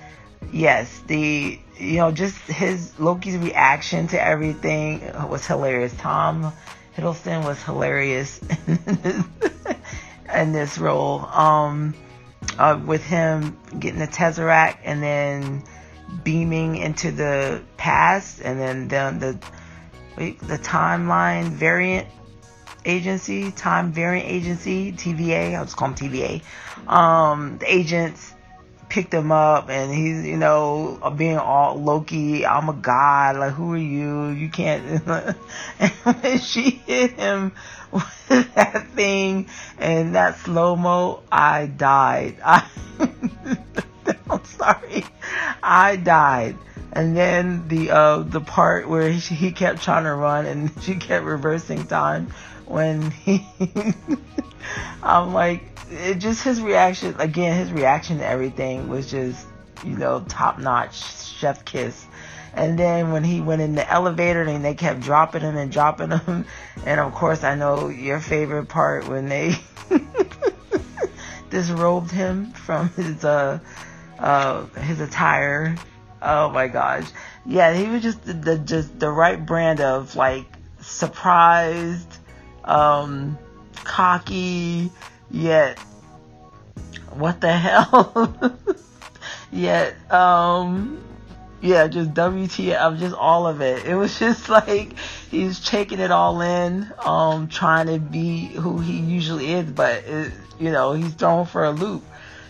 yes, 0.52 1.02
the 1.08 1.60
you 1.78 1.98
know 1.98 2.12
just 2.12 2.38
his 2.44 2.98
Loki's 3.00 3.38
reaction 3.38 4.08
to 4.10 4.22
everything 4.22 5.02
was 5.30 5.46
hilarious. 5.46 5.94
Tom 5.98 6.54
Hiddleston 6.96 7.44
was 7.44 7.62
hilarious 7.62 8.40
in 10.34 10.52
this 10.54 10.78
role. 10.78 11.26
Um, 11.26 11.94
uh, 12.58 12.80
with 12.86 13.04
him 13.04 13.58
getting 13.80 14.00
the 14.00 14.08
Tesseract 14.08 14.78
and 14.84 15.02
then 15.02 15.64
beaming 16.24 16.78
into 16.78 17.12
the 17.12 17.62
past, 17.78 18.42
and 18.42 18.60
then 18.60 18.88
the 18.88 19.40
the, 20.16 20.32
the 20.46 20.58
timeline 20.58 21.46
variant 21.50 22.08
agency, 22.86 23.52
time 23.52 23.92
variant 23.92 24.30
agency, 24.30 24.92
TVA. 24.92 25.56
I'll 25.56 25.66
just 25.66 25.76
call 25.76 25.90
him 25.90 25.96
TVA. 25.96 26.42
Um, 26.88 27.58
the 27.58 27.74
agents 27.74 28.35
picked 28.90 29.14
him 29.14 29.32
up 29.32 29.70
and 29.70 29.94
he's, 29.94 30.26
you 30.26 30.38
know, 30.38 31.00
being 31.18 31.38
all 31.38 31.76
Loki, 31.82 32.46
I'm 32.46 32.70
a 32.70 32.74
god, 32.74 33.38
like, 33.38 33.54
who 33.54 33.74
are 33.74 33.78
you? 33.78 34.30
You 34.30 34.50
can't. 34.50 35.04
and 36.06 36.42
she 36.42 36.70
hit 36.72 37.12
him 37.12 37.52
with 37.92 38.54
that 38.56 38.88
thing 38.90 39.48
and 39.78 40.16
that 40.16 40.38
slow 40.40 40.76
mo, 40.76 41.24
I 41.32 41.66
died. 41.68 42.38
I, 42.44 42.68
I'm 44.30 44.44
sorry. 44.46 45.06
I 45.62 45.96
died. 45.96 46.58
And 46.92 47.16
then 47.16 47.68
the 47.68 47.92
uh, 47.92 48.20
the 48.20 48.40
part 48.40 48.88
where 48.88 49.10
he, 49.10 49.20
he 49.36 49.52
kept 49.52 49.84
trying 49.84 50.06
to 50.06 50.14
run 50.14 50.46
and 50.46 50.72
she 50.82 50.96
kept 50.96 51.26
reversing 51.26 51.86
time 51.88 52.32
when 52.68 53.12
he 53.12 53.46
I'm 55.04 55.34
like 55.34 55.64
it 55.92 56.16
just 56.16 56.44
his 56.44 56.62
reaction 56.62 57.16
again 57.20 57.58
his 57.58 57.72
reaction 57.72 58.18
to 58.18 58.26
everything 58.26 58.88
was 58.88 59.10
just 59.10 59.46
you 59.84 59.96
know 59.98 60.24
top 60.28 60.60
notch 60.60 60.96
chef 61.36 61.66
kiss. 61.66 62.06
And 62.54 62.80
then 62.80 63.12
when 63.12 63.24
he 63.24 63.42
went 63.42 63.62
in 63.62 63.76
the 63.76 63.90
elevator 63.90 64.42
and 64.42 64.64
they 64.64 64.76
kept 64.76 65.02
dropping 65.02 65.42
him 65.42 65.58
and 65.58 65.72
dropping 65.72 66.12
him. 66.12 66.46
And 66.86 67.00
of 67.00 67.14
course 67.14 67.44
I 67.44 67.56
know 67.56 67.90
your 67.90 68.20
favorite 68.20 68.68
part 68.68 69.08
when 69.08 69.28
they 69.28 69.56
disrobed 71.50 72.12
him 72.12 72.52
from 72.54 72.90
his 72.90 73.26
uh 73.26 73.60
uh 74.20 74.66
his 74.68 75.02
attire. 75.02 75.76
Oh 76.22 76.50
my 76.50 76.68
gosh. 76.68 77.08
Yeah 77.46 77.74
he 77.74 77.88
was 77.88 78.02
just 78.02 78.24
the, 78.24 78.34
the 78.34 78.58
just 78.58 79.00
the 79.00 79.10
right 79.10 79.44
brand 79.44 79.82
of 79.82 80.16
like 80.16 80.46
surprised 80.82 82.20
um, 82.66 83.38
cocky, 83.84 84.92
yet 85.32 85.80
what 87.16 87.42
the 87.42 87.52
hell? 87.58 88.58
yet, 89.52 89.96
um, 90.12 91.02
yeah, 91.62 91.88
just 91.88 92.14
WTF, 92.14 93.00
just 93.00 93.16
all 93.16 93.48
of 93.48 93.62
it. 93.62 93.86
It 93.86 93.96
was 93.96 94.18
just 94.20 94.50
like 94.50 94.98
he's 95.32 95.60
taking 95.60 96.00
it 96.00 96.12
all 96.12 96.42
in, 96.42 96.92
um, 97.04 97.48
trying 97.48 97.88
to 97.88 98.00
be 98.00 98.48
who 98.48 98.80
he 98.80 99.00
usually 99.00 99.54
is, 99.54 99.70
but 99.70 100.04
it, 100.06 100.34
you 100.60 100.72
know, 100.72 100.94
he's 100.94 101.14
thrown 101.14 101.46
for 101.46 101.66
a 101.66 101.72
loop. 101.72 102.04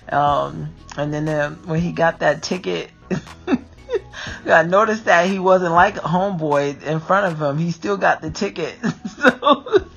Um, 0.10 0.74
and 0.98 1.14
then 1.14 1.28
uh, 1.28 1.52
when 1.66 1.82
he 1.82 1.92
got 1.92 2.20
that 2.20 2.44
ticket, 2.44 2.92
I 4.46 4.64
noticed 4.64 5.06
that 5.06 5.28
he 5.28 5.40
wasn't 5.40 5.74
like 5.74 5.98
a 5.98 6.02
homeboy 6.02 6.84
in 6.84 7.00
front 7.00 7.32
of 7.32 7.42
him. 7.42 7.58
He 7.58 7.72
still 7.72 7.98
got 7.98 8.22
the 8.22 8.30
ticket. 8.30 8.76
so, 9.18 9.88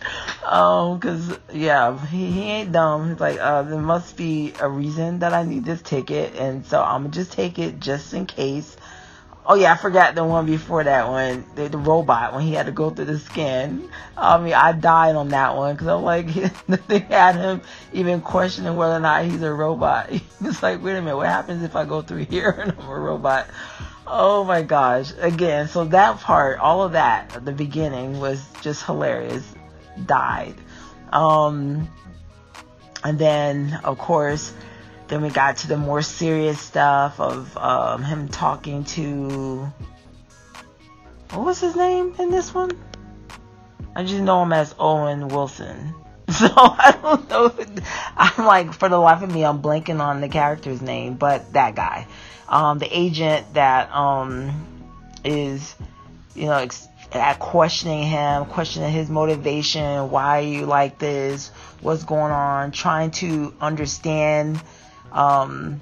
um, 0.48 0.98
cause 0.98 1.38
yeah, 1.52 1.98
he, 2.06 2.30
he 2.30 2.42
ain't 2.42 2.72
dumb. 2.72 3.10
He's 3.10 3.20
like, 3.20 3.38
uh, 3.38 3.62
there 3.62 3.78
must 3.78 4.16
be 4.16 4.54
a 4.58 4.68
reason 4.68 5.18
that 5.18 5.34
I 5.34 5.42
need 5.42 5.64
this 5.64 5.82
ticket. 5.82 6.36
And 6.36 6.64
so 6.64 6.82
I'm 6.82 7.02
gonna 7.02 7.14
just 7.14 7.32
take 7.32 7.58
it 7.58 7.80
just 7.80 8.14
in 8.14 8.24
case. 8.24 8.76
Oh 9.44 9.54
yeah, 9.54 9.72
I 9.72 9.76
forgot 9.76 10.14
the 10.14 10.24
one 10.24 10.46
before 10.46 10.84
that 10.84 11.08
one, 11.08 11.44
the, 11.54 11.68
the 11.68 11.78
robot 11.78 12.34
when 12.34 12.42
he 12.42 12.52
had 12.52 12.66
to 12.66 12.72
go 12.72 12.90
through 12.90 13.06
the 13.06 13.18
scan. 13.18 13.90
I 14.16 14.38
mean, 14.38 14.54
I 14.54 14.72
died 14.72 15.16
on 15.16 15.28
that 15.28 15.56
one 15.56 15.74
because 15.74 15.86
I'm 15.88 16.02
like, 16.02 16.26
they 16.88 16.98
had 16.98 17.34
him 17.36 17.62
even 17.92 18.20
questioning 18.20 18.76
whether 18.76 18.96
or 18.96 19.00
not 19.00 19.24
he's 19.24 19.42
a 19.42 19.52
robot. 19.52 20.10
He's 20.40 20.62
like, 20.62 20.82
wait 20.82 20.96
a 20.96 21.00
minute, 21.00 21.16
what 21.16 21.26
happens 21.26 21.62
if 21.62 21.76
I 21.76 21.84
go 21.84 22.00
through 22.02 22.24
here 22.24 22.50
and 22.58 22.72
I'm 22.72 22.88
a 22.88 22.98
robot? 22.98 23.48
Oh 24.06 24.44
my 24.44 24.62
gosh. 24.62 25.12
Again, 25.18 25.68
so 25.68 25.84
that 25.86 26.20
part, 26.20 26.58
all 26.58 26.82
of 26.82 26.92
that 26.92 27.36
at 27.36 27.44
the 27.44 27.52
beginning 27.52 28.20
was 28.20 28.42
just 28.62 28.84
hilarious. 28.84 29.44
Died. 30.06 30.54
Um, 31.12 31.88
and 33.04 33.18
then, 33.18 33.80
of 33.84 33.98
course, 33.98 34.52
then 35.08 35.22
we 35.22 35.30
got 35.30 35.58
to 35.58 35.68
the 35.68 35.76
more 35.76 36.02
serious 36.02 36.60
stuff 36.60 37.20
of 37.20 37.56
um, 37.56 38.02
him 38.02 38.28
talking 38.28 38.84
to. 38.84 39.72
What 41.30 41.44
was 41.44 41.60
his 41.60 41.76
name 41.76 42.14
in 42.18 42.30
this 42.30 42.54
one? 42.54 42.70
I 43.94 44.04
just 44.04 44.22
know 44.22 44.42
him 44.42 44.52
as 44.52 44.74
Owen 44.78 45.28
Wilson. 45.28 45.94
So 46.28 46.46
I 46.46 46.96
don't 47.00 47.28
know. 47.30 47.54
I'm 48.14 48.44
like, 48.44 48.74
for 48.74 48.90
the 48.90 48.98
life 48.98 49.22
of 49.22 49.32
me, 49.32 49.46
I'm 49.46 49.62
blanking 49.62 49.98
on 49.98 50.20
the 50.20 50.28
character's 50.28 50.82
name, 50.82 51.14
but 51.14 51.54
that 51.54 51.74
guy 51.74 52.06
um, 52.48 52.78
the 52.78 52.88
agent 52.90 53.54
that 53.54 53.92
um, 53.92 54.50
is, 55.24 55.74
you 56.34 56.46
know, 56.46 56.54
ex- 56.54 56.87
at 57.12 57.38
questioning 57.38 58.02
him, 58.02 58.44
questioning 58.46 58.92
his 58.92 59.08
motivation, 59.08 60.10
why 60.10 60.40
you 60.40 60.66
like 60.66 60.98
this, 60.98 61.48
what's 61.80 62.04
going 62.04 62.32
on, 62.32 62.70
trying 62.70 63.10
to 63.12 63.54
understand 63.60 64.60
um, 65.12 65.80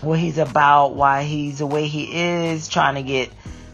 what 0.00 0.18
he's 0.18 0.38
about, 0.38 0.94
why 0.94 1.22
he's 1.24 1.58
the 1.58 1.66
way 1.66 1.86
he 1.86 2.08
is, 2.12 2.68
trying 2.68 2.94
to 2.94 3.02
get 3.02 3.30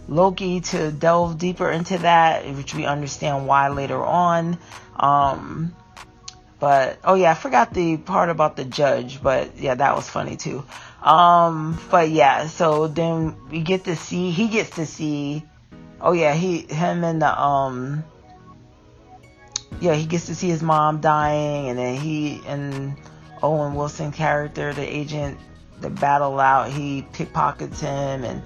Loki 0.08 0.60
to 0.60 0.90
delve 0.90 1.38
deeper 1.38 1.70
into 1.70 1.98
that, 1.98 2.44
which 2.54 2.74
we 2.74 2.84
understand 2.84 3.46
why 3.46 3.68
later 3.68 4.02
on. 4.04 4.58
Um, 4.96 5.74
But 6.60 6.98
oh 7.04 7.14
yeah, 7.14 7.30
I 7.30 7.34
forgot 7.34 7.72
the 7.72 7.96
part 7.96 8.28
about 8.28 8.56
the 8.56 8.66
judge, 8.66 9.22
but 9.22 9.56
yeah, 9.56 9.74
that 9.74 9.96
was 9.96 10.06
funny 10.08 10.36
too. 10.36 10.62
Um, 11.02 11.80
but 11.90 12.10
yeah, 12.10 12.48
so 12.48 12.86
then 12.86 13.34
we 13.50 13.62
get 13.62 13.84
to 13.84 13.96
see 13.96 14.30
he 14.30 14.48
gets 14.48 14.76
to 14.76 14.84
see 14.84 15.42
oh 16.00 16.12
yeah, 16.12 16.34
he 16.34 16.62
him 16.62 17.04
and 17.04 17.20
the 17.22 17.40
um 17.40 18.04
yeah, 19.80 19.94
he 19.94 20.06
gets 20.06 20.26
to 20.26 20.34
see 20.34 20.48
his 20.48 20.62
mom 20.62 21.00
dying 21.00 21.68
and 21.68 21.78
then 21.78 21.96
he 21.96 22.40
and 22.46 22.96
Owen 23.42 23.74
Wilson 23.74 24.12
character, 24.12 24.72
the 24.72 24.82
agent 24.82 25.38
the 25.80 25.90
battle 25.90 26.38
out, 26.38 26.70
he 26.70 27.02
pickpockets 27.12 27.80
him 27.80 28.24
and 28.24 28.42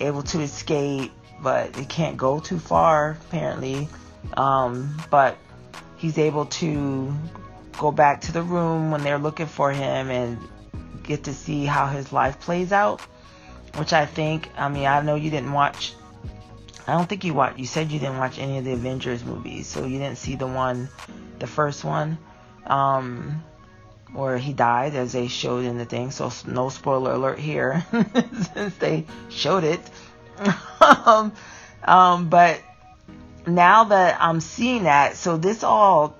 able 0.00 0.22
to 0.24 0.40
escape, 0.40 1.12
but 1.40 1.76
he 1.76 1.84
can't 1.84 2.16
go 2.16 2.40
too 2.40 2.58
far 2.58 3.18
apparently. 3.28 3.88
Um, 4.36 4.96
but 5.10 5.38
he's 5.96 6.18
able 6.18 6.46
to 6.46 7.14
go 7.78 7.92
back 7.92 8.20
to 8.22 8.32
the 8.32 8.42
room 8.42 8.90
when 8.90 9.02
they're 9.02 9.18
looking 9.18 9.46
for 9.46 9.72
him 9.72 10.10
and 10.10 10.38
get 11.02 11.24
to 11.24 11.34
see 11.34 11.64
how 11.64 11.86
his 11.86 12.12
life 12.12 12.40
plays 12.40 12.72
out. 12.72 13.00
Which 13.76 13.92
I 13.92 14.04
think, 14.04 14.50
I 14.58 14.68
mean, 14.68 14.86
I 14.86 15.00
know 15.00 15.14
you 15.14 15.30
didn't 15.30 15.52
watch. 15.52 15.94
I 16.86 16.92
don't 16.92 17.08
think 17.08 17.24
you 17.24 17.34
watched. 17.34 17.58
You 17.58 17.66
said 17.66 17.92
you 17.92 17.98
didn't 17.98 18.18
watch 18.18 18.38
any 18.38 18.58
of 18.58 18.64
the 18.64 18.72
Avengers 18.72 19.24
movies, 19.24 19.66
so 19.66 19.84
you 19.84 19.98
didn't 19.98 20.18
see 20.18 20.34
the 20.34 20.46
one, 20.46 20.88
the 21.38 21.46
first 21.46 21.84
one, 21.84 22.18
um, 22.66 23.42
where 24.12 24.36
he 24.36 24.52
died, 24.52 24.94
as 24.94 25.12
they 25.12 25.28
showed 25.28 25.64
in 25.64 25.78
the 25.78 25.84
thing. 25.84 26.10
So 26.10 26.32
no 26.46 26.68
spoiler 26.68 27.12
alert 27.12 27.38
here, 27.38 27.86
since 28.54 28.74
they 28.76 29.06
showed 29.28 29.64
it. 29.64 29.80
um, 30.80 31.32
um, 31.84 32.28
but 32.28 32.60
now 33.46 33.84
that 33.84 34.18
I'm 34.20 34.40
seeing 34.40 34.84
that, 34.84 35.16
so 35.16 35.36
this 35.36 35.62
all, 35.62 36.16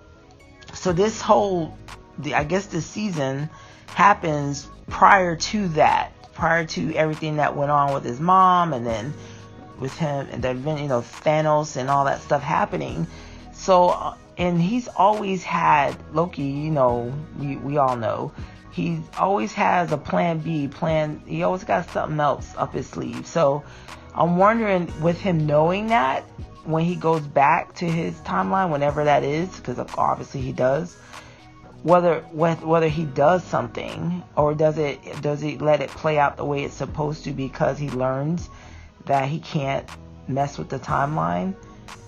so 0.75 0.93
this 0.93 1.21
whole, 1.21 1.77
the, 2.19 2.35
I 2.35 2.45
guess 2.45 2.67
this 2.67 2.87
season 2.87 3.51
happens 3.87 4.69
prior 4.89 5.37
to 5.37 5.69
that, 5.69 6.13
prior 6.35 6.67
to 6.67 6.95
everything 6.95 7.37
that 7.37 7.57
went 7.57 7.71
on 7.71 7.95
with 7.95 8.05
his 8.05 8.21
mom, 8.21 8.73
and 8.73 8.87
then 8.87 9.13
with 9.83 9.95
him, 9.99 10.29
and 10.31 10.43
then 10.43 10.65
you 10.79 10.89
know 10.89 11.03
Thanos 11.03 11.77
and 11.77 11.91
all 11.91 12.07
that 12.07 12.23
stuff 12.23 12.43
happening. 12.43 13.07
So, 13.53 13.91
uh, 13.91 14.15
and 14.39 14.63
he's 14.63 14.89
always 14.89 15.43
had 15.43 15.95
Loki. 16.15 16.45
You 16.45 16.71
know, 16.71 17.13
we 17.39 17.57
we 17.57 17.77
all 17.77 17.97
know. 17.97 18.33
He 18.71 19.03
always 19.19 19.53
has 19.53 19.93
a 19.93 19.99
plan 19.99 20.39
B, 20.39 20.69
plan. 20.69 21.21
He 21.27 21.43
always 21.43 21.65
got 21.65 21.91
something 21.91 22.19
else 22.19 22.55
up 22.57 22.73
his 22.73 22.89
sleeve. 22.89 23.27
So, 23.27 23.65
I'm 24.15 24.39
wondering 24.39 24.91
with 25.03 25.21
him 25.21 25.47
knowing 25.47 25.89
that 25.89 26.23
when 26.65 26.85
he 26.85 26.95
goes 26.95 27.27
back 27.27 27.75
to 27.75 27.85
his 27.85 28.15
timeline, 28.21 28.71
whenever 28.71 29.05
that 29.05 29.25
is, 29.25 29.55
because 29.57 29.79
obviously 29.99 30.41
he 30.41 30.53
does, 30.53 30.97
whether 31.83 32.21
whether 32.31 32.89
he 32.89 33.05
does 33.05 33.43
something 33.43 34.23
or 34.37 34.55
does 34.55 34.79
it 34.79 35.01
does 35.21 35.41
he 35.41 35.59
let 35.59 35.81
it 35.81 35.91
play 35.91 36.19
out 36.19 36.37
the 36.37 36.45
way 36.45 36.63
it's 36.63 36.75
supposed 36.75 37.25
to 37.25 37.33
because 37.33 37.79
he 37.79 37.91
learns 37.91 38.49
that 39.07 39.29
he 39.29 39.41
can't 39.41 39.89
mess 40.29 40.59
with 40.59 40.69
the 40.69 40.79
timeline. 40.79 41.55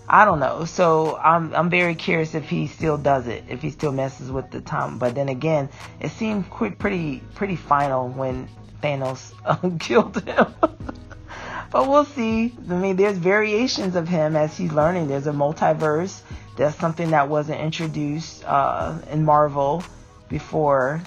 I 0.09 0.25
don't 0.25 0.41
know. 0.41 0.65
So 0.65 1.17
I'm 1.17 1.55
I'm 1.55 1.71
very 1.71 1.95
curious 1.95 2.35
if 2.35 2.49
he 2.49 2.67
still 2.67 2.99
does 2.99 3.27
it, 3.27 3.45
if 3.49 3.63
he 3.63 3.71
still 3.71 3.93
messes 3.93 4.31
with 4.31 4.51
the 4.51 4.61
time. 4.61 4.99
But 4.99 5.15
then 5.15 5.29
again, 5.29 5.69
it 6.01 6.11
seemed 6.11 6.51
pretty 6.51 7.23
pretty 7.35 7.57
final 7.57 8.09
when 8.09 8.49
Thanos 8.83 9.33
um, 9.45 9.79
killed 9.79 10.23
him. 10.23 10.47
but 11.71 11.89
we'll 11.89 12.05
see. 12.05 12.55
I 12.69 12.75
mean, 12.75 12.97
there's 12.97 13.17
variations 13.17 13.97
of 13.97 14.07
him 14.07 14.37
as 14.37 14.57
he's 14.57 14.73
learning. 14.73 15.09
There's 15.09 15.27
a 15.27 15.33
multiverse. 15.33 16.21
That's 16.57 16.77
something 16.77 17.11
that 17.11 17.29
wasn't 17.29 17.61
introduced 17.61 18.45
uh, 18.45 18.99
in 19.11 19.25
Marvel 19.25 19.83
before 20.29 21.03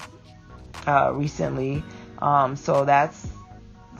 uh, 0.86 1.12
recently. 1.14 1.82
Um, 2.20 2.56
so 2.56 2.84
that's 2.84 3.28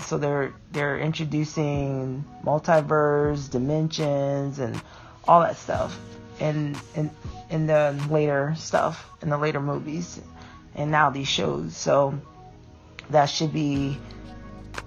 so 0.01 0.19
they're 0.19 0.53
they're 0.73 0.99
introducing 0.99 2.25
multiverse, 2.45 3.51
dimensions, 3.51 4.59
and 4.59 4.81
all 5.27 5.41
that 5.41 5.57
stuff 5.57 5.99
in 6.41 6.77
in 6.95 7.11
in 7.51 7.67
the 7.67 7.99
later 8.11 8.55
stuff 8.57 9.11
in 9.23 9.31
the 9.31 9.39
later 9.39 9.61
movies, 9.61 10.21
and 10.75 10.91
now 10.91 11.11
these 11.11 11.29
shows. 11.29 11.77
So 11.77 12.21
that 13.11 13.27
should 13.27 13.53
be 13.53 13.99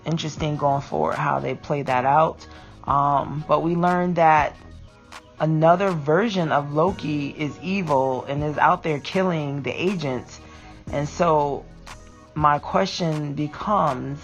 interesting 0.05 0.57
going 0.57 0.82
forward 0.82 1.16
how 1.16 1.39
they 1.39 1.55
play 1.55 1.82
that 1.84 2.05
out. 2.05 2.47
Um, 2.86 3.43
but 3.47 3.62
we 3.62 3.76
learned 3.76 4.16
that 4.16 4.55
another 5.39 5.91
version 5.91 6.51
of 6.51 6.74
Loki 6.74 7.30
is 7.30 7.57
evil 7.62 8.24
and 8.26 8.43
is 8.43 8.57
out 8.57 8.84
there 8.84 8.99
killing 8.99 9.64
the 9.64 9.72
agents. 9.72 10.39
And 10.91 11.07
so 11.07 11.66
my 12.36 12.59
question 12.59 13.34
becomes 13.34 14.20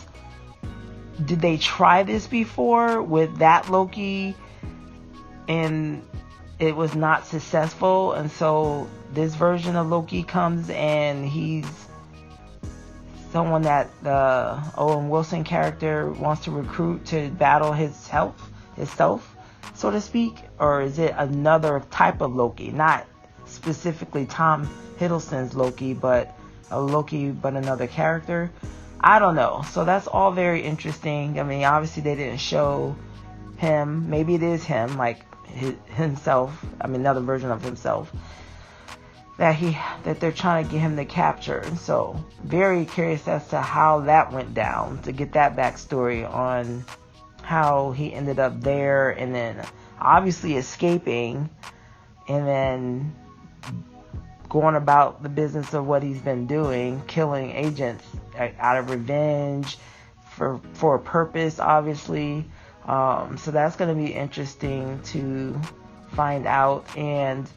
did 1.26 1.42
they 1.42 1.58
try 1.58 2.04
this 2.04 2.28
before 2.28 3.02
with 3.02 3.38
that 3.40 3.70
Loki? 3.70 4.36
And 5.48 6.04
it 6.60 6.76
was 6.76 6.96
not 6.96 7.26
successful. 7.26 8.14
And 8.14 8.32
so 8.32 8.88
this 9.14 9.36
version 9.36 9.76
of 9.76 9.88
Loki 9.88 10.24
comes 10.24 10.70
and 10.70 11.28
he's 11.28 11.66
someone 13.32 13.64
that 13.64 13.90
the 14.04 14.62
Owen 14.78 15.10
Wilson 15.10 15.44
character 15.44 16.12
wants 16.12 16.46
to 16.46 16.52
recruit 16.52 17.06
to 17.08 17.30
battle 17.30 17.74
his 17.74 18.08
health, 18.08 18.42
himself, 18.76 19.36
so 19.76 19.92
to 19.92 20.02
speak, 20.02 20.36
or 20.60 20.82
is 20.82 20.98
it 20.98 21.14
another 21.18 21.84
type 21.92 22.22
of 22.22 22.34
Loki, 22.34 22.72
not 22.72 23.06
specifically 23.46 24.26
Tom 24.26 24.68
Hiddleston's 24.98 25.56
Loki, 25.56 25.94
but 25.94 26.36
a 26.72 26.82
Loki 26.82 27.30
but 27.30 27.54
another 27.54 27.86
character? 27.86 28.50
I 29.00 29.20
don't 29.20 29.36
know. 29.36 29.64
So 29.72 29.86
that's 29.86 30.08
all 30.08 30.32
very 30.32 30.62
interesting. 30.62 31.40
I 31.40 31.44
mean, 31.44 31.64
obviously 31.64 32.04
they 32.04 32.16
didn't 32.16 32.40
show 32.40 32.96
him. 33.58 34.10
Maybe 34.10 34.36
it 34.36 34.44
is 34.44 34.64
him, 34.64 34.98
like 34.98 35.24
himself. 35.48 36.66
I 36.82 36.88
mean, 36.88 37.02
another 37.02 37.22
version 37.22 37.52
of 37.52 37.64
himself 37.64 38.12
that 39.38 39.56
he 39.56 39.78
that 40.04 40.20
they're 40.20 40.32
trying 40.32 40.66
to 40.66 40.72
get 40.72 40.80
him 40.80 40.98
to 40.98 41.06
capture. 41.06 41.64
So 41.78 42.24
very 42.44 42.86
curious 42.86 43.28
as 43.28 43.48
to 43.50 43.62
how 43.62 44.02
that 44.02 44.32
went 44.32 44.54
down 44.54 45.02
to 45.04 45.12
get 45.12 45.34
that 45.34 45.56
backstory 45.56 46.28
on 46.30 46.84
how 47.44 47.92
he 47.92 48.14
ended 48.14 48.40
up 48.40 48.60
there 48.62 49.12
and 49.12 49.34
then 49.34 49.64
obviously 50.02 50.58
escaping 50.58 51.50
and 52.28 52.48
then 52.48 53.16
going 54.50 54.76
about 54.76 55.24
the 55.24 55.30
business 55.30 55.74
of 55.74 55.86
what 55.86 56.04
he's 56.04 56.22
been 56.22 56.48
doing, 56.48 57.02
killing 57.08 57.52
agents 57.52 58.04
out 58.38 58.78
of 58.78 58.90
revenge 58.90 59.78
for 60.32 60.60
for 60.74 60.96
a 60.96 61.00
purpose, 61.00 61.60
obviously. 61.60 62.46
Um, 62.86 63.38
so 63.38 63.52
that's 63.52 63.76
going 63.76 63.94
to 63.96 64.02
be 64.02 64.14
interesting 64.14 65.02
to 65.06 65.60
find 66.14 66.48
out. 66.48 66.86
And 66.98 67.50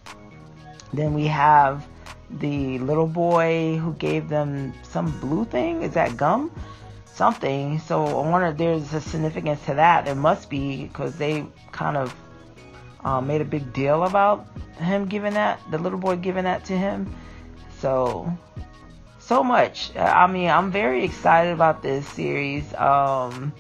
then 0.93 1.15
we 1.15 1.27
have 1.29 1.87
the 2.39 2.79
little 2.79 3.07
boy 3.07 3.77
who 3.77 3.93
gave 3.95 4.29
them 4.29 4.75
some 4.83 5.19
blue 5.21 5.45
thing. 5.45 5.83
Is 5.83 5.95
that 5.95 6.17
gum? 6.17 6.51
Something. 7.07 7.79
So 7.79 8.05
I 8.07 8.29
wonder 8.29 8.49
if 8.49 8.57
there's 8.57 8.93
a 8.93 9.01
significance 9.01 9.65
to 9.67 9.75
that. 9.75 10.05
There 10.05 10.15
must 10.15 10.51
be 10.51 10.87
because 10.87 11.17
they 11.17 11.47
kind 11.71 11.97
of 11.97 12.15
uh, 13.05 13.21
made 13.21 13.41
a 13.41 13.45
big 13.45 13.73
deal 13.73 14.05
about 14.05 14.47
him 14.79 15.07
giving 15.07 15.35
that, 15.35 15.61
the 15.71 15.79
little 15.79 15.99
boy 15.99 16.17
giving 16.17 16.45
that 16.45 16.65
to 16.67 16.77
him. 16.77 17.15
So, 17.79 18.31
so 19.31 19.45
much. 19.45 19.97
I 19.97 20.27
mean, 20.27 20.51
I'm 20.51 20.73
very 20.73 21.05
excited 21.05 21.53
about 21.53 21.85
this 21.85 22.05
series. 22.09 22.65
Um, 22.75 23.53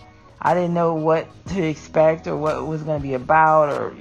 I 0.42 0.52
didn't 0.52 0.74
know 0.74 0.94
what 0.94 1.28
to 1.50 1.62
expect 1.62 2.26
or 2.26 2.36
what 2.36 2.56
it 2.56 2.64
was 2.64 2.82
going 2.82 3.00
to 3.00 3.02
be 3.06 3.14
about 3.14 3.68
or 3.68 3.94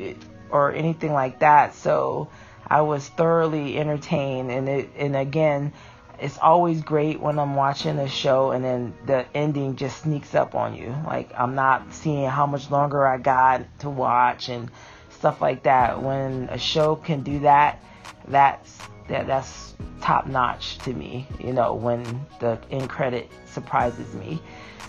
or 0.49 0.73
anything 0.73 1.13
like 1.13 1.37
that. 1.41 1.75
So 1.75 2.27
I 2.65 2.81
was 2.81 3.07
thoroughly 3.09 3.77
entertained, 3.77 4.49
and 4.49 4.67
it 4.67 4.89
and 4.97 5.15
again, 5.15 5.71
it's 6.19 6.39
always 6.39 6.81
great 6.81 7.19
when 7.19 7.37
I'm 7.37 7.53
watching 7.53 7.99
a 7.99 8.09
show 8.09 8.49
and 8.49 8.65
then 8.65 8.95
the 9.05 9.27
ending 9.35 9.75
just 9.75 10.01
sneaks 10.01 10.33
up 10.33 10.55
on 10.55 10.73
you. 10.73 10.95
Like 11.05 11.31
I'm 11.37 11.53
not 11.53 11.93
seeing 11.93 12.27
how 12.27 12.47
much 12.47 12.71
longer 12.71 13.05
I 13.05 13.19
got 13.19 13.61
to 13.81 13.91
watch 13.91 14.49
and 14.49 14.71
stuff 15.11 15.39
like 15.39 15.61
that. 15.63 16.01
When 16.01 16.49
a 16.49 16.57
show 16.57 16.95
can 16.95 17.21
do 17.21 17.41
that, 17.41 17.79
that's 18.27 18.75
that 19.09 19.27
that's 19.27 19.75
top 20.01 20.27
notch 20.27 20.77
to 20.79 20.93
me. 20.93 21.27
You 21.39 21.53
know, 21.53 21.73
when 21.73 22.25
the 22.39 22.59
end 22.71 22.89
credit 22.89 23.29
surprises 23.45 24.13
me, 24.15 24.41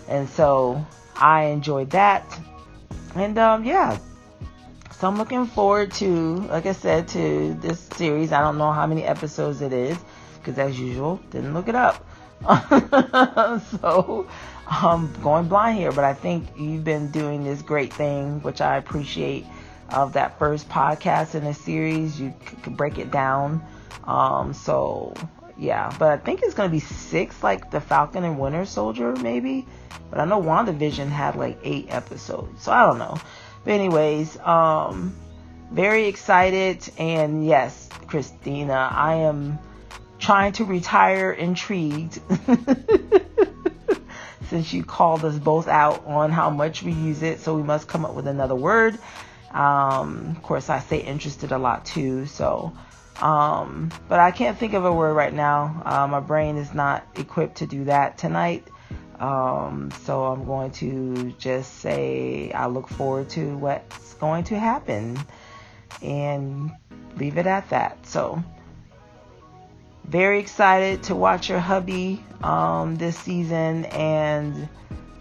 and 0.08 0.28
so 0.28 0.84
I 1.16 1.44
enjoyed 1.44 1.90
that. 1.90 2.38
And 3.14 3.36
um, 3.38 3.64
yeah, 3.64 3.98
so 4.92 5.08
I'm 5.08 5.16
looking 5.16 5.46
forward 5.46 5.92
to, 5.92 6.36
like 6.48 6.66
I 6.66 6.72
said, 6.72 7.08
to 7.08 7.54
this 7.54 7.80
series. 7.80 8.32
I 8.32 8.40
don't 8.40 8.58
know 8.58 8.70
how 8.70 8.86
many 8.86 9.02
episodes 9.02 9.62
it 9.62 9.72
is 9.72 9.98
because, 10.38 10.58
as 10.58 10.78
usual, 10.78 11.18
didn't 11.30 11.54
look 11.54 11.68
it 11.68 11.74
up. 11.74 12.06
so 13.80 14.28
I'm 14.66 15.12
going 15.22 15.48
blind 15.48 15.78
here, 15.78 15.92
but 15.92 16.04
I 16.04 16.14
think 16.14 16.48
you've 16.56 16.84
been 16.84 17.10
doing 17.10 17.44
this 17.44 17.62
great 17.62 17.92
thing, 17.92 18.42
which 18.42 18.60
I 18.60 18.76
appreciate 18.76 19.46
of 19.90 20.12
that 20.12 20.38
first 20.38 20.68
podcast 20.68 21.34
in 21.34 21.44
a 21.44 21.54
series. 21.54 22.20
You 22.20 22.34
could 22.62 22.76
break 22.76 22.98
it 22.98 23.10
down 23.10 23.62
Um, 24.04 24.54
so 24.54 25.14
yeah, 25.56 25.94
but 25.98 26.08
I 26.08 26.16
think 26.16 26.42
it's 26.42 26.54
gonna 26.54 26.70
be 26.70 26.80
six, 26.80 27.42
like 27.42 27.70
the 27.70 27.80
Falcon 27.80 28.24
and 28.24 28.38
Winter 28.38 28.64
Soldier, 28.64 29.14
maybe. 29.16 29.66
But 30.10 30.20
I 30.20 30.24
know 30.24 30.42
WandaVision 30.42 31.08
had 31.08 31.36
like 31.36 31.58
eight 31.62 31.86
episodes, 31.90 32.62
so 32.62 32.72
I 32.72 32.86
don't 32.86 32.98
know. 32.98 33.18
But 33.64 33.74
anyways, 33.74 34.38
um, 34.38 35.14
very 35.70 36.06
excited, 36.06 36.90
and 36.98 37.46
yes, 37.46 37.88
Christina, 38.06 38.88
I 38.90 39.16
am 39.16 39.58
trying 40.18 40.52
to 40.52 40.64
retire 40.64 41.30
intrigued. 41.30 42.20
Since 44.48 44.72
you 44.72 44.82
called 44.82 45.24
us 45.24 45.38
both 45.38 45.68
out 45.68 46.04
on 46.06 46.32
how 46.32 46.50
much 46.50 46.82
we 46.82 46.92
use 46.92 47.22
it, 47.22 47.38
so 47.38 47.54
we 47.54 47.62
must 47.62 47.86
come 47.86 48.04
up 48.04 48.14
with 48.14 48.26
another 48.26 48.56
word. 48.56 48.98
Um, 49.52 50.34
of 50.36 50.42
course, 50.42 50.70
I 50.70 50.80
say 50.80 50.98
interested 50.98 51.52
a 51.52 51.58
lot 51.58 51.84
too, 51.84 52.26
so 52.26 52.72
um, 53.20 53.90
but 54.08 54.18
I 54.18 54.30
can't 54.30 54.58
think 54.58 54.74
of 54.74 54.84
a 54.84 54.92
word 54.92 55.14
right 55.14 55.32
now. 55.32 55.82
Uh, 55.84 56.06
my 56.06 56.20
brain 56.20 56.56
is 56.56 56.72
not 56.72 57.06
equipped 57.16 57.56
to 57.58 57.66
do 57.66 57.84
that 57.84 58.18
tonight. 58.18 58.66
Um, 59.18 59.90
so 60.04 60.24
I'm 60.24 60.46
going 60.46 60.70
to 60.72 61.32
just 61.38 61.80
say 61.80 62.50
I 62.52 62.66
look 62.66 62.88
forward 62.88 63.28
to 63.30 63.56
what's 63.58 64.14
going 64.14 64.44
to 64.44 64.58
happen 64.58 65.18
and 66.02 66.72
leave 67.16 67.36
it 67.36 67.46
at 67.46 67.68
that. 67.68 68.06
So 68.06 68.42
very 70.04 70.38
excited 70.40 71.02
to 71.04 71.14
watch 71.14 71.50
your 71.50 71.60
hubby 71.60 72.24
um, 72.42 72.96
this 72.96 73.18
season 73.18 73.84
and 73.86 74.68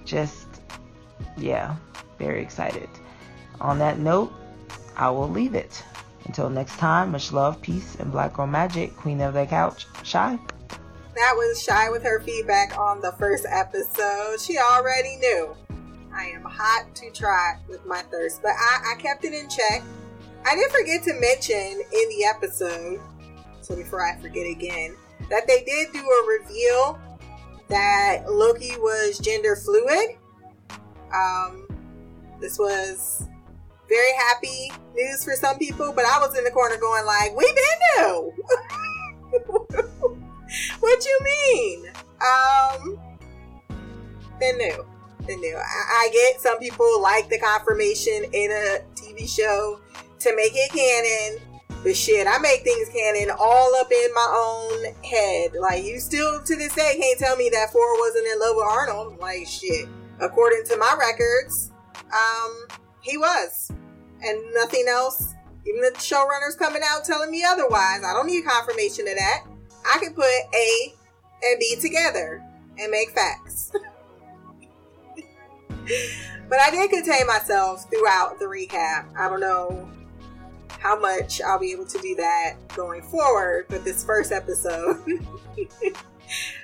just 0.05 0.47
yeah, 1.37 1.75
very 2.17 2.41
excited. 2.41 2.89
On 3.59 3.79
that 3.79 3.99
note, 3.99 4.31
I 4.95 5.09
will 5.09 5.29
leave 5.29 5.55
it. 5.55 5.83
Until 6.29 6.47
next 6.47 6.77
time, 6.77 7.13
much 7.13 7.31
love, 7.31 7.59
peace, 7.59 7.95
and 7.95 8.11
black 8.11 8.33
girl 8.33 8.45
magic. 8.45 8.95
Queen 8.95 9.19
of 9.19 9.33
the 9.33 9.47
couch, 9.47 9.87
Shy. 10.03 10.37
That 11.15 11.33
was 11.35 11.59
Shy 11.59 11.89
with 11.89 12.03
her 12.03 12.19
feedback 12.19 12.77
on 12.77 13.01
the 13.01 13.13
first 13.13 13.47
episode. 13.49 14.39
She 14.39 14.59
already 14.59 15.15
knew. 15.15 15.57
I 16.13 16.25
am 16.25 16.43
hot 16.43 16.93
to 16.97 17.09
try 17.09 17.55
with 17.67 17.83
my 17.87 18.03
thirst, 18.11 18.43
but 18.43 18.51
I, 18.51 18.93
I 18.93 19.01
kept 19.01 19.25
it 19.25 19.33
in 19.33 19.49
check. 19.49 19.81
I 20.45 20.53
did 20.53 20.69
forget 20.69 21.01
to 21.05 21.13
mention 21.19 21.81
in 21.81 22.09
the 22.09 22.25
episode, 22.25 22.99
so 23.61 23.75
before 23.75 24.05
I 24.05 24.15
forget 24.21 24.45
again, 24.45 24.95
that 25.31 25.47
they 25.47 25.63
did 25.63 25.91
do 25.93 25.99
a 25.99 26.43
reveal 26.43 26.99
that 27.69 28.31
Loki 28.31 28.77
was 28.77 29.17
gender 29.17 29.55
fluid. 29.55 30.15
Um, 31.11 31.67
this 32.39 32.59
was 32.59 33.27
very 33.89 34.13
happy 34.13 34.71
news 34.95 35.23
for 35.23 35.33
some 35.33 35.57
people, 35.57 35.91
but 35.93 36.05
I 36.05 36.19
was 36.19 36.37
in 36.37 36.43
the 36.43 36.51
corner 36.51 36.77
going 36.77 37.05
like, 37.05 37.35
"We 37.35 37.45
been 37.45 37.79
new." 37.97 38.33
what 40.79 41.05
you 41.05 41.19
mean? 41.23 41.85
Um, 42.21 42.99
been 44.39 44.57
new, 44.57 44.85
been 45.25 45.39
new. 45.41 45.57
I, 45.57 46.05
I 46.05 46.09
get 46.11 46.41
some 46.41 46.59
people 46.59 47.01
like 47.01 47.29
the 47.29 47.39
confirmation 47.39 48.25
in 48.31 48.51
a 48.51 48.79
TV 48.95 49.27
show 49.27 49.79
to 50.19 50.35
make 50.35 50.53
it 50.55 50.71
canon. 50.71 51.41
But 51.81 51.95
shit, 51.95 52.27
I 52.27 52.37
make 52.39 52.63
things 52.63 52.89
canon 52.89 53.33
all 53.39 53.73
up 53.75 53.89
in 53.89 54.13
my 54.13 54.27
own 54.35 54.93
head. 55.03 55.53
Like, 55.59 55.85
you 55.85 55.99
still 56.01 56.43
to 56.43 56.55
this 56.57 56.75
day 56.75 56.97
can't 56.99 57.17
tell 57.17 57.37
me 57.37 57.49
that 57.53 57.71
Thor 57.71 57.99
wasn't 57.99 58.27
in 58.27 58.39
love 58.39 58.55
with 58.57 58.65
Arnold. 58.69 59.17
Like, 59.19 59.47
shit. 59.47 59.87
According 60.19 60.63
to 60.65 60.77
my 60.77 60.93
records, 60.99 61.71
um, 62.11 62.67
he 63.01 63.17
was 63.17 63.71
and 64.21 64.53
nothing 64.53 64.85
else. 64.89 65.33
Even 65.65 65.81
the 65.81 65.91
showrunners 65.97 66.57
coming 66.57 66.81
out 66.85 67.03
telling 67.05 67.31
me 67.31 67.43
otherwise. 67.43 68.01
I 68.03 68.13
don't 68.13 68.27
need 68.27 68.45
confirmation 68.45 69.07
of 69.07 69.15
that. 69.15 69.45
I 69.85 69.97
can 69.99 70.13
put 70.13 70.25
A 70.25 70.93
and 71.43 71.59
B 71.59 71.75
together 71.79 72.43
and 72.77 72.91
make 72.91 73.11
facts. 73.11 73.71
but 76.49 76.59
I 76.59 76.71
did 76.71 76.89
contain 76.89 77.27
myself 77.27 77.89
throughout 77.89 78.39
the 78.39 78.45
recap. 78.45 79.07
I 79.17 79.29
don't 79.29 79.41
know 79.41 79.89
how 80.79 80.97
much 80.97 81.41
I'll 81.41 81.59
be 81.59 81.71
able 81.71 81.85
to 81.85 81.99
do 81.99 82.15
that 82.15 82.55
going 82.75 83.01
forward, 83.03 83.65
but 83.69 83.83
this 83.83 84.03
first 84.03 84.31
episode, 84.31 84.97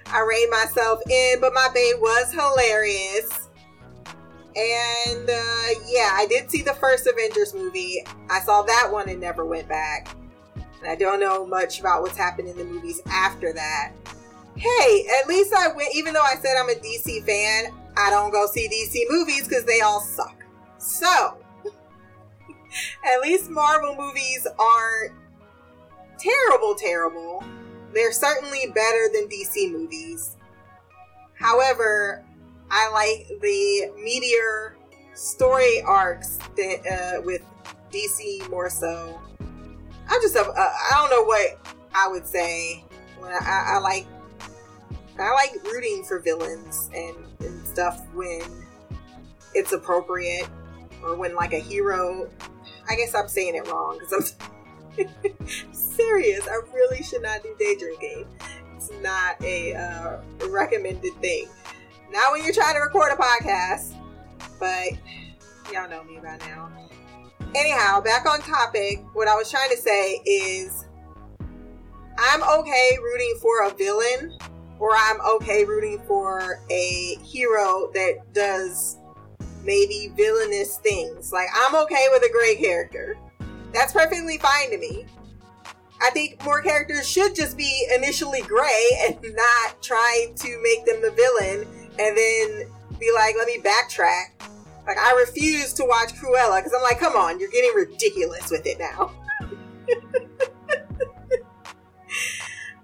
I 0.07 0.21
reined 0.21 0.51
myself 0.51 1.01
in, 1.09 1.41
but 1.41 1.53
my 1.53 1.69
babe 1.73 1.95
was 1.99 2.31
hilarious. 2.31 3.49
And 4.55 5.29
uh, 5.29 5.79
yeah, 5.87 6.11
I 6.13 6.27
did 6.29 6.49
see 6.49 6.61
the 6.61 6.73
first 6.75 7.07
Avengers 7.07 7.53
movie. 7.53 8.01
I 8.29 8.39
saw 8.39 8.61
that 8.61 8.89
one 8.91 9.09
and 9.09 9.19
never 9.19 9.45
went 9.45 9.67
back. 9.67 10.15
And 10.55 10.89
I 10.89 10.95
don't 10.95 11.19
know 11.19 11.45
much 11.45 11.79
about 11.79 12.01
what's 12.01 12.17
happened 12.17 12.47
in 12.47 12.57
the 12.57 12.63
movies 12.63 13.01
after 13.07 13.51
that. 13.53 13.91
Hey, 14.55 15.05
at 15.19 15.27
least 15.27 15.53
I 15.53 15.67
went, 15.67 15.93
even 15.93 16.13
though 16.13 16.21
I 16.21 16.35
said 16.35 16.55
I'm 16.57 16.69
a 16.69 16.75
DC 16.75 17.25
fan, 17.25 17.73
I 17.97 18.09
don't 18.09 18.31
go 18.31 18.47
see 18.47 18.69
DC 18.69 19.03
movies 19.09 19.47
because 19.47 19.65
they 19.65 19.81
all 19.81 19.99
suck. 19.99 20.45
So, 20.77 21.37
at 23.05 23.19
least 23.21 23.49
Marvel 23.49 23.95
movies 23.95 24.47
aren't 24.57 25.11
terrible, 26.17 26.75
terrible. 26.75 27.43
They're 27.93 28.13
certainly 28.13 28.67
better 28.73 29.09
than 29.13 29.27
DC 29.27 29.71
movies. 29.71 30.37
However, 31.33 32.23
I 32.69 32.89
like 32.91 33.39
the 33.41 33.91
meteor 34.03 34.77
story 35.13 35.81
arcs 35.81 36.37
that, 36.57 37.17
uh, 37.19 37.21
with 37.21 37.41
DC 37.91 38.49
more 38.49 38.69
so. 38.69 39.19
I'm 40.07 40.21
just 40.21 40.35
a 40.35 40.41
I 40.41 40.91
don't 40.91 41.09
know 41.09 41.23
what 41.23 41.75
I 41.93 42.07
would 42.07 42.27
say 42.27 42.83
when 43.17 43.31
I, 43.31 43.37
I, 43.37 43.75
I 43.75 43.77
like 43.79 44.05
I 45.17 45.31
like 45.33 45.63
rooting 45.63 46.03
for 46.03 46.19
villains 46.19 46.89
and, 46.93 47.15
and 47.39 47.65
stuff 47.67 48.01
when 48.13 48.41
it's 49.53 49.71
appropriate 49.71 50.47
or 51.01 51.15
when 51.15 51.35
like 51.35 51.53
a 51.53 51.59
hero. 51.59 52.29
I 52.89 52.95
guess 52.95 53.15
I'm 53.15 53.27
saying 53.27 53.55
it 53.55 53.67
wrong 53.67 53.97
because 53.99 54.35
I'm 54.99 55.07
serious. 55.71 56.47
I 56.47 56.59
really 56.73 57.01
should 57.01 57.21
not 57.21 57.41
do 57.43 57.55
day 57.57 57.75
drinking. 57.77 58.25
It's 58.75 58.91
not 59.01 59.41
a 59.41 59.73
uh, 59.73 60.47
recommended 60.49 61.13
thing. 61.21 61.47
Not 62.15 62.31
when 62.31 62.45
you're 62.45 62.53
trying 62.53 62.75
to 62.75 62.79
record 62.79 63.11
a 63.11 63.17
podcast, 63.17 63.93
but 64.57 64.93
y'all 65.73 65.89
know 65.89 66.01
me 66.05 66.17
by 66.23 66.37
now. 66.47 66.71
Anyhow, 67.53 67.99
back 67.99 68.25
on 68.25 68.39
topic, 68.39 69.03
what 69.11 69.27
I 69.27 69.35
was 69.35 69.51
trying 69.51 69.69
to 69.71 69.75
say 69.75 70.21
is 70.25 70.85
I'm 72.17 72.41
okay 72.41 72.97
rooting 73.03 73.37
for 73.41 73.67
a 73.67 73.73
villain, 73.73 74.37
or 74.79 74.91
I'm 74.95 75.19
okay 75.35 75.65
rooting 75.65 76.01
for 76.07 76.61
a 76.69 77.17
hero 77.21 77.91
that 77.93 78.31
does 78.31 78.95
maybe 79.65 80.09
villainous 80.15 80.77
things. 80.77 81.33
Like, 81.33 81.49
I'm 81.53 81.75
okay 81.75 82.07
with 82.13 82.23
a 82.23 82.31
gray 82.31 82.55
character. 82.55 83.17
That's 83.73 83.91
perfectly 83.91 84.37
fine 84.37 84.71
to 84.71 84.77
me. 84.77 85.05
I 86.01 86.11
think 86.11 86.41
more 86.45 86.61
characters 86.61 87.09
should 87.09 87.35
just 87.35 87.57
be 87.57 87.89
initially 87.93 88.41
gray 88.43 88.89
and 89.05 89.17
not 89.35 89.83
try 89.83 90.27
to 90.33 90.61
make 90.63 90.85
them 90.85 91.01
the 91.01 91.11
villain 91.11 91.67
and 91.99 92.17
then 92.17 92.67
be 92.99 93.11
like, 93.13 93.35
let 93.37 93.47
me 93.47 93.59
backtrack. 93.61 94.31
Like, 94.85 94.97
I 94.97 95.13
refuse 95.13 95.73
to 95.73 95.85
watch 95.85 96.13
Cruella 96.13 96.59
because 96.59 96.73
I'm 96.75 96.83
like, 96.83 96.99
come 96.99 97.15
on, 97.15 97.39
you're 97.39 97.49
getting 97.49 97.73
ridiculous 97.75 98.51
with 98.51 98.65
it 98.65 98.79
now. 98.79 99.11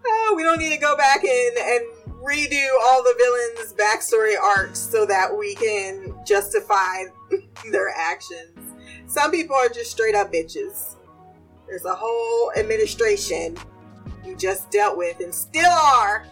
oh, 0.05 0.34
we 0.36 0.43
don't 0.43 0.59
need 0.59 0.74
to 0.74 0.80
go 0.80 0.97
back 0.97 1.24
and, 1.24 1.57
and 1.57 1.86
redo 2.22 2.68
all 2.84 3.03
the 3.03 3.16
villains' 3.18 3.74
backstory 3.74 4.39
arcs 4.39 4.80
so 4.80 5.05
that 5.05 5.36
we 5.36 5.55
can 5.55 6.16
justify 6.26 7.03
their 7.72 7.89
actions. 7.89 8.74
Some 9.07 9.32
people 9.32 9.55
are 9.55 9.70
just 9.70 9.91
straight 9.91 10.16
up 10.16 10.32
bitches. 10.32 10.95
There's 11.68 11.86
a 11.86 11.95
whole 11.95 12.51
administration 12.57 13.57
you 14.26 14.36
just 14.36 14.72
dealt 14.72 14.97
with 14.97 15.20
and 15.20 15.34
still 15.34 15.72
are 15.72 16.26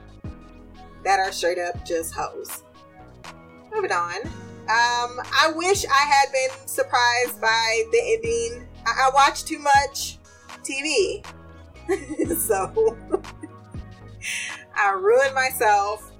that 1.04 1.20
are 1.20 1.32
straight 1.32 1.58
up 1.58 1.86
just 1.86 2.14
hoes. 2.14 2.64
Moving 3.74 3.92
on. 3.92 4.22
Um, 4.70 5.20
I 5.34 5.52
wish 5.56 5.86
I 5.86 6.06
had 6.06 6.32
been 6.32 6.68
surprised 6.68 7.42
by 7.42 7.84
the 7.92 8.02
ending. 8.04 8.68
I, 8.86 9.08
I 9.08 9.12
watched 9.14 9.48
too 9.48 9.60
much 9.60 10.18
TV. 10.64 11.26
so 12.38 12.98
I 14.76 14.92
ruined 14.92 15.34
myself. 15.34 16.12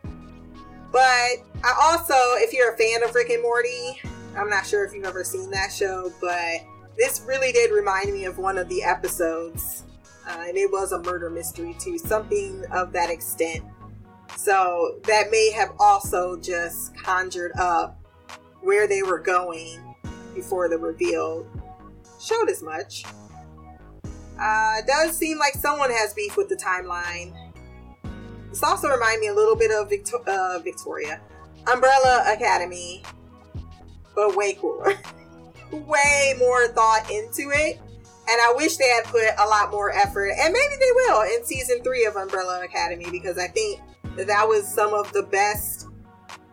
But 0.92 1.46
I 1.64 1.76
also, 1.82 2.16
if 2.44 2.54
you're 2.54 2.74
a 2.74 2.78
fan 2.78 3.04
of 3.04 3.14
Rick 3.14 3.30
and 3.30 3.44
Morty, 3.44 4.02
I'm 4.36 4.50
not 4.50 4.66
sure 4.66 4.86
if 4.86 4.94
you've 4.94 5.06
ever 5.06 5.24
seen 5.24 5.52
that 5.52 5.72
show, 5.72 6.12
but 6.20 6.62
this 6.98 7.22
really 7.28 7.52
did 7.52 7.72
remind 7.72 8.12
me 8.12 8.26
of 8.26 8.38
one 8.38 8.58
of 8.58 8.68
the 8.70 8.84
episodes. 8.84 9.84
Uh, 10.28 10.46
and 10.48 10.58
it 10.58 10.72
was 10.72 10.92
a 10.92 11.00
murder 11.04 11.30
mystery 11.30 11.76
too, 11.80 11.98
something 11.98 12.64
of 12.72 12.92
that 12.94 13.10
extent. 13.10 13.64
So 14.38 15.00
that 15.06 15.32
may 15.32 15.52
have 15.52 15.72
also 15.80 16.38
just 16.40 16.96
conjured 16.98 17.52
up 17.58 18.00
where 18.62 18.88
they 18.88 19.04
were 19.04 19.20
going 19.20 19.80
before 20.34 20.70
the 20.70 20.78
reveal 20.78 21.46
showed 22.20 22.50
as 22.50 22.62
much. 22.62 23.04
Uh, 24.40 24.76
it 24.78 24.88
does 24.88 25.18
seem 25.18 25.38
like 25.38 25.54
someone 25.54 25.92
has 25.92 26.14
beef 26.14 26.38
with 26.38 26.48
the 26.50 26.56
timeline. 26.56 27.34
This 28.50 28.64
also 28.64 28.88
reminds 28.88 29.20
me 29.22 29.28
a 29.28 29.34
little 29.34 29.56
bit 29.56 29.72
of 29.72 29.90
Victo- 29.90 30.24
uh, 30.26 30.60
Victoria, 30.64 31.20
Umbrella 31.72 32.24
Academy, 32.28 33.04
but 34.16 34.36
way 34.36 34.54
cooler. 34.54 34.94
way 35.72 36.36
more 36.40 36.68
thought 36.70 37.10
into 37.12 37.52
it. 37.52 37.80
And 38.30 38.40
I 38.42 38.54
wish 38.56 38.78
they 38.78 38.88
had 38.88 39.06
put 39.06 39.24
a 39.40 39.48
lot 39.48 39.72
more 39.72 39.92
effort, 39.92 40.32
and 40.40 40.54
maybe 40.54 40.76
they 40.80 40.92
will 40.92 41.22
in 41.24 41.44
season 41.46 41.82
three 41.84 42.06
of 42.06 42.16
Umbrella 42.16 42.64
Academy 42.64 43.08
because 43.10 43.40
I 43.40 43.48
think 43.48 43.82
that 44.28 44.48
was 44.48 44.68
some 44.68 44.94
of 44.94 45.12
the 45.14 45.24
best, 45.24 45.88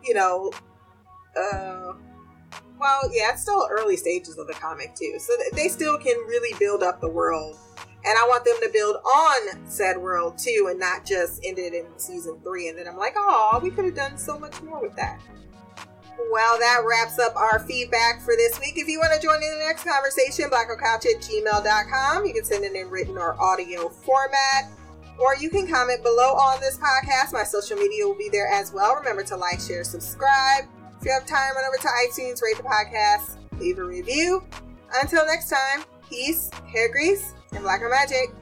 you 0.03 0.13
know, 0.13 0.51
uh, 1.35 1.93
well, 2.79 3.01
yeah, 3.11 3.31
it's 3.31 3.41
still 3.41 3.67
early 3.71 3.97
stages 3.97 4.37
of 4.37 4.47
the 4.47 4.53
comic 4.53 4.95
too, 4.95 5.15
so 5.19 5.33
they 5.53 5.67
still 5.67 5.97
can 5.97 6.15
really 6.27 6.57
build 6.59 6.83
up 6.83 7.01
the 7.01 7.09
world. 7.09 7.57
And 8.05 8.17
I 8.17 8.25
want 8.27 8.45
them 8.45 8.55
to 8.61 8.69
build 8.71 8.97
on 8.97 9.69
said 9.69 9.97
world 9.97 10.37
too, 10.37 10.67
and 10.69 10.79
not 10.79 11.05
just 11.05 11.43
end 11.43 11.59
it 11.59 11.73
in 11.73 11.85
season 11.97 12.39
three. 12.43 12.69
And 12.69 12.77
then 12.77 12.87
I'm 12.87 12.97
like, 12.97 13.15
oh, 13.17 13.59
we 13.61 13.69
could 13.69 13.85
have 13.85 13.95
done 13.95 14.17
so 14.17 14.39
much 14.39 14.61
more 14.61 14.81
with 14.81 14.95
that. 14.95 15.19
Well, 16.31 16.59
that 16.59 16.83
wraps 16.85 17.19
up 17.19 17.35
our 17.35 17.59
feedback 17.59 18.21
for 18.21 18.35
this 18.35 18.59
week. 18.59 18.77
If 18.77 18.87
you 18.87 18.99
want 18.99 19.13
to 19.13 19.19
join 19.25 19.35
in 19.35 19.59
the 19.59 19.65
next 19.67 19.83
conversation, 19.83 20.49
blackocouch 20.49 21.05
at 21.05 21.21
gmail.com. 21.21 22.25
You 22.25 22.33
can 22.33 22.43
send 22.43 22.63
it 22.63 22.73
in 22.73 22.89
written 22.89 23.17
or 23.17 23.39
audio 23.41 23.89
format. 23.89 24.71
Or 25.17 25.35
you 25.35 25.49
can 25.49 25.67
comment 25.67 26.03
below 26.03 26.33
on 26.33 26.59
this 26.61 26.77
podcast. 26.77 27.33
My 27.33 27.43
social 27.43 27.77
media 27.77 28.05
will 28.05 28.17
be 28.17 28.29
there 28.29 28.47
as 28.47 28.71
well. 28.71 28.95
Remember 28.95 29.23
to 29.23 29.35
like, 29.35 29.59
share, 29.59 29.83
subscribe. 29.83 30.65
If 30.99 31.05
you 31.05 31.11
have 31.11 31.25
time, 31.25 31.55
run 31.55 31.65
over 31.65 31.77
to 31.81 31.87
iTunes, 31.87 32.41
rate 32.41 32.57
the 32.57 32.63
podcast, 32.63 33.37
leave 33.59 33.79
a 33.79 33.83
review. 33.83 34.43
Until 34.95 35.25
next 35.25 35.49
time, 35.49 35.85
peace, 36.09 36.49
hair 36.71 36.91
grease, 36.91 37.33
and 37.51 37.63
blacker 37.63 37.89
magic. 37.89 38.33